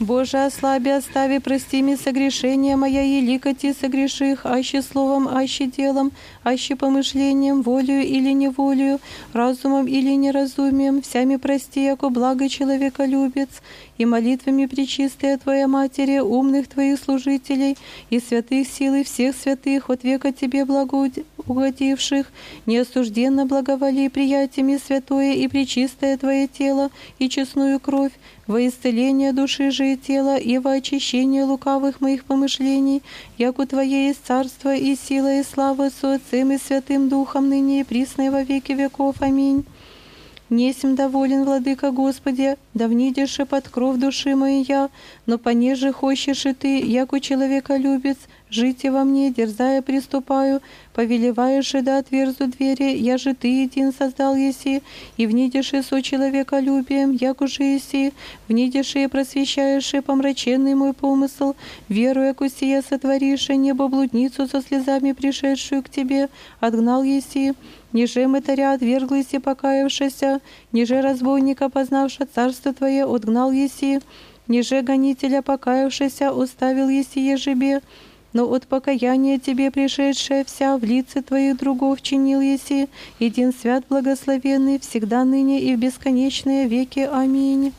Боже, 0.00 0.46
ослаби, 0.46 0.88
остави, 0.88 1.40
прости 1.40 1.82
мне 1.82 1.98
согрешения 1.98 2.74
моя, 2.74 3.02
и 3.02 3.20
ликоти 3.20 3.74
согреших, 3.78 4.46
аще 4.46 4.80
словом, 4.80 5.28
аще 5.28 5.66
делом, 5.66 6.12
аще 6.42 6.74
помышлением, 6.74 7.60
волею 7.60 8.06
или 8.06 8.32
неволею, 8.32 8.98
разумом 9.34 9.86
или 9.86 10.14
неразумием, 10.14 11.02
всями 11.02 11.36
прости, 11.36 11.84
яко 11.84 12.08
благо 12.08 12.48
человека 12.48 13.04
любец, 13.04 13.50
и 13.98 14.06
молитвами 14.06 14.64
причистая 14.64 15.36
Твоя 15.36 15.68
Матери, 15.68 16.18
умных 16.18 16.68
Твоих 16.68 16.98
служителей 16.98 17.76
и 18.08 18.20
святых 18.20 18.66
силы 18.66 19.04
всех 19.04 19.36
святых, 19.36 19.90
от 19.90 20.02
века 20.02 20.32
Тебе 20.32 20.64
благоугодивших, 20.64 22.32
неосужденно 22.64 23.44
благоволи 23.44 24.08
приятиями 24.08 24.80
святое 24.82 25.34
и 25.34 25.46
причистое 25.46 26.16
Твое 26.16 26.48
тело 26.48 26.90
и 27.18 27.28
честную 27.28 27.78
кровь, 27.78 28.12
во 28.46 28.66
исцеление 28.66 29.32
души 29.32 29.70
же 29.70 29.92
и 29.92 29.96
тела, 29.96 30.36
и 30.36 30.58
во 30.58 30.72
очищение 30.72 31.44
лукавых 31.44 32.00
моих 32.00 32.24
помышлений, 32.24 33.02
яко 33.38 33.66
Твое 33.66 34.08
есть 34.08 34.26
царство 34.26 34.74
и 34.74 34.96
сила 34.96 35.40
и 35.40 35.42
слава 35.42 35.90
со 35.90 36.14
Отцем 36.14 36.52
и 36.52 36.58
Святым 36.58 37.08
Духом, 37.08 37.48
ныне 37.48 37.80
и 37.80 37.84
присно 37.84 38.22
и 38.22 38.28
во 38.30 38.42
веки 38.42 38.72
веков. 38.72 39.16
Аминь. 39.20 39.64
Несем 40.50 40.96
доволен, 40.96 41.44
Владыка 41.44 41.92
Господи, 41.92 42.56
да 42.74 42.88
внидешь 42.88 43.38
под 43.48 43.68
кров 43.68 43.98
души 43.98 44.34
моя, 44.34 44.90
но 45.24 45.38
понеже 45.38 45.92
хочешь 45.92 46.44
и 46.44 46.52
Ты, 46.52 46.80
яко 46.80 47.20
человека 47.20 47.76
любец, 47.76 48.16
жить 48.50 48.82
во 48.82 49.04
мне, 49.04 49.30
дерзая 49.30 49.80
приступаю, 49.80 50.60
повелеваешь 50.92 51.72
и 51.76 51.82
да 51.82 51.98
отверзу 51.98 52.48
двери, 52.48 52.96
я 52.96 53.16
же 53.16 53.32
Ты 53.32 53.62
един 53.62 53.92
создал 53.92 54.34
еси, 54.34 54.82
и 55.16 55.28
внидишь 55.28 55.72
и 55.72 55.82
со 55.82 56.02
человеколюбием, 56.02 57.12
як 57.12 57.42
уже 57.42 57.62
еси, 57.62 58.12
внидишь 58.48 58.96
и 58.96 59.06
просвещаешь 59.06 59.94
и 59.94 60.00
помраченный 60.00 60.74
мой 60.74 60.94
помысл, 60.94 61.54
веру, 61.88 62.22
яку 62.22 62.48
сия 62.48 62.82
сотворишь, 62.82 63.48
небо 63.50 63.86
блудницу 63.86 64.48
со 64.48 64.60
слезами 64.62 65.12
пришедшую 65.12 65.84
к 65.84 65.88
Тебе, 65.88 66.28
отгнал 66.58 67.04
еси, 67.04 67.54
ниже 67.92 68.26
мытаря 68.26 68.72
отверглась 68.72 69.32
и 69.32 69.38
покаявшися, 69.38 70.40
ниже 70.72 71.00
разбойника, 71.00 71.68
познавша 71.68 72.26
царство 72.34 72.72
Твое, 72.72 73.04
отгнал 73.04 73.52
еси, 73.52 74.00
ниже 74.48 74.82
гонителя, 74.82 75.42
покаявшися, 75.42 76.32
уставил 76.32 76.88
еси 76.88 77.20
ежебе, 77.20 77.80
но 78.32 78.44
от 78.52 78.66
покаяния 78.66 79.38
тебе 79.38 79.70
пришедшая 79.70 80.44
вся 80.44 80.76
в 80.76 80.84
лице 80.84 81.22
твоих 81.22 81.56
другов 81.56 82.00
чинил 82.02 82.40
еси, 82.40 82.88
един 83.18 83.52
свят 83.52 83.84
благословенный, 83.88 84.78
всегда 84.78 85.24
ныне 85.24 85.60
и 85.60 85.74
в 85.74 85.78
бесконечные 85.78 86.68
веки. 86.68 87.08
Аминь. 87.10 87.72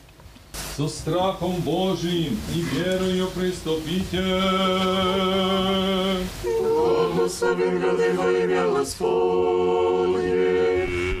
Со 0.76 0.88
страхом 0.88 1.56
Божиим 1.56 2.38
и 2.54 2.60
верою 2.60 3.28
приступите. 3.28 4.22
Благословен 6.62 7.80
грады 7.80 8.12
во 8.14 8.30
имя 8.32 8.68
Господне, 8.70 10.22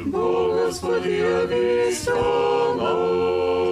Господи, 0.06 1.10
явись 1.10 2.06
нам. 2.06 3.71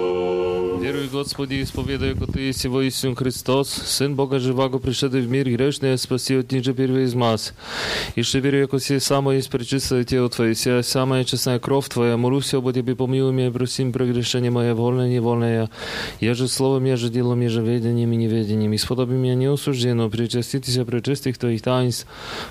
Веруй, 0.90 1.08
Господи, 1.08 1.62
исповедаю, 1.62 2.16
что 2.16 2.26
Ты 2.26 2.40
есть 2.42 2.64
воистину 2.66 3.14
Христос, 3.14 3.68
Сын 3.68 4.14
Бога 4.14 4.38
Живаго, 4.38 4.78
пришедший 4.78 5.22
в 5.22 5.30
мир 5.30 5.48
грешный, 5.48 5.98
спаси 5.98 6.36
от 6.36 6.52
ниже 6.52 6.74
первый 6.74 7.04
из 7.04 7.14
нас. 7.14 7.54
И 8.14 8.22
что 8.22 8.38
верю, 8.38 8.60
яко 8.60 8.78
си 8.78 8.98
само 9.00 9.32
есть 9.32 9.50
пречистое 9.50 10.04
тело 10.04 10.28
Твое, 10.28 10.54
сия 10.54 10.82
самая 10.82 11.24
честная 11.24 11.58
кровь 11.58 11.88
Твоя, 11.88 12.16
молюсь 12.16 12.54
об 12.54 12.72
Тебе, 12.72 12.94
помилуй 12.94 13.32
меня, 13.32 13.50
просим 13.50 13.92
прегрешение 13.92 14.50
мое, 14.50 14.74
вольное, 14.74 15.08
невольное. 15.08 15.70
Я 16.20 16.34
же 16.34 16.48
словом, 16.48 16.84
я 16.84 16.96
же 16.96 17.08
делом, 17.08 17.40
я 17.40 17.48
же 17.48 17.62
ведением 17.62 18.12
и 18.12 18.16
неведением. 18.16 18.74
Исподоби 18.74 19.14
меня 19.14 19.34
неосужденно, 19.34 20.08
причаститесь 20.08 20.78
пречистых 20.84 21.38
Твоих 21.38 21.62
таинств, 21.62 22.06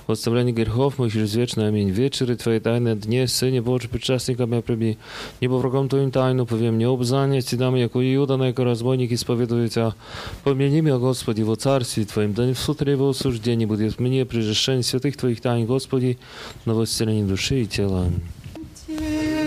в 0.07 0.11
отставлении 0.11 0.53
грехов 0.53 0.97
моих 0.97 1.15
извечно. 1.15 1.67
Аминь. 1.67 1.89
Вечеры 1.89 2.35
Твои 2.35 2.59
тайны 2.59 2.95
дне, 2.95 3.27
Сыне 3.27 3.61
Божий, 3.61 3.89
причастника 3.89 4.45
меня 4.45 4.61
приби. 4.61 4.97
Небо 5.41 5.55
врагом 5.55 5.89
Твоим 5.89 6.11
тайну, 6.11 6.45
повем, 6.45 6.77
не 6.77 6.85
обзание, 6.85 7.41
Ти 7.41 7.55
яко 7.55 7.99
Иуда, 8.15 8.28
на 8.37 8.47
яко 8.47 8.63
разбойник 8.63 9.11
исповедует 9.11 9.73
Тебя. 9.73 9.93
Помяни 10.43 10.81
меня, 10.81 10.97
Господи, 10.97 11.41
во 11.41 11.55
Царстве 11.55 12.05
Твоим, 12.05 12.33
да 12.33 12.45
не 12.45 12.53
в 12.53 12.59
суд 12.59 12.81
и 12.81 12.95
во 12.95 13.09
осуждении 13.09 13.65
будет 13.65 13.99
мне 13.99 14.25
прежешение 14.25 14.83
святых 14.83 15.17
Твоих 15.17 15.41
тайн, 15.41 15.65
Господи, 15.65 16.17
на 16.65 16.73
восцеление 16.73 17.25
души 17.25 17.61
и 17.61 17.65
тела. 17.65 18.11
Телу 18.87 19.38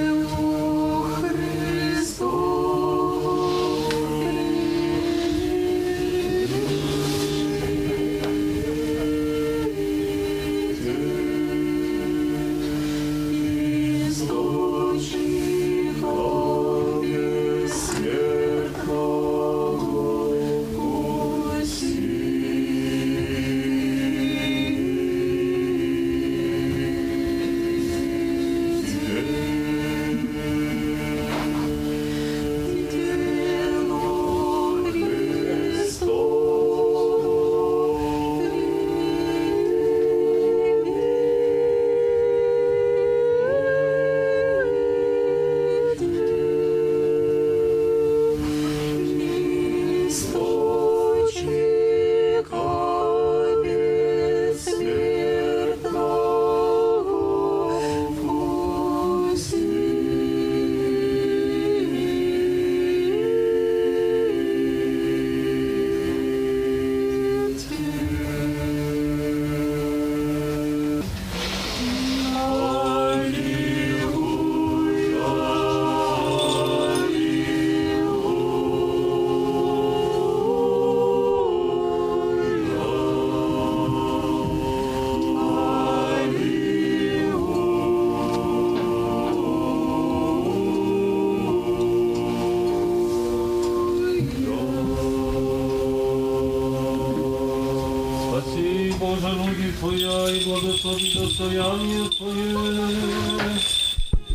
Господи, 100.84 101.18
достояние 101.18 102.10
Твое. 102.10 102.89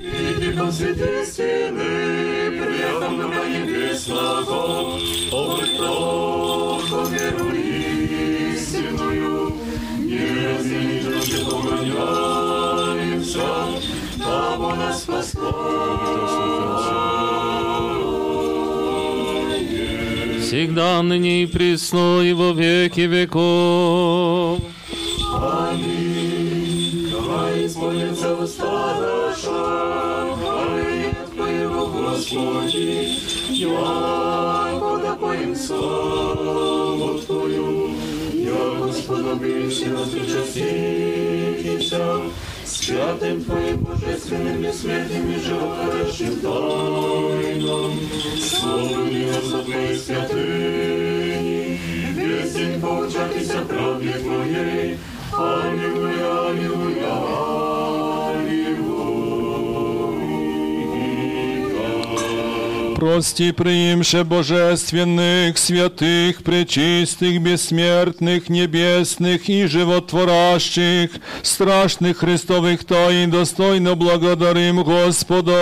И 0.01 0.51
посвяти 0.59 1.27
силы, 1.31 2.59
приятом 2.59 3.19
на 3.19 3.45
небеслахом, 3.45 4.99
Обой 5.31 5.69
Троха 5.77 7.01
веру 7.11 7.49
истинную, 8.55 9.37
Не 9.99 10.49
разделить 10.49 11.05
души 11.05 11.39
поклоняемся, 11.45 13.49
Тому 14.17 14.71
нас 14.75 15.05
Господь. 15.07 15.45
Всегда 20.41 21.03
ныне 21.03 21.43
и 21.43 21.47
пресно 21.47 22.23
и 22.23 22.33
во 22.33 22.53
веки 22.53 23.01
веков. 23.01 24.68
Господи, 32.31 33.09
якода 33.51 35.17
поем 35.19 35.57
славу 35.57 37.19
Твою, 37.21 37.91
я 38.35 38.75
Господобився 38.83 39.87
на 39.87 40.05
зачастився, 40.05 41.41
святым 42.67 43.45
Твоим 43.45 43.79
Божественным 43.79 44.63
и 44.63 44.73
святым 44.73 45.31
и 45.31 45.39
животворящим 45.41 46.41
тайном, 46.41 47.99
словом 48.39 49.09
невозможно 49.09 49.63
Твоей 49.65 49.97
святыни, 49.99 51.81
весь 52.13 52.53
день 52.53 52.79
поучайтесь 52.79 53.51
о 53.53 53.65
правде 53.65 54.13
Твоей. 54.13 54.99
Аллилуйя, 55.33 56.49
Аллилуйя, 56.49 57.48
Прости, 62.99 63.53
приимше 63.53 64.25
божественных, 64.25 65.57
святых, 65.57 66.43
пречистых, 66.43 67.41
бессмертных, 67.41 68.49
небесных 68.49 69.49
и 69.49 69.67
животворящих, 69.67 71.13
страшных 71.45 72.17
Христовых 72.17 72.85
тайн, 72.85 73.31
достойно 73.31 73.95
благодарим 73.95 74.83
Господа. 74.83 75.53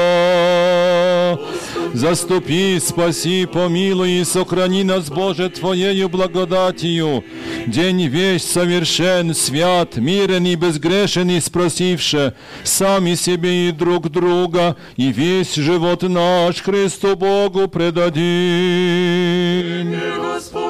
Заступи, 1.96 2.78
спаси, 2.78 3.46
помилуй 3.46 4.20
и 4.20 4.24
сохрани 4.24 4.84
нас, 4.84 5.08
Боже, 5.08 5.48
Твоею 5.48 6.10
благодатью. 6.10 7.24
День 7.66 8.06
весь 8.08 8.44
совершен, 8.44 9.32
свят, 9.34 9.96
мирен 9.96 10.44
и 10.44 10.56
безгрешен, 10.56 11.30
и 11.30 11.40
спросивше, 11.40 12.34
сами 12.64 13.14
себе 13.14 13.68
и 13.68 13.72
друг 13.72 14.10
друга, 14.10 14.76
и 14.98 15.10
весь 15.10 15.54
живот 15.54 16.02
наш 16.02 16.60
Христу 16.60 17.16
Богу 17.16 17.66
предадим. 17.66 18.16
Господи, 20.18 20.65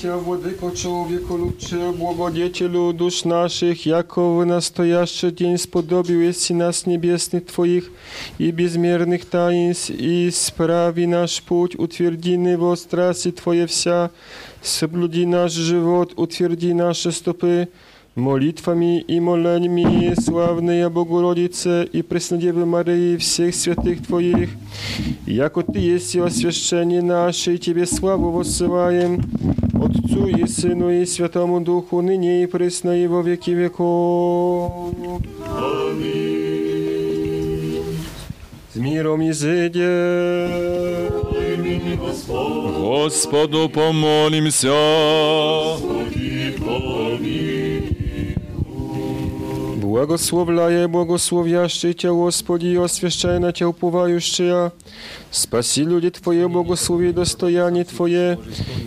Тебя, 0.00 0.16
Владыко, 0.16 0.74
человеку 0.74 1.34
лучше, 1.34 1.92
благодетелю 1.92 2.94
душ 2.94 3.24
наших, 3.24 3.84
яко 3.84 4.22
в 4.22 4.46
настоящий 4.46 5.30
день 5.30 5.58
сподобил 5.58 6.20
если 6.20 6.54
нас 6.54 6.86
небесных 6.86 7.46
Твоих 7.46 7.90
и 8.38 8.50
безмерных 8.52 9.26
таинств, 9.26 9.90
и 9.90 10.30
справи 10.32 11.04
наш 11.04 11.42
путь, 11.42 11.78
утверди 11.78 12.32
его 12.32 12.74
страсти 12.74 13.32
Твоя 13.32 13.66
вся, 13.66 14.10
соблюди 14.62 15.26
наш 15.26 15.52
живот, 15.52 16.14
утверди 16.16 16.72
наши 16.72 17.12
стопы, 17.12 17.68
молитвами 18.15 18.99
и 18.99 19.19
молениями, 19.19 20.13
славная 20.19 20.89
Богородице 20.89 21.87
и 21.91 22.01
Преснодевы 22.01 22.65
Марии, 22.65 23.17
всех 23.17 23.55
святых 23.55 24.05
Твоих, 24.05 24.49
яко 25.25 25.63
Ты 25.63 25.79
есть 25.79 26.15
освящение 26.15 27.01
наше, 27.01 27.55
и 27.55 27.57
Тебе 27.57 27.85
славу 27.85 28.31
воссылаем, 28.31 29.23
Отцу 29.73 30.27
и 30.27 30.45
Сыну 30.45 30.91
и 30.91 31.05
Святому 31.05 31.61
Духу, 31.61 32.01
ныне 32.01 32.43
и 32.43 32.47
пресно 32.47 33.01
и 33.01 33.07
во 33.07 33.21
веки 33.21 33.51
веков. 33.51 34.93
С 38.73 38.75
миром. 38.75 39.21
Имени 39.21 39.31
Господа, 41.97 42.79
Господу 42.79 43.69
помолимся. 43.69 44.69
Господи, 44.69 46.55
помилуй. 46.57 47.50
Благословляє, 49.90 50.86
благословящий 50.86 51.94
Тя, 51.94 52.10
Господи, 52.10 52.66
и 52.66 52.76
освящай 52.76 53.38
на 53.38 53.52
Тя 53.52 53.66
уповающая. 53.66 54.72
Спаси 55.30 55.84
люди 55.84 56.10
Твои, 56.10 56.46
благослови 56.46 57.12
достояние 57.12 57.84
Твое, 57.84 58.38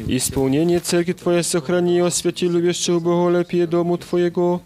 исполнение 0.07 0.79
церкви 0.79 1.13
Твоей 1.13 1.43
сохрани, 1.43 1.99
освяти 1.99 2.47
любящего 2.47 2.99
боголепие 2.99 3.67
дому 3.67 3.97
Твоего. 3.97 4.61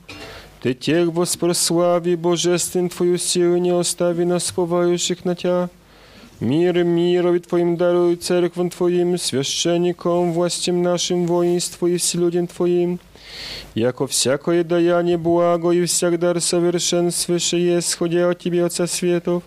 Ты 0.61 0.73
тех 0.73 1.11
воспрослави, 1.11 2.15
божествен 2.15 2.89
Твою 2.89 3.17
силу, 3.17 3.57
не 3.57 3.71
остави 3.71 4.23
нас, 4.23 4.51
повающих 4.51 5.25
на 5.25 5.35
Тя. 5.35 5.69
Мир 6.39 6.83
мирови 6.83 7.39
Твоим 7.39 7.75
даруй 7.75 8.15
церквам 8.15 8.69
Твоим, 8.69 9.17
священникам, 9.17 10.33
властям 10.33 10.81
нашим, 10.81 11.25
воинству 11.25 11.87
и 11.87 11.97
вселюдям 11.97 12.47
Твоим. 12.47 12.99
Яко 13.75 14.05
всякое 14.05 14.63
даяние 14.63 15.17
благо 15.17 15.71
и 15.71 15.83
всяк 15.85 16.19
дар 16.19 16.39
совершен 16.39 17.11
свыше 17.11 17.57
есть, 17.57 17.89
сходя 17.89 18.29
от 18.29 18.39
Тебе, 18.39 18.65
Отца 18.65 18.85
Светов, 18.85 19.41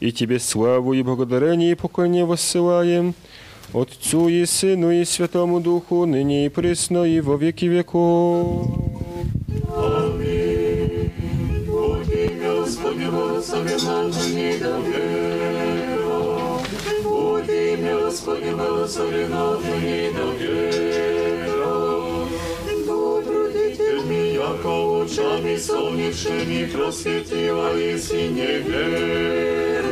и 0.00 0.10
Тебе 0.10 0.40
славу 0.40 0.94
и 0.94 1.02
благодарение 1.02 1.72
и 1.72 1.76
поклонение 1.76 2.24
воссылаем, 2.24 3.14
Отцу 3.72 4.28
и 4.28 4.44
Сыну 4.46 4.90
и 4.90 5.04
Святому 5.04 5.60
Духу, 5.60 6.06
ныне 6.06 6.46
и 6.46 6.48
пресно 6.48 7.04
и 7.04 7.20
во 7.20 7.36
веки 7.36 7.66
веков. 7.66 8.66
Аминь. 9.76 11.12
Будь 11.66 12.08
имя 12.08 12.60
Господне 12.60 13.10
благословенно 13.10 14.08
ныне 14.08 14.58
до 14.58 14.80
века. 14.80 15.22
Будь 17.04 17.48
Лучами 25.17 25.57
солнечными 25.57 26.65
просветила, 26.65 27.75
если 27.75 28.27
неверные 28.27 29.83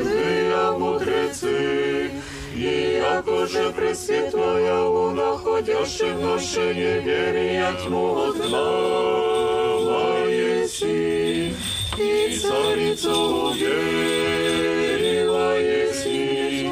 мудрецы. 0.78 2.12
И 2.56 3.00
яко 3.02 3.48
же 3.48 3.72
пресветлая 3.72 4.82
луна, 4.82 5.36
ходящая 5.38 6.14
в 6.16 6.22
наше 6.22 6.74
неверие, 6.74 7.74
тьму 7.84 8.30
отгнала 8.30 10.26
еси, 10.30 11.54
и 11.98 12.38
царицу 12.38 13.50
уверила 13.50 15.60
еси, 15.60 16.72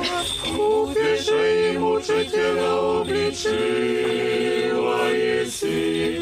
упешей 0.58 1.78
мучителя 1.78 3.02
обличила 3.02 5.12
еси, 5.12 6.22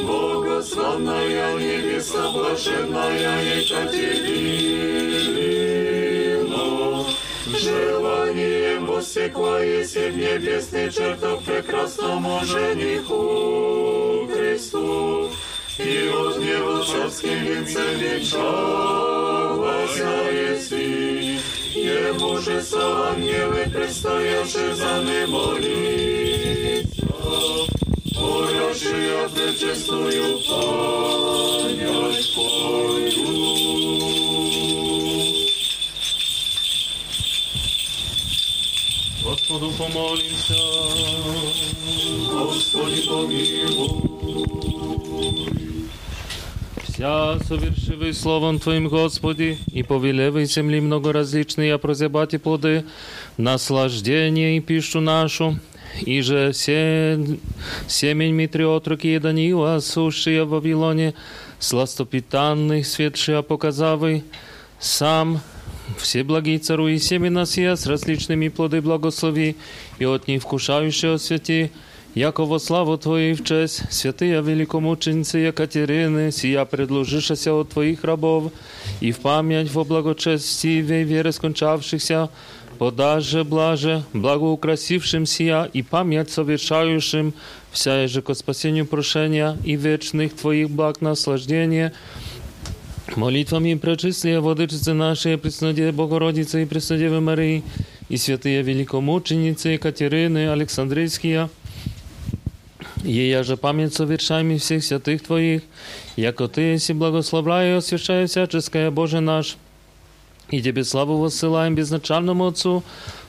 Богославная 0.00 1.54
невеста, 1.54 2.30
блаженная 2.32 3.42
Екатерина, 3.60 4.24
желанием 7.46 8.86
воссекла 8.86 9.60
еси 9.60 10.10
в 10.10 10.16
небесный 10.16 10.90
чертог 10.90 11.42
прекрасному 11.42 12.40
жениху 12.44 14.26
Христу, 14.32 15.30
и 15.78 16.08
от 16.08 16.38
него 16.38 16.82
царским 16.82 17.44
венцем 17.44 17.98
венчалась 17.98 18.36
еси, 20.30 21.38
ему 21.74 22.38
же 22.38 22.62
со 22.62 23.10
ангелы 23.10 23.66
предстоявшие 23.70 24.74
за 24.74 25.02
ним 25.02 25.30
молиться, 25.32 27.06
Порявшая 28.20 29.28
пречестную 29.28 30.38
понять 30.48 32.34
пойду. 32.34 33.36
Господу 39.22 39.70
помолимся. 39.78 40.54
Господи, 42.30 43.02
помилуй. 43.08 44.16
Вся 46.96 47.38
совершивый 47.40 48.14
Словом 48.14 48.58
Твоим, 48.58 48.88
Господи, 48.88 49.58
и 49.70 49.82
повелевай 49.82 50.46
земли 50.46 50.80
многоразличные, 50.80 51.74
а 51.74 51.78
прозябати 51.78 52.38
плоды, 52.38 52.84
наслаждение 53.36 54.56
и 54.56 54.60
пищу 54.60 55.00
нашу, 55.00 55.58
и 56.04 56.20
же 56.20 56.52
се, 56.52 57.18
семень 57.86 58.34
Митри 58.34 58.64
отроки 58.64 59.18
Данила, 59.18 59.80
сущие 59.80 60.44
в 60.44 60.50
Вавилоне, 60.50 61.14
сластопитанных, 61.58 62.86
светшие 62.86 63.42
показавы, 63.42 64.24
сам 64.78 65.40
все 65.98 66.22
благие 66.24 66.58
цару 66.58 66.88
и 66.88 66.98
семена 66.98 67.46
сия 67.46 67.76
с 67.76 67.86
различными 67.86 68.48
плоды 68.48 68.82
благослови, 68.82 69.56
и 69.98 70.04
от 70.04 70.28
них 70.28 70.42
вкушающего 70.42 71.16
святи, 71.16 71.70
яко 72.14 72.44
во 72.44 72.58
славу 72.58 72.98
Твою 72.98 73.36
в 73.36 73.44
честь, 73.44 73.90
святые 73.90 74.42
великомученицы 74.42 75.38
Екатерины, 75.38 76.32
сия 76.32 76.64
предложишься 76.64 77.54
от 77.54 77.70
Твоих 77.70 78.04
рабов, 78.04 78.52
и 79.00 79.12
в 79.12 79.20
память 79.20 79.72
во 79.72 79.84
благочестиве 79.84 81.04
веры 81.04 81.32
скончавшихся, 81.32 82.28
подаже 82.80 83.44
блаже, 83.44 84.04
благоукрасившим 84.12 85.26
сия 85.26 85.64
и 85.64 85.82
память 85.82 86.30
совершающим 86.30 87.34
вся 87.70 88.06
же 88.06 88.22
ко 88.22 88.34
спасению 88.34 88.86
прошения 88.86 89.56
и 89.64 89.76
вечных 89.76 90.34
Твоих 90.34 90.70
благ 90.70 91.00
наслаждения, 91.00 91.92
молитвами 93.16 93.74
пречислия 93.74 94.40
Владычицы 94.40 94.92
нашей, 94.92 95.38
Преснодевы 95.38 95.92
Богородицы 95.92 96.62
и 96.62 96.66
Преснодевы 96.66 97.20
Марии, 97.20 97.62
и 98.08 98.16
святые 98.16 98.62
великомученицы 98.62 99.70
Екатерины 99.70 100.50
Александрийские, 100.50 101.48
Ея 103.04 103.44
же 103.44 103.56
память 103.56 103.94
совершаем 103.94 104.58
всех 104.58 104.82
святых 104.82 105.22
Твоих, 105.22 105.62
яко 106.16 106.48
Ты 106.48 106.62
если 106.62 106.92
благословляй 106.92 107.70
и 107.70 107.76
освящай 107.76 108.26
всяческое 108.26 108.90
Боже 108.90 109.20
наш, 109.20 109.56
и 110.51 110.61
Тебе 110.61 110.83
славу 110.83 111.17
воссылаем 111.17 111.75
безначальному 111.75 112.47
Отцу, 112.47 112.83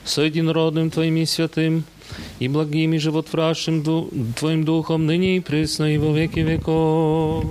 соединородным 0.05 0.91
Твоим 0.91 1.15
и 1.17 1.25
святым, 1.25 1.83
и 2.39 2.47
благим 2.47 2.93
и 2.93 2.97
животворящим 2.97 3.83
Твоим 4.35 4.63
Духом, 4.65 5.05
ныне 5.05 5.37
и 5.37 5.39
пресно 5.39 5.93
и 5.93 5.97
во 5.97 6.15
веки 6.15 6.39
веков. 6.39 7.45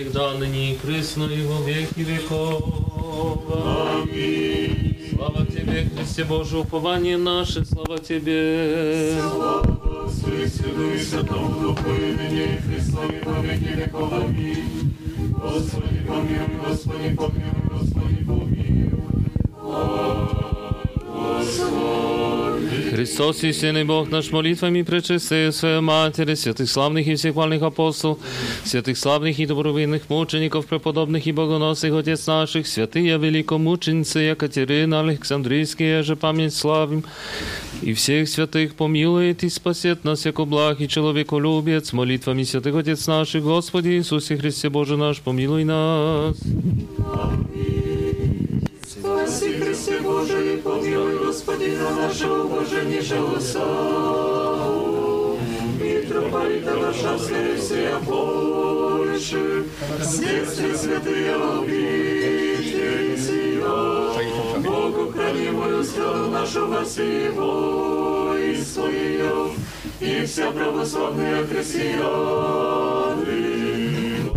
Всегда 0.00 0.32
ныне 0.32 0.72
и 0.72 0.76
пресно 0.76 1.24
и 1.24 1.44
во 1.44 1.62
веки 1.62 2.00
веков. 2.00 2.62
Аминь. 3.92 4.96
Слава 5.14 5.44
Тебе, 5.44 5.90
Христе 5.94 6.24
Боже, 6.24 6.58
упование 6.58 7.18
наше, 7.18 7.66
слава 7.66 7.98
Тебе. 7.98 9.20
Слава 9.20 9.62
и 10.94 10.98
Святому 10.98 11.60
Духу, 11.60 11.90
и 11.90 12.14
ныне 12.14 12.56
и 12.56 13.24
во 13.26 13.42
веки 13.42 13.76
веков. 13.76 14.12
Аминь. 14.12 14.94
Господи 15.36 16.00
помилуй, 16.08 16.60
Господи 16.66 17.14
помилуй, 17.14 17.68
Господи 17.70 18.24
помилуй. 18.24 19.04
Господи. 19.60 20.39
Христос, 22.90 23.44
истинный 23.44 23.84
Бог 23.84 24.10
наш, 24.10 24.30
молитвами 24.30 24.82
пречистые 24.82 25.52
Своей 25.52 25.80
Матери, 25.80 26.34
святых 26.34 26.68
славных 26.68 27.06
и 27.06 27.14
всех 27.14 27.34
хвальных 27.34 27.62
апостолов, 27.62 28.18
святых 28.64 28.98
славных 28.98 29.38
и 29.38 29.46
добровинных 29.46 30.10
мучеников, 30.10 30.66
преподобных 30.66 31.26
и 31.26 31.32
богоносных 31.32 31.94
Отец 31.94 32.26
наших, 32.26 32.66
святые 32.66 33.16
великомученицы 33.16 34.18
Екатерина 34.18 35.00
Александрийские 35.00 36.02
же 36.02 36.16
память 36.16 36.54
славим, 36.54 37.04
и 37.80 37.94
всех 37.94 38.28
святых 38.28 38.74
помилует 38.74 39.44
и 39.44 39.48
спасет 39.48 40.04
нас, 40.04 40.26
яко 40.26 40.44
благ 40.44 40.80
и 40.80 40.88
человеколюбец, 40.88 41.92
молитвами 41.92 42.42
святых 42.42 42.74
Отец 42.74 43.06
наших, 43.06 43.44
Господи 43.44 43.88
Иисусе 43.90 44.36
Христе 44.36 44.68
Боже 44.68 44.96
наш, 44.96 45.20
помилуй 45.20 45.64
нас. 45.64 46.36
Спаси, 46.36 47.69
И 50.22 50.56
помилуй, 50.58 51.18
Господи, 51.24 51.76
на 51.76 52.06
нашего 52.06 52.44
блаженнейшего 52.44 53.40
Саву. 53.40 55.38
Митрополита 55.80 56.76
Варшавская 56.76 57.56
всея 57.56 57.98
Польши, 58.00 59.64
следствие 60.02 60.76
святые 60.76 61.34
обители 61.34 62.30
Богу 64.62 65.10
хранимую 65.10 65.82
страну 65.84 66.30
нашу 66.30 66.84
всего 66.84 68.34
и 68.36 68.62
свое, 68.62 69.52
и 70.00 70.26
вся 70.26 70.50
православные 70.50 71.46
христиане. 71.46 72.00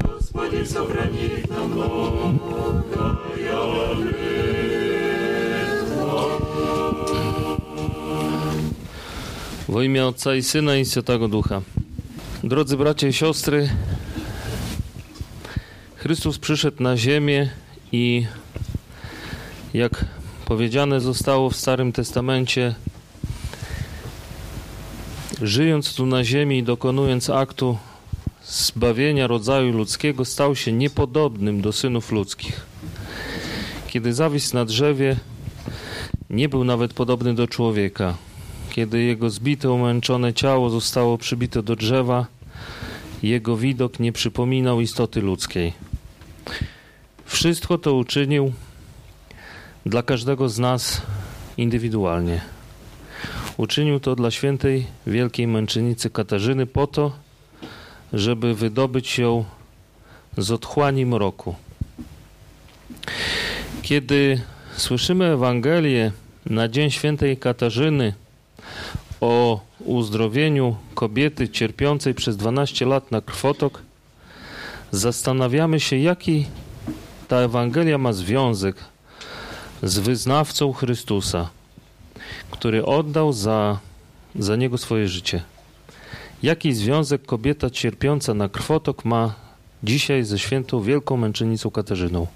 Господи, 0.01 0.63
сохрани 0.63 1.25
их 1.25 1.49
на 1.49 1.63
многое 1.65 2.73
W 9.73 9.81
imię 9.81 10.05
Ojca 10.05 10.35
i 10.35 10.43
Syna 10.43 10.75
i 10.75 10.85
Świętego 10.85 11.27
Ducha. 11.27 11.61
Drodzy 12.43 12.77
bracia 12.77 13.07
i 13.07 13.13
siostry, 13.13 13.69
Chrystus 15.95 16.37
przyszedł 16.37 16.83
na 16.83 16.97
ziemię 16.97 17.49
i 17.91 18.25
jak 19.73 20.05
powiedziane 20.45 21.01
zostało 21.01 21.49
w 21.49 21.55
Starym 21.55 21.91
Testamencie, 21.91 22.75
żyjąc 25.41 25.95
tu 25.95 26.05
na 26.05 26.23
ziemi 26.23 26.57
i 26.57 26.63
dokonując 26.63 27.29
aktu 27.29 27.77
zbawienia 28.45 29.27
rodzaju 29.27 29.71
ludzkiego, 29.71 30.25
stał 30.25 30.55
się 30.55 30.71
niepodobnym 30.71 31.61
do 31.61 31.71
synów 31.71 32.11
ludzkich. 32.11 32.65
Kiedy 33.87 34.13
zawisł 34.13 34.55
na 34.55 34.65
drzewie, 34.65 35.15
nie 36.29 36.49
był 36.49 36.63
nawet 36.63 36.93
podobny 36.93 37.33
do 37.35 37.47
człowieka. 37.47 38.17
Kiedy 38.73 39.03
jego 39.03 39.29
zbite, 39.29 39.71
umęczone 39.71 40.33
ciało 40.33 40.69
zostało 40.69 41.17
przybite 41.17 41.63
do 41.63 41.75
drzewa, 41.75 42.25
jego 43.23 43.57
widok 43.57 43.99
nie 43.99 44.11
przypominał 44.11 44.81
istoty 44.81 45.21
ludzkiej. 45.21 45.73
Wszystko 47.25 47.77
to 47.77 47.93
uczynił 47.93 48.53
dla 49.85 50.03
każdego 50.03 50.49
z 50.49 50.59
nas 50.59 51.01
indywidualnie. 51.57 52.41
Uczynił 53.57 53.99
to 53.99 54.15
dla 54.15 54.31
świętej 54.31 54.85
wielkiej 55.07 55.47
męczennicy 55.47 56.09
Katarzyny 56.09 56.65
po 56.65 56.87
to, 56.87 57.11
żeby 58.13 58.55
wydobyć 58.55 59.17
ją 59.19 59.45
z 60.37 60.51
otchłani 60.51 61.05
mroku. 61.05 61.55
Kiedy 63.81 64.41
słyszymy 64.77 65.25
Ewangelię 65.25 66.11
na 66.45 66.67
Dzień 66.67 66.91
Świętej 66.91 67.37
Katarzyny 67.37 68.13
o 69.21 69.59
uzdrowieniu 69.79 70.75
kobiety 70.95 71.49
cierpiącej 71.49 72.13
przez 72.13 72.37
12 72.37 72.85
lat 72.85 73.11
na 73.11 73.21
krwotok, 73.21 73.81
zastanawiamy 74.91 75.79
się, 75.79 75.97
jaki 75.97 76.45
ta 77.27 77.37
Ewangelia 77.37 77.97
ma 77.97 78.13
związek 78.13 78.75
z 79.83 79.99
wyznawcą 79.99 80.73
Chrystusa, 80.73 81.49
który 82.51 82.85
oddał 82.85 83.33
za, 83.33 83.79
za 84.35 84.55
niego 84.55 84.77
swoje 84.77 85.07
życie. 85.07 85.43
Jaki 86.43 86.73
związek 86.73 87.25
kobieta 87.25 87.69
cierpiąca 87.69 88.33
na 88.33 88.49
krwotok 88.49 89.05
ma 89.05 89.33
dzisiaj 89.83 90.23
ze 90.23 90.39
świętą 90.39 90.81
wielką 90.81 91.17
męczennicą 91.17 91.71
Katarzyną? 91.71 92.27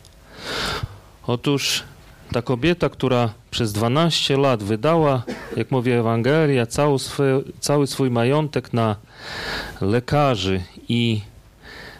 Otóż 1.28 1.84
ta 2.32 2.42
kobieta, 2.42 2.90
która 2.90 3.34
przez 3.52 3.74
12 3.74 4.38
lat 4.38 4.64
wydała, 4.64 5.24
jak 5.58 5.72
mówi 5.72 5.92
Ewangelia, 5.92 6.66
cały 6.66 7.00
swój, 7.00 7.26
cały 7.60 7.88
swój 7.88 8.12
majątek 8.12 8.74
na 8.74 8.96
lekarzy 9.82 10.62
i 10.90 11.22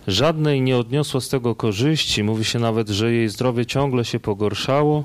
żadnej 0.08 0.62
nie 0.62 0.78
odniosła 0.78 1.22
z 1.22 1.30
tego 1.30 1.56
korzyści, 1.56 2.24
mówi 2.24 2.46
się 2.46 2.60
nawet, 2.60 2.90
że 2.90 3.14
jej 3.14 3.30
zdrowie 3.30 3.66
ciągle 3.66 4.06
się 4.06 4.20
pogorszało. 4.20 5.04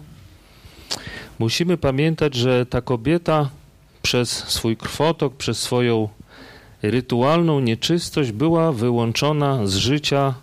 Musimy 1.39 1.77
pamiętać, 1.77 2.35
że 2.35 2.67
ta 2.67 2.81
kobieta 2.81 3.51
przez 4.03 4.31
swój 4.31 4.77
krwotok, 4.77 5.35
przez 5.35 5.59
swoją 5.59 6.09
rytualną 6.83 7.61
nieczystość 7.61 8.33
była 8.33 8.73
wyłączona 8.73 9.67
z 9.67 9.75
życia 9.75 10.35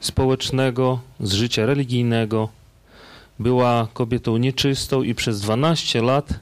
społecznego, 0.00 1.00
z 1.20 1.32
życia 1.32 1.66
religijnego. 1.66 2.61
Była 3.42 3.88
kobietą 3.94 4.36
nieczystą 4.36 5.02
i 5.02 5.14
przez 5.14 5.40
12 5.40 6.02
lat 6.02 6.40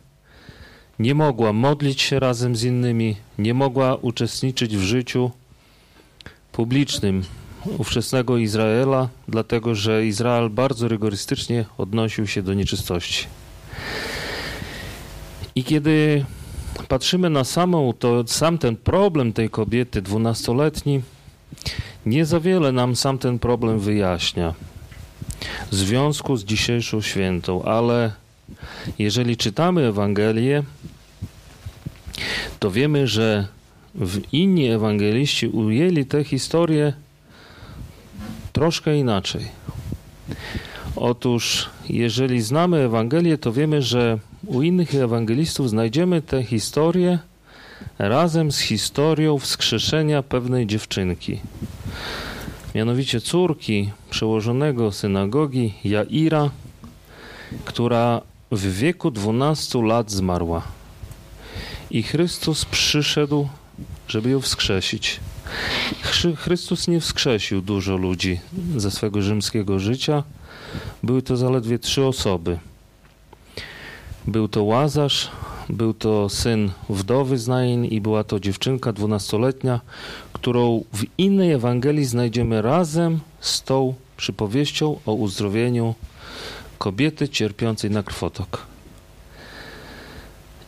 nie 0.98 1.14
mogła 1.14 1.52
modlić 1.52 2.02
się 2.02 2.20
razem 2.20 2.56
z 2.56 2.64
innymi, 2.64 3.16
nie 3.39 3.55
mogła 3.55 3.94
uczestniczyć 3.94 4.77
w 4.77 4.81
życiu 4.81 5.31
publicznym 6.52 7.24
ówczesnego 7.78 8.36
Izraela, 8.36 9.09
dlatego 9.28 9.74
że 9.74 10.06
Izrael 10.06 10.51
bardzo 10.51 10.89
rygorystycznie 10.89 11.64
odnosił 11.78 12.27
się 12.27 12.43
do 12.43 12.55
nieczystości. 12.55 13.27
I 15.55 15.64
kiedy 15.64 16.24
patrzymy 16.89 17.31
na 17.31 17.44
samą, 17.44 17.93
to 17.98 18.27
sam 18.27 18.59
ten 18.59 18.77
problem 18.77 19.32
tej 19.32 19.51
kobiety 19.51 20.02
dwunastoletni, 20.02 21.02
nie 22.06 22.24
za 22.24 22.40
wiele 22.40 22.72
nam 22.72 22.97
sam 22.97 23.18
ten 23.18 23.39
problem 23.39 23.78
wyjaśnia 23.78 24.55
w 25.70 25.74
związku 25.74 26.36
z 26.36 26.44
dzisiejszą 26.44 27.00
świętą, 27.00 27.62
ale 27.62 28.12
jeżeli 28.98 29.36
czytamy 29.36 29.86
Ewangelię, 29.86 30.62
to 32.58 32.70
wiemy, 32.70 33.06
że 33.06 33.46
w 33.94 34.32
inni 34.32 34.68
ewangeliści 34.68 35.48
ujęli 35.48 36.06
tę 36.06 36.24
historię 36.24 36.92
troszkę 38.52 38.98
inaczej. 38.98 39.48
Otóż, 40.96 41.70
jeżeli 41.88 42.42
znamy 42.42 42.78
Ewangelię, 42.78 43.38
to 43.38 43.52
wiemy, 43.52 43.82
że 43.82 44.18
u 44.46 44.62
innych 44.62 44.94
ewangelistów 44.94 45.70
znajdziemy 45.70 46.22
tę 46.22 46.42
historię 46.42 47.18
razem 47.98 48.52
z 48.52 48.58
historią 48.58 49.38
wskrzeszenia 49.38 50.22
pewnej 50.22 50.66
dziewczynki. 50.66 51.40
Mianowicie 52.74 53.20
córki 53.20 53.90
przełożonego 54.10 54.92
synagogi 54.92 55.74
Jaira, 55.84 56.51
która 57.64 58.20
w 58.52 58.78
wieku 58.78 59.10
12 59.10 59.82
lat 59.82 60.10
zmarła. 60.10 60.62
I 61.90 62.02
Chrystus 62.02 62.64
przyszedł, 62.64 63.48
żeby 64.09 64.30
ją 64.30 64.40
wskrzesić. 64.40 65.20
Chrystus 66.36 66.88
nie 66.88 67.01
wskrzesił 67.01 67.62
dużo 67.62 67.97
ludzi 67.97 68.40
ze 68.76 68.90
swego 68.90 69.22
rzymskiego 69.22 69.78
życia. 69.78 70.22
Były 71.02 71.22
to 71.22 71.36
zaledwie 71.36 71.78
trzy 71.78 72.05
osoby. 72.05 72.59
Był 74.26 74.48
to 74.48 74.62
Łazarz, 74.64 75.30
był 75.72 75.94
to 75.94 76.28
syn 76.28 76.70
wdowy 76.88 77.38
z 77.38 77.48
Nain 77.48 77.84
i 77.84 78.01
była 78.01 78.24
to 78.24 78.40
dziewczynka 78.40 78.92
dwunastoletnia, 78.92 79.80
którą 80.32 80.84
w 80.92 81.05
innej 81.18 81.52
Ewangelii 81.52 82.05
znajdziemy 82.05 82.62
razem 82.62 83.20
z 83.40 83.62
tą 83.62 83.94
przypowieścią 84.16 85.01
o 85.06 85.12
uzdrowieniu 85.12 85.94
kobiety 86.78 87.28
cierpiącej 87.28 87.90
na 87.90 88.02
krwotok. 88.02 88.66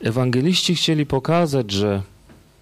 Ewangeliści 0.02 0.74
chcieli 0.74 1.06
pokazać, 1.06 1.70
że 1.70 2.02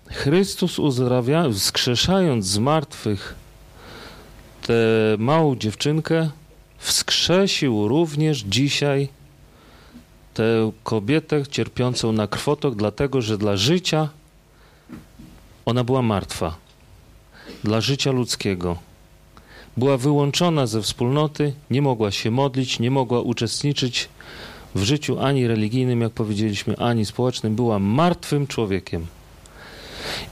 Chrystus 0.07 0.79
uzdrawia, 0.79 1.45
wskrzeszając 1.51 2.47
z 2.47 2.59
martwych 2.59 3.35
tę 4.63 4.75
małą 5.19 5.57
dziewczynkę, 5.57 6.31
wskrzesił 6.79 7.89
również 7.89 8.39
dzisiaj 8.39 9.09
tę 10.35 10.73
kobietę 10.85 11.43
cierpiącą 11.51 12.13
na 12.13 12.27
krwotok, 12.27 12.75
dlatego 12.75 13.23
że 13.23 13.39
dla 13.39 13.57
życia 13.57 14.09
ona 15.65 15.85
była 15.85 16.03
martwa. 16.03 16.57
Dla 17.65 17.81
życia 17.81 18.11
ludzkiego. 18.13 18.77
Była 19.77 19.97
wyłączona 19.97 20.67
ze 20.67 20.83
wspólnoty, 20.83 21.53
nie 21.71 21.83
mogła 21.83 22.11
się 22.11 22.31
modlić, 22.31 22.79
nie 22.79 22.91
mogła 22.91 23.21
uczestniczyć 23.21 24.09
w 24.75 24.83
życiu 24.83 25.21
ani 25.21 25.47
religijnym, 25.47 26.01
jak 26.01 26.13
powiedzieliśmy, 26.13 26.77
ani 26.77 27.07
społecznym. 27.07 27.57
Była 27.57 27.79
martwym 27.79 28.47
człowiekiem. 28.47 29.07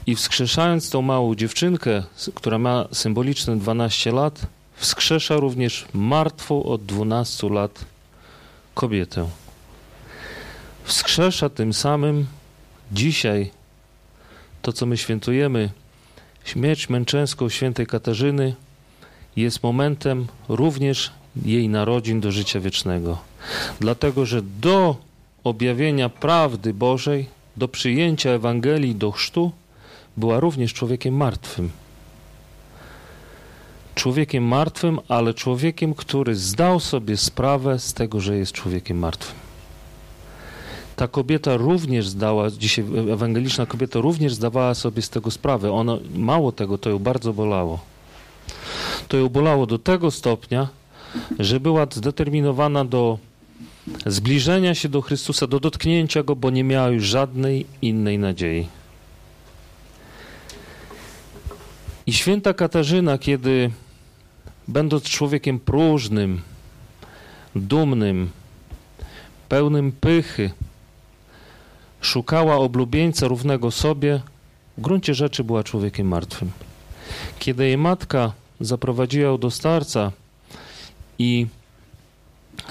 I 0.07 0.15
wskrzeszając 0.15 0.89
tą 0.89 1.01
małą 1.01 1.35
dziewczynkę, 1.35 2.03
która 2.35 2.57
ma 2.57 2.85
symboliczne 2.91 3.57
12 3.57 4.11
lat, 4.11 4.41
wskrzesza 4.75 5.37
również 5.37 5.85
martwą 5.93 6.63
od 6.63 6.85
12 6.85 7.49
lat 7.49 7.85
kobietę. 8.73 9.29
Wskrzesza 10.89 11.49
tym 11.49 11.73
samym 11.73 12.25
dzisiaj 12.91 13.51
to, 14.61 14.73
co 14.73 14.85
my 14.85 14.97
świętujemy, 14.97 15.69
śmierć 16.43 16.89
męczeńską 16.89 17.49
świętej 17.49 17.87
Katarzyny, 17.87 18.55
jest 19.35 19.63
momentem 19.63 20.27
również 20.47 21.11
jej 21.45 21.69
narodzin 21.69 22.21
do 22.21 22.31
życia 22.31 22.59
wiecznego. 22.59 23.17
Dlatego, 23.79 24.25
że 24.25 24.41
do 24.41 24.95
objawienia 25.43 26.09
prawdy 26.09 26.73
Bożej, 26.73 27.29
do 27.57 27.67
przyjęcia 27.67 28.29
Ewangelii, 28.29 28.95
do 28.95 29.11
chrztu, 29.11 29.51
była 30.17 30.39
również 30.39 30.73
człowiekiem 30.73 31.15
martwym. 31.15 31.69
Człowiekiem 33.95 34.43
martwym, 34.43 34.99
ale 35.07 35.33
człowiekiem, 35.33 35.93
który 35.93 36.35
zdał 36.35 36.79
sobie 36.79 37.17
sprawę 37.17 37.79
z 37.79 37.93
tego, 37.93 38.19
że 38.19 38.37
jest 38.37 38.51
człowiekiem 38.51 38.99
martwym. 38.99 39.48
Ta 40.99 41.07
kobieta 41.07 41.57
również 41.57 42.07
zdała, 42.07 42.51
dzisiaj 42.51 42.85
ewangeliczna 43.11 43.65
kobieta 43.65 43.99
również 43.99 44.33
zdawała 44.33 44.73
sobie 44.73 45.01
z 45.01 45.09
tego 45.09 45.31
sprawę. 45.31 45.71
Ona, 45.71 45.97
mało 46.15 46.51
tego, 46.51 46.77
to 46.77 46.89
ją 46.89 46.99
bardzo 46.99 47.33
bolało. 47.33 47.79
To 49.07 49.17
ją 49.17 49.29
bolało 49.29 49.65
do 49.65 49.79
tego 49.79 50.11
stopnia, 50.11 50.67
że 51.39 51.59
była 51.59 51.87
zdeterminowana 51.91 52.85
do 52.85 53.17
zbliżenia 54.05 54.75
się 54.75 54.89
do 54.89 55.01
Chrystusa, 55.01 55.47
do 55.47 55.59
dotknięcia 55.59 56.23
Go, 56.23 56.35
bo 56.35 56.49
nie 56.49 56.63
miała 56.63 56.89
już 56.89 57.03
żadnej 57.03 57.65
innej 57.81 58.19
nadziei. 58.19 58.67
I 62.07 62.13
święta 62.13 62.53
Katarzyna, 62.53 63.17
kiedy 63.17 63.71
będąc 64.67 65.03
człowiekiem 65.03 65.59
próżnym, 65.59 66.41
dumnym, 67.55 68.29
pełnym 69.49 69.91
pychy, 69.91 70.51
szukała 72.01 72.55
oblubieńca 72.55 73.27
równego 73.27 73.71
sobie, 73.71 74.21
w 74.77 74.81
gruncie 74.81 75.13
rzeczy 75.13 75.43
była 75.43 75.63
człowiekiem 75.63 76.07
martwym. 76.07 76.51
Kiedy 77.39 77.65
jej 77.67 77.77
matka 77.77 78.31
zaprowadziła 78.59 79.25
ją 79.25 79.37
do 79.37 79.51
starca 79.51 80.11
i 81.19 81.47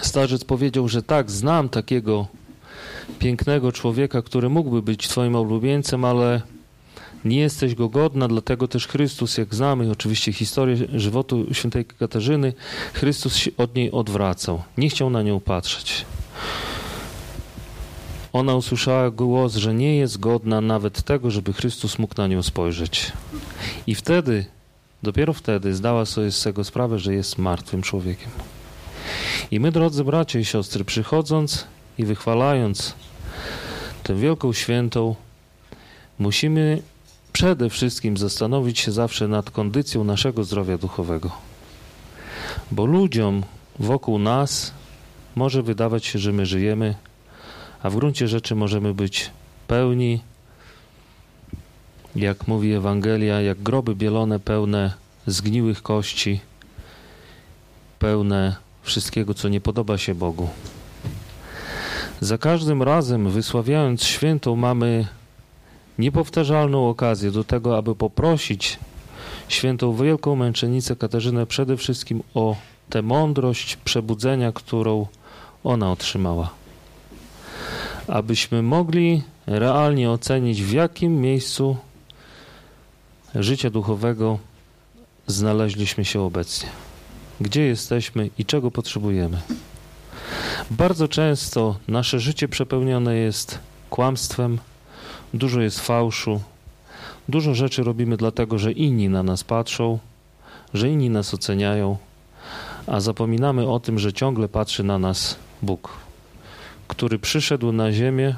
starzec 0.02 0.44
powiedział, 0.44 0.88
że 0.88 1.02
tak, 1.02 1.30
znam 1.30 1.68
takiego 1.68 2.26
pięknego 3.18 3.72
człowieka, 3.72 4.22
który 4.22 4.48
mógłby 4.48 4.82
być 4.82 5.08
twoim 5.08 5.36
oblubieńcem, 5.36 6.04
ale 6.04 6.42
nie 7.24 7.40
jesteś 7.40 7.74
go 7.74 7.88
godna, 7.88 8.28
dlatego 8.28 8.68
też 8.68 8.86
Chrystus, 8.88 9.38
jak 9.38 9.54
znamy 9.54 9.90
oczywiście 9.90 10.32
historię 10.32 10.76
żywotu 10.94 11.54
świętej 11.54 11.84
Katarzyny, 11.84 12.52
Chrystus 12.94 13.36
się 13.36 13.50
od 13.56 13.74
niej 13.74 13.90
odwracał. 13.90 14.62
Nie 14.78 14.88
chciał 14.88 15.10
na 15.10 15.22
nią 15.22 15.40
patrzeć. 15.40 16.04
Ona 18.32 18.54
usłyszała 18.54 19.10
głos, 19.10 19.56
że 19.56 19.74
nie 19.74 19.96
jest 19.96 20.20
godna 20.20 20.60
nawet 20.60 21.02
tego, 21.02 21.30
żeby 21.30 21.52
Chrystus 21.52 21.98
mógł 21.98 22.14
na 22.16 22.26
nią 22.26 22.42
spojrzeć. 22.42 23.12
I 23.86 23.94
wtedy, 23.94 24.44
dopiero 25.02 25.32
wtedy 25.32 25.74
zdała 25.74 26.06
sobie 26.06 26.30
z 26.30 26.42
tego 26.42 26.64
sprawę, 26.64 26.98
że 26.98 27.14
jest 27.14 27.38
martwym 27.38 27.82
człowiekiem. 27.82 28.30
I 29.50 29.60
my, 29.60 29.72
drodzy 29.72 30.04
bracia 30.04 30.38
i 30.38 30.44
siostry, 30.44 30.84
przychodząc 30.84 31.66
i 31.98 32.04
wychwalając 32.04 32.94
tę 34.02 34.14
wielką 34.14 34.52
świętą, 34.52 35.14
musimy 36.18 36.82
przede 37.32 37.70
wszystkim 37.70 38.16
zastanowić 38.16 38.78
się 38.78 38.92
zawsze 38.92 39.28
nad 39.28 39.50
kondycją 39.50 40.04
naszego 40.04 40.44
zdrowia 40.44 40.78
duchowego. 40.78 41.30
Bo 42.70 42.86
ludziom 42.86 43.42
wokół 43.78 44.18
nas 44.18 44.72
może 45.36 45.62
wydawać 45.62 46.06
się, 46.06 46.18
że 46.18 46.32
my 46.32 46.46
żyjemy, 46.46 46.94
a 47.82 47.90
w 47.90 47.94
gruncie 47.94 48.28
rzeczy 48.28 48.54
możemy 48.54 48.94
być 48.94 49.30
pełni, 49.66 50.20
jak 52.16 52.48
mówi 52.48 52.72
Ewangelia, 52.72 53.40
jak 53.40 53.62
groby 53.62 53.94
bielone 53.94 54.40
pełne 54.40 54.92
zgniłych 55.26 55.82
kości, 55.82 56.40
pełne 57.98 58.56
wszystkiego, 58.82 59.34
co 59.34 59.48
nie 59.48 59.60
podoba 59.60 59.98
się 59.98 60.14
Bogu. 60.14 60.48
Za 62.20 62.38
każdym 62.38 62.82
razem, 62.82 63.30
wysławiając 63.30 64.04
świętą, 64.04 64.56
mamy 64.56 65.06
niepowtarzalną 65.98 66.88
okazję 66.88 67.30
do 67.30 67.44
tego, 67.44 67.78
aby 67.78 67.94
poprosić 67.94 68.78
świętą 69.48 69.94
wielką 69.94 70.36
męczennicę 70.36 70.96
Katarzynę 70.96 71.46
przede 71.46 71.76
wszystkim 71.76 72.22
o 72.34 72.56
tę 72.90 73.02
mądrość 73.02 73.76
przebudzenia, 73.76 74.52
którą 74.52 75.06
ona 75.64 75.92
otrzymała. 75.92 76.57
Abyśmy 78.08 78.62
mogli 78.62 79.22
realnie 79.46 80.10
ocenić, 80.10 80.62
w 80.62 80.72
jakim 80.72 81.20
miejscu 81.20 81.76
życia 83.34 83.70
duchowego 83.70 84.38
znaleźliśmy 85.26 86.04
się 86.04 86.20
obecnie. 86.20 86.68
Gdzie 87.40 87.62
jesteśmy 87.62 88.30
i 88.38 88.44
czego 88.44 88.70
potrzebujemy. 88.70 89.40
Bardzo 90.70 91.08
często 91.08 91.76
nasze 91.88 92.20
życie 92.20 92.48
przepełnione 92.48 93.16
jest 93.16 93.58
kłamstwem, 93.90 94.58
Dużo 95.34 95.60
jest 95.60 95.80
fałszu. 95.80 96.40
Dużo 97.28 97.54
rzeczy 97.54 97.82
robimy 97.82 98.16
dlatego, 98.16 98.58
że 98.58 98.72
inni 98.72 99.08
na 99.08 99.22
nas 99.22 99.44
patrzą, 99.44 99.98
że 100.74 100.88
inni 100.88 101.10
nas 101.10 101.34
oceniają, 101.34 101.96
a 102.86 103.00
zapominamy 103.00 103.68
o 103.68 103.80
tym, 103.80 103.98
że 103.98 104.12
ciągle 104.12 104.48
patrzy 104.48 104.84
na 104.84 104.98
nas 104.98 105.36
Bóg, 105.62 105.90
który 106.88 107.18
przyszedł 107.18 107.72
na 107.72 107.92
ziemię 107.92 108.34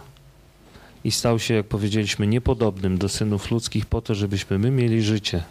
i 1.05 1.11
stał 1.11 1.39
się, 1.39 1.55
jak 1.55 1.67
powiedzieliśmy, 1.67 2.27
niepodobnym 2.27 2.99
do 2.99 3.09
synów 3.09 3.51
ludzkich 3.51 3.87
po 3.87 4.01
to, 4.01 4.15
żebyśmy 4.15 4.59
my 4.59 4.71
mieli 4.71 5.03
życie. 5.03 5.43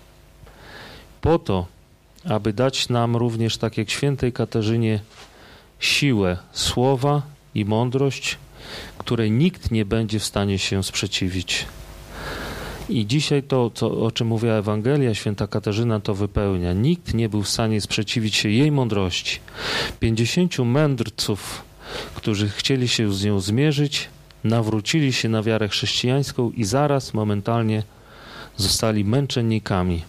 Po 1.21 1.39
to, 1.39 1.65
aby 2.25 2.53
dać 2.53 2.89
nam 2.89 3.15
również, 3.15 3.57
tak 3.57 3.77
jak 3.77 3.89
świętej 3.89 4.33
Katarzynie, 4.33 4.99
siłę 5.79 6.37
słowa 6.51 7.21
i 7.55 7.65
mądrość, 7.65 8.37
której 8.97 9.31
nikt 9.31 9.71
nie 9.71 9.85
będzie 9.85 10.19
w 10.19 10.25
stanie 10.25 10.59
się 10.59 10.83
sprzeciwić. 10.83 11.65
I 12.89 13.07
dzisiaj 13.07 13.43
to, 13.43 13.71
co, 13.73 14.01
o 14.01 14.11
czym 14.11 14.27
mówiła 14.27 14.53
Ewangelia, 14.53 15.15
święta 15.15 15.47
Katarzyna 15.47 15.99
to 15.99 16.13
wypełnia. 16.15 16.73
Nikt 16.73 17.13
nie 17.13 17.29
był 17.29 17.43
w 17.43 17.49
stanie 17.49 17.81
sprzeciwić 17.81 18.35
się 18.35 18.49
jej 18.49 18.71
mądrości. 18.71 19.39
Pięćdziesięciu 19.99 20.65
mędrców, 20.65 21.68
którzy 22.15 22.49
chcieli 22.49 22.87
się 22.87 23.13
z 23.13 23.23
nią 23.23 23.39
zmierzyć, 23.39 24.09
nawrócili 24.43 25.13
się 25.13 25.29
na 25.29 25.43
wiarę 25.43 25.67
chrześcijańską 25.67 26.51
i 26.51 26.63
zaraz, 26.63 27.13
momentalnie 27.13 27.83
zostali 28.57 29.05
męczennikami. 29.05 30.03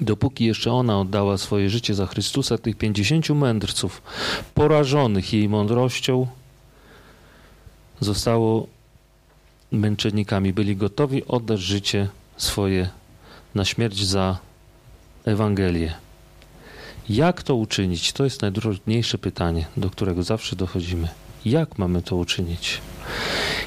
Dopóki 0.00 0.44
jeszcze 0.44 0.72
ona 0.72 1.00
oddała 1.00 1.38
swoje 1.38 1.70
życie 1.70 1.94
za 1.94 2.06
Chrystusa, 2.06 2.58
tych 2.58 2.76
pięćdziesięciu 2.76 3.34
mędrców, 3.34 4.02
porażonych 4.54 5.32
jej 5.32 5.48
mądrością, 5.48 6.26
zostało 8.00 8.66
męczennikami. 9.72 10.52
Byli 10.52 10.76
gotowi 10.76 11.24
oddać 11.26 11.60
życie 11.60 12.08
swoje 12.36 12.88
na 13.54 13.64
śmierć 13.64 14.04
za 14.06 14.38
Ewangelię. 15.24 16.03
Jak 17.08 17.42
to 17.42 17.54
uczynić? 17.54 18.12
To 18.12 18.24
jest 18.24 18.42
najtrudniejsze 18.42 19.18
pytanie, 19.18 19.66
do 19.76 19.90
którego 19.90 20.22
zawsze 20.22 20.56
dochodzimy. 20.56 21.08
Jak 21.44 21.78
mamy 21.78 22.02
to 22.02 22.16
uczynić? 22.16 22.80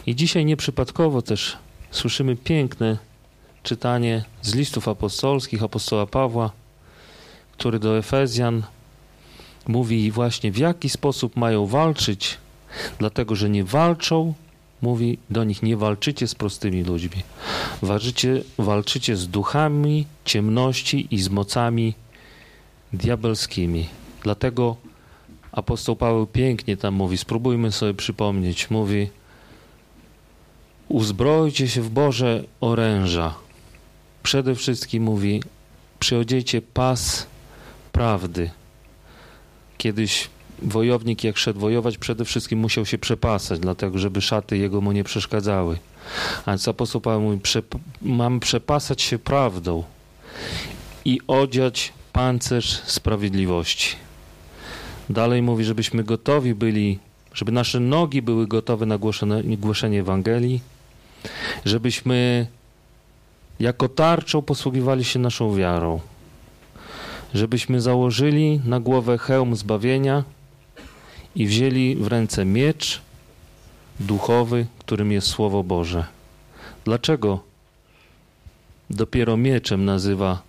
I 0.05 0.15
dzisiaj 0.15 0.45
nieprzypadkowo 0.45 1.21
też 1.21 1.57
słyszymy 1.91 2.35
piękne 2.35 2.97
czytanie 3.63 4.23
z 4.41 4.55
listów 4.55 4.87
apostolskich 4.87 5.63
apostoła 5.63 6.07
Pawła, 6.07 6.51
który 7.51 7.79
do 7.79 7.97
Efezjan 7.97 8.63
mówi 9.67 10.11
właśnie 10.11 10.51
w 10.51 10.57
jaki 10.57 10.89
sposób 10.89 11.35
mają 11.35 11.65
walczyć, 11.65 12.37
dlatego 12.99 13.35
że 13.35 13.49
nie 13.49 13.63
walczą, 13.63 14.33
mówi 14.81 15.17
do 15.29 15.43
nich 15.43 15.63
nie 15.63 15.77
walczycie 15.77 16.27
z 16.27 16.35
prostymi 16.35 16.83
ludźmi. 16.83 17.23
Walczycie, 17.81 18.41
walczycie 18.57 19.15
z 19.15 19.27
duchami 19.27 20.05
ciemności 20.25 21.07
i 21.11 21.21
z 21.21 21.29
mocami 21.29 21.93
diabelskimi. 22.93 23.87
Dlatego 24.23 24.75
apostoł 25.51 25.95
Paweł 25.95 26.27
pięknie 26.27 26.77
tam 26.77 26.93
mówi, 26.93 27.17
spróbujmy 27.17 27.71
sobie 27.71 27.93
przypomnieć, 27.93 28.69
mówi 28.69 29.09
uzbrojcie 30.89 31.67
się 31.67 31.81
w 31.81 31.89
Boże 31.89 32.43
oręża. 32.61 33.35
Przede 34.23 34.55
wszystkim 34.55 35.03
mówi 35.03 35.43
przyodziejcie 35.99 36.61
pas 36.61 37.27
prawdy. 37.91 38.49
Kiedyś 39.77 40.29
wojownik 40.61 41.23
jak 41.23 41.37
szedł 41.37 41.59
wojować, 41.59 41.97
przede 41.97 42.25
wszystkim 42.25 42.59
musiał 42.59 42.85
się 42.85 42.97
przepasać, 42.97 43.59
dlatego 43.59 43.97
żeby 43.97 44.21
szaty 44.21 44.57
jego 44.57 44.81
mu 44.81 44.91
nie 44.91 45.03
przeszkadzały. 45.03 45.77
A 46.45 46.51
więc 46.51 46.67
apostoł 46.67 47.01
Paweł 47.01 47.21
mówi, 47.21 47.39
mamy 48.01 48.39
przepasać 48.39 49.01
się 49.01 49.19
prawdą 49.19 49.83
i 51.05 51.19
odziać 51.27 51.93
pancerz 52.17 52.81
sprawiedliwości. 52.85 53.95
Dalej 55.09 55.41
mówi, 55.41 55.63
żebyśmy 55.63 56.03
gotowi 56.03 56.55
byli, 56.55 56.99
żeby 57.33 57.51
nasze 57.51 57.79
nogi 57.79 58.21
były 58.21 58.47
gotowe 58.47 58.85
na 58.85 58.97
głoszenie, 58.97 59.57
głoszenie 59.57 59.99
Ewangelii, 59.99 60.61
żebyśmy 61.65 62.47
jako 63.59 63.89
tarczą 63.89 64.41
posługiwali 64.41 65.03
się 65.03 65.19
naszą 65.19 65.55
wiarą, 65.55 65.99
żebyśmy 67.33 67.81
założyli 67.81 68.61
na 68.65 68.79
głowę 68.79 69.17
hełm 69.17 69.55
zbawienia 69.55 70.23
i 71.35 71.47
wzięli 71.47 71.95
w 71.95 72.07
ręce 72.07 72.45
miecz 72.45 73.01
duchowy, 73.99 74.65
którym 74.79 75.11
jest 75.11 75.27
Słowo 75.27 75.63
Boże. 75.63 76.05
Dlaczego 76.85 77.39
dopiero 78.89 79.37
mieczem 79.37 79.85
nazywa 79.85 80.47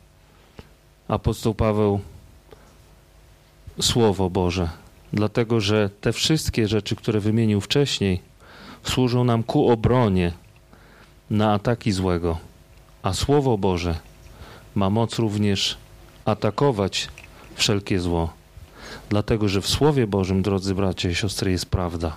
apostoł 1.09 1.55
Paweł 1.55 2.01
Słowo 3.81 4.31
Boże? 4.31 4.69
Dlatego, 5.13 5.61
że 5.61 5.91
te 6.01 6.13
wszystkie 6.13 6.69
rzeczy, 6.69 6.97
które 6.97 7.21
wymienił 7.21 7.61
wcześniej, 7.61 8.21
służą 8.83 9.25
nam 9.25 9.43
ku 9.43 9.71
obronie 9.71 10.33
na 11.31 11.53
ataki 11.53 11.93
złego, 11.93 12.39
a 13.03 13.13
Słowo 13.13 13.59
Boże 13.59 13.99
ma 14.75 14.91
moc 14.91 15.19
również 15.19 15.77
atakować 16.25 17.09
wszelkie 17.55 18.01
zło. 18.01 18.33
Dlatego, 19.09 19.49
że 19.49 19.61
w 19.61 19.69
Słowie 19.69 20.07
Bożym, 20.07 20.43
drodzy 20.43 20.75
bracia 20.75 21.11
i 21.11 21.15
siostry, 21.15 21.51
jest 21.51 21.67
prawda. 21.67 22.17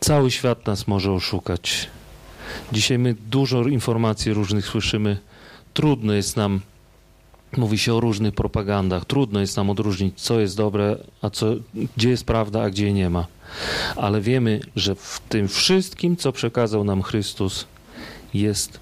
Cały 0.00 0.30
świat 0.30 0.66
nas 0.66 0.88
może 0.88 1.12
oszukać. 1.12 1.90
Dzisiaj 2.72 2.98
my 2.98 3.14
dużo 3.14 3.62
informacji 3.62 4.32
różnych 4.32 4.66
słyszymy. 4.66 5.18
Trudno 5.76 6.12
jest 6.12 6.36
nam, 6.36 6.60
mówi 7.56 7.78
się 7.78 7.94
o 7.94 8.00
różnych 8.00 8.34
propagandach, 8.34 9.04
trudno 9.04 9.40
jest 9.40 9.56
nam 9.56 9.70
odróżnić, 9.70 10.20
co 10.20 10.40
jest 10.40 10.56
dobre, 10.56 10.96
a 11.22 11.30
co, 11.30 11.46
gdzie 11.96 12.10
jest 12.10 12.24
prawda, 12.24 12.62
a 12.62 12.70
gdzie 12.70 12.92
nie 12.92 13.10
ma. 13.10 13.26
Ale 13.96 14.20
wiemy, 14.20 14.60
że 14.76 14.94
w 14.94 15.20
tym 15.28 15.48
wszystkim, 15.48 16.16
co 16.16 16.32
przekazał 16.32 16.84
nam 16.84 17.02
Chrystus, 17.02 17.66
jest 18.34 18.80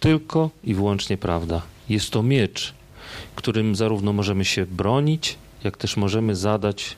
tylko 0.00 0.50
i 0.64 0.74
wyłącznie 0.74 1.16
prawda. 1.16 1.62
Jest 1.88 2.10
to 2.10 2.22
miecz, 2.22 2.74
którym 3.34 3.76
zarówno 3.76 4.12
możemy 4.12 4.44
się 4.44 4.66
bronić, 4.66 5.38
jak 5.64 5.76
też 5.76 5.96
możemy 5.96 6.36
zadać 6.36 6.96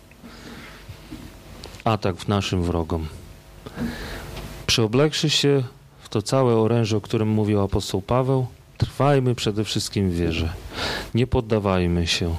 atak 1.85 2.17
w 2.17 2.29
naszym 2.29 2.63
wrogom. 2.63 3.07
Przyoblekszy 4.67 5.31
się 5.31 5.63
w 6.01 6.09
to 6.09 6.23
całe 6.23 6.57
oręże, 6.57 6.97
o 6.97 7.01
którym 7.01 7.29
mówił 7.29 7.61
apostoł 7.61 8.03
Paweł, 8.03 8.47
trwajmy 8.79 9.35
przede 9.35 9.65
wszystkim 9.65 10.11
w 10.11 10.17
wierze. 10.17 10.53
Nie 11.15 11.27
poddawajmy 11.27 12.07
się. 12.07 12.37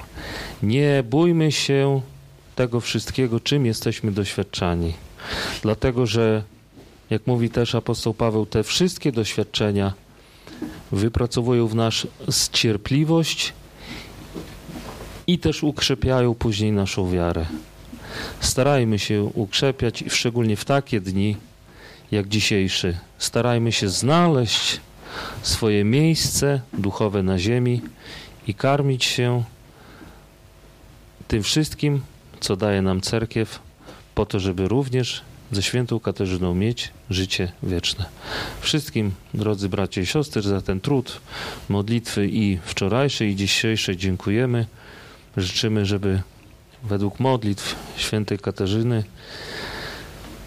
Nie 0.62 1.04
bójmy 1.10 1.52
się 1.52 2.00
tego 2.56 2.80
wszystkiego, 2.80 3.40
czym 3.40 3.66
jesteśmy 3.66 4.12
doświadczani. 4.12 4.94
Dlatego, 5.62 6.06
że 6.06 6.42
jak 7.10 7.26
mówi 7.26 7.50
też 7.50 7.74
apostoł 7.74 8.14
Paweł, 8.14 8.46
te 8.46 8.62
wszystkie 8.62 9.12
doświadczenia 9.12 9.92
wypracowują 10.92 11.66
w 11.66 11.74
nas 11.74 12.06
cierpliwość 12.52 13.52
i 15.26 15.38
też 15.38 15.62
ukrzepiają 15.62 16.34
później 16.34 16.72
naszą 16.72 17.10
wiarę. 17.10 17.46
Starajmy 18.40 18.98
się 18.98 19.22
ukrzepiać, 19.34 20.04
szczególnie 20.08 20.56
w 20.56 20.64
takie 20.64 21.00
dni 21.00 21.36
jak 22.10 22.28
dzisiejszy. 22.28 22.98
Starajmy 23.18 23.72
się 23.72 23.88
znaleźć 23.88 24.80
swoje 25.42 25.84
miejsce 25.84 26.60
duchowe 26.72 27.22
na 27.22 27.38
ziemi 27.38 27.82
i 28.46 28.54
karmić 28.54 29.04
się 29.04 29.44
tym 31.28 31.42
wszystkim, 31.42 32.00
co 32.40 32.56
daje 32.56 32.82
nam 32.82 33.00
cerkiew, 33.00 33.60
po 34.14 34.26
to, 34.26 34.40
żeby 34.40 34.68
również 34.68 35.22
ze 35.52 35.62
świętą 35.62 36.00
Katarzyną 36.00 36.54
mieć 36.54 36.90
życie 37.10 37.52
wieczne. 37.62 38.04
Wszystkim, 38.60 39.12
drodzy 39.34 39.68
bracia 39.68 40.00
i 40.00 40.06
siostry, 40.06 40.42
za 40.42 40.62
ten 40.62 40.80
trud 40.80 41.20
modlitwy 41.68 42.28
i 42.28 42.58
wczorajszej, 42.64 43.30
i 43.30 43.36
dzisiejszej 43.36 43.96
dziękujemy. 43.96 44.66
Życzymy, 45.36 45.86
żeby 45.86 46.22
według 46.82 47.20
modlitw 47.20 47.76
świętej 47.96 48.38
Katarzyny 48.38 49.04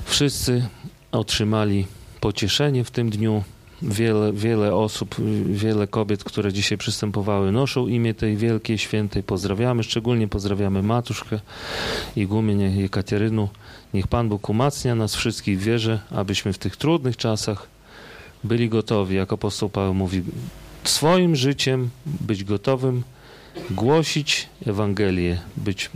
wszyscy 0.06 0.68
otrzymali 1.12 1.88
pocieszenie 2.20 2.84
w 2.84 2.91
tym 2.91 3.10
dniu. 3.10 3.44
Wiele, 3.81 4.34
wiele 4.34 4.76
osób, 4.76 5.15
wiele 5.45 5.88
kobiet, 5.88 6.23
które 6.23 6.53
dzisiaj 6.53 6.77
przystępowały, 6.77 7.51
noszą 7.51 7.88
imię 7.88 8.14
tej 8.14 8.38
wielkiej 8.38 8.77
świętej. 8.77 9.23
Pozdrawiamy, 9.23 9.84
szczególnie 9.84 10.27
pozdrawiamy 10.27 10.84
Matuszkę 10.84 11.39
i 12.15 12.27
Gumię 12.27 12.53
Jekaterynu. 12.53 13.49
Niech 13.93 14.07
Pan 14.07 14.30
Bóg 14.30 14.49
umacnia 14.49 14.95
nas 14.95 15.15
wszystkich 15.15 15.60
w 15.60 15.64
wierze, 15.64 15.99
abyśmy 16.11 16.53
w 16.53 16.57
tych 16.57 16.77
trudnych 16.77 17.18
czasach 17.18 17.68
byli 18.43 18.69
gotowi, 18.69 19.15
jak 19.15 19.34
apostoł 19.34 19.69
Paweł 19.69 19.93
mówi, 19.93 20.23
swoim 20.84 21.35
życiem 21.35 21.89
być 22.06 22.43
gotowym 22.43 23.03
głosić 23.72 24.49
Ewangelię, 24.65 25.39
być 25.57 25.91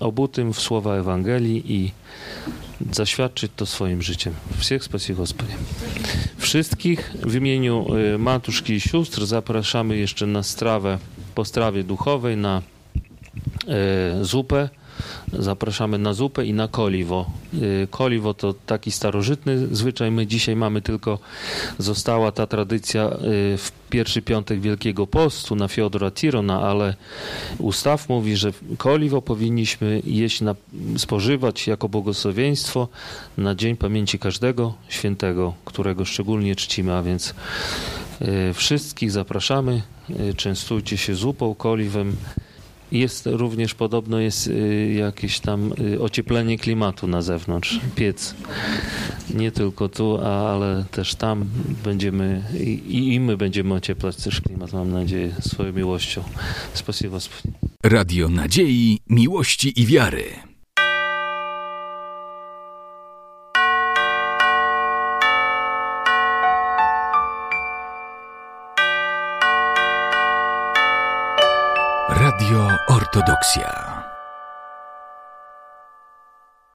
obutym 0.00 0.52
w 0.52 0.60
słowa 0.60 0.94
Ewangelii 0.94 1.72
i 1.72 1.92
zaświadczyć 2.92 3.52
to 3.56 3.66
swoim 3.66 4.02
życiem. 4.02 4.34
Wszystkich 4.58 4.84
spasie 4.84 5.14
Gospodzie. 5.14 5.54
Wszystkich 6.38 7.12
w 7.22 7.34
imieniu 7.34 7.86
y, 8.14 8.18
matuszki 8.18 8.72
i 8.72 8.80
sióstr 8.80 9.26
zapraszamy 9.26 9.96
jeszcze 9.96 10.26
na 10.26 10.42
strawę, 10.42 10.98
po 11.34 11.44
strawie 11.44 11.84
duchowej, 11.84 12.36
na 12.36 12.62
y, 14.20 14.24
zupę 14.24 14.68
zapraszamy 15.32 15.98
na 15.98 16.12
zupę 16.12 16.46
i 16.46 16.52
na 16.52 16.68
koliwo. 16.68 17.30
Y, 17.54 17.88
Koliwo 17.90 18.34
to 18.34 18.54
taki 18.66 18.90
starożytny 18.90 19.76
zwyczaj. 19.76 20.10
My 20.10 20.26
dzisiaj 20.26 20.56
mamy 20.56 20.82
tylko, 20.82 21.18
została 21.78 22.32
ta 22.32 22.46
tradycja 22.46 23.08
y, 23.08 23.56
w 23.58 23.72
pierwszy 23.90 24.22
piątek 24.22 24.60
Wielkiego 24.60 25.06
Postu 25.06 25.56
na 25.56 25.68
Fiodora 25.68 26.10
Tirona, 26.10 26.62
ale 26.62 26.94
ustaw 27.58 28.08
mówi, 28.08 28.36
że 28.36 28.52
koliwo 28.78 29.22
powinniśmy 29.22 30.02
jeść, 30.04 30.40
na, 30.40 30.54
spożywać 30.96 31.66
jako 31.66 31.88
błogosławieństwo 31.88 32.88
na 33.38 33.54
dzień 33.54 33.76
pamięci 33.76 34.18
każdego 34.18 34.74
świętego, 34.88 35.54
którego 35.64 36.04
szczególnie 36.04 36.56
czcimy, 36.56 36.94
a 36.94 37.02
więc 37.02 37.34
y, 38.22 38.54
wszystkich 38.54 39.10
zapraszamy, 39.10 39.82
częstujcie 40.36 40.96
się 40.96 41.14
zupą, 41.14 41.54
koliwem. 41.54 42.16
Jest 42.91 43.25
również 43.25 43.73
podobno 43.73 44.19
jest 44.19 44.47
y, 44.47 44.93
jakieś 44.93 45.39
tam 45.39 45.73
y, 45.93 46.01
ocieplenie 46.01 46.57
klimatu 46.57 47.07
na 47.07 47.21
zewnątrz, 47.21 47.79
piec. 47.95 48.35
Nie 49.33 49.51
tylko 49.51 49.89
tu, 49.89 50.19
a, 50.23 50.53
ale 50.53 50.85
też 50.91 51.15
tam 51.15 51.45
będziemy 51.83 52.43
i, 52.87 53.13
i 53.13 53.19
my 53.19 53.37
będziemy 53.37 53.73
ocieplać 53.73 54.15
też 54.15 54.41
klimat, 54.41 54.73
mam 54.73 54.91
nadzieję, 54.91 55.35
swoją 55.39 55.73
miłością. 55.73 56.23
Spasibo 56.73 57.11
Господи. 57.11 57.57
Radio 57.83 58.29
Nadziei, 58.29 58.99
Miłości 59.09 59.81
i 59.81 59.85
Wiary. 59.85 60.23
Ortodoksja. 72.88 73.95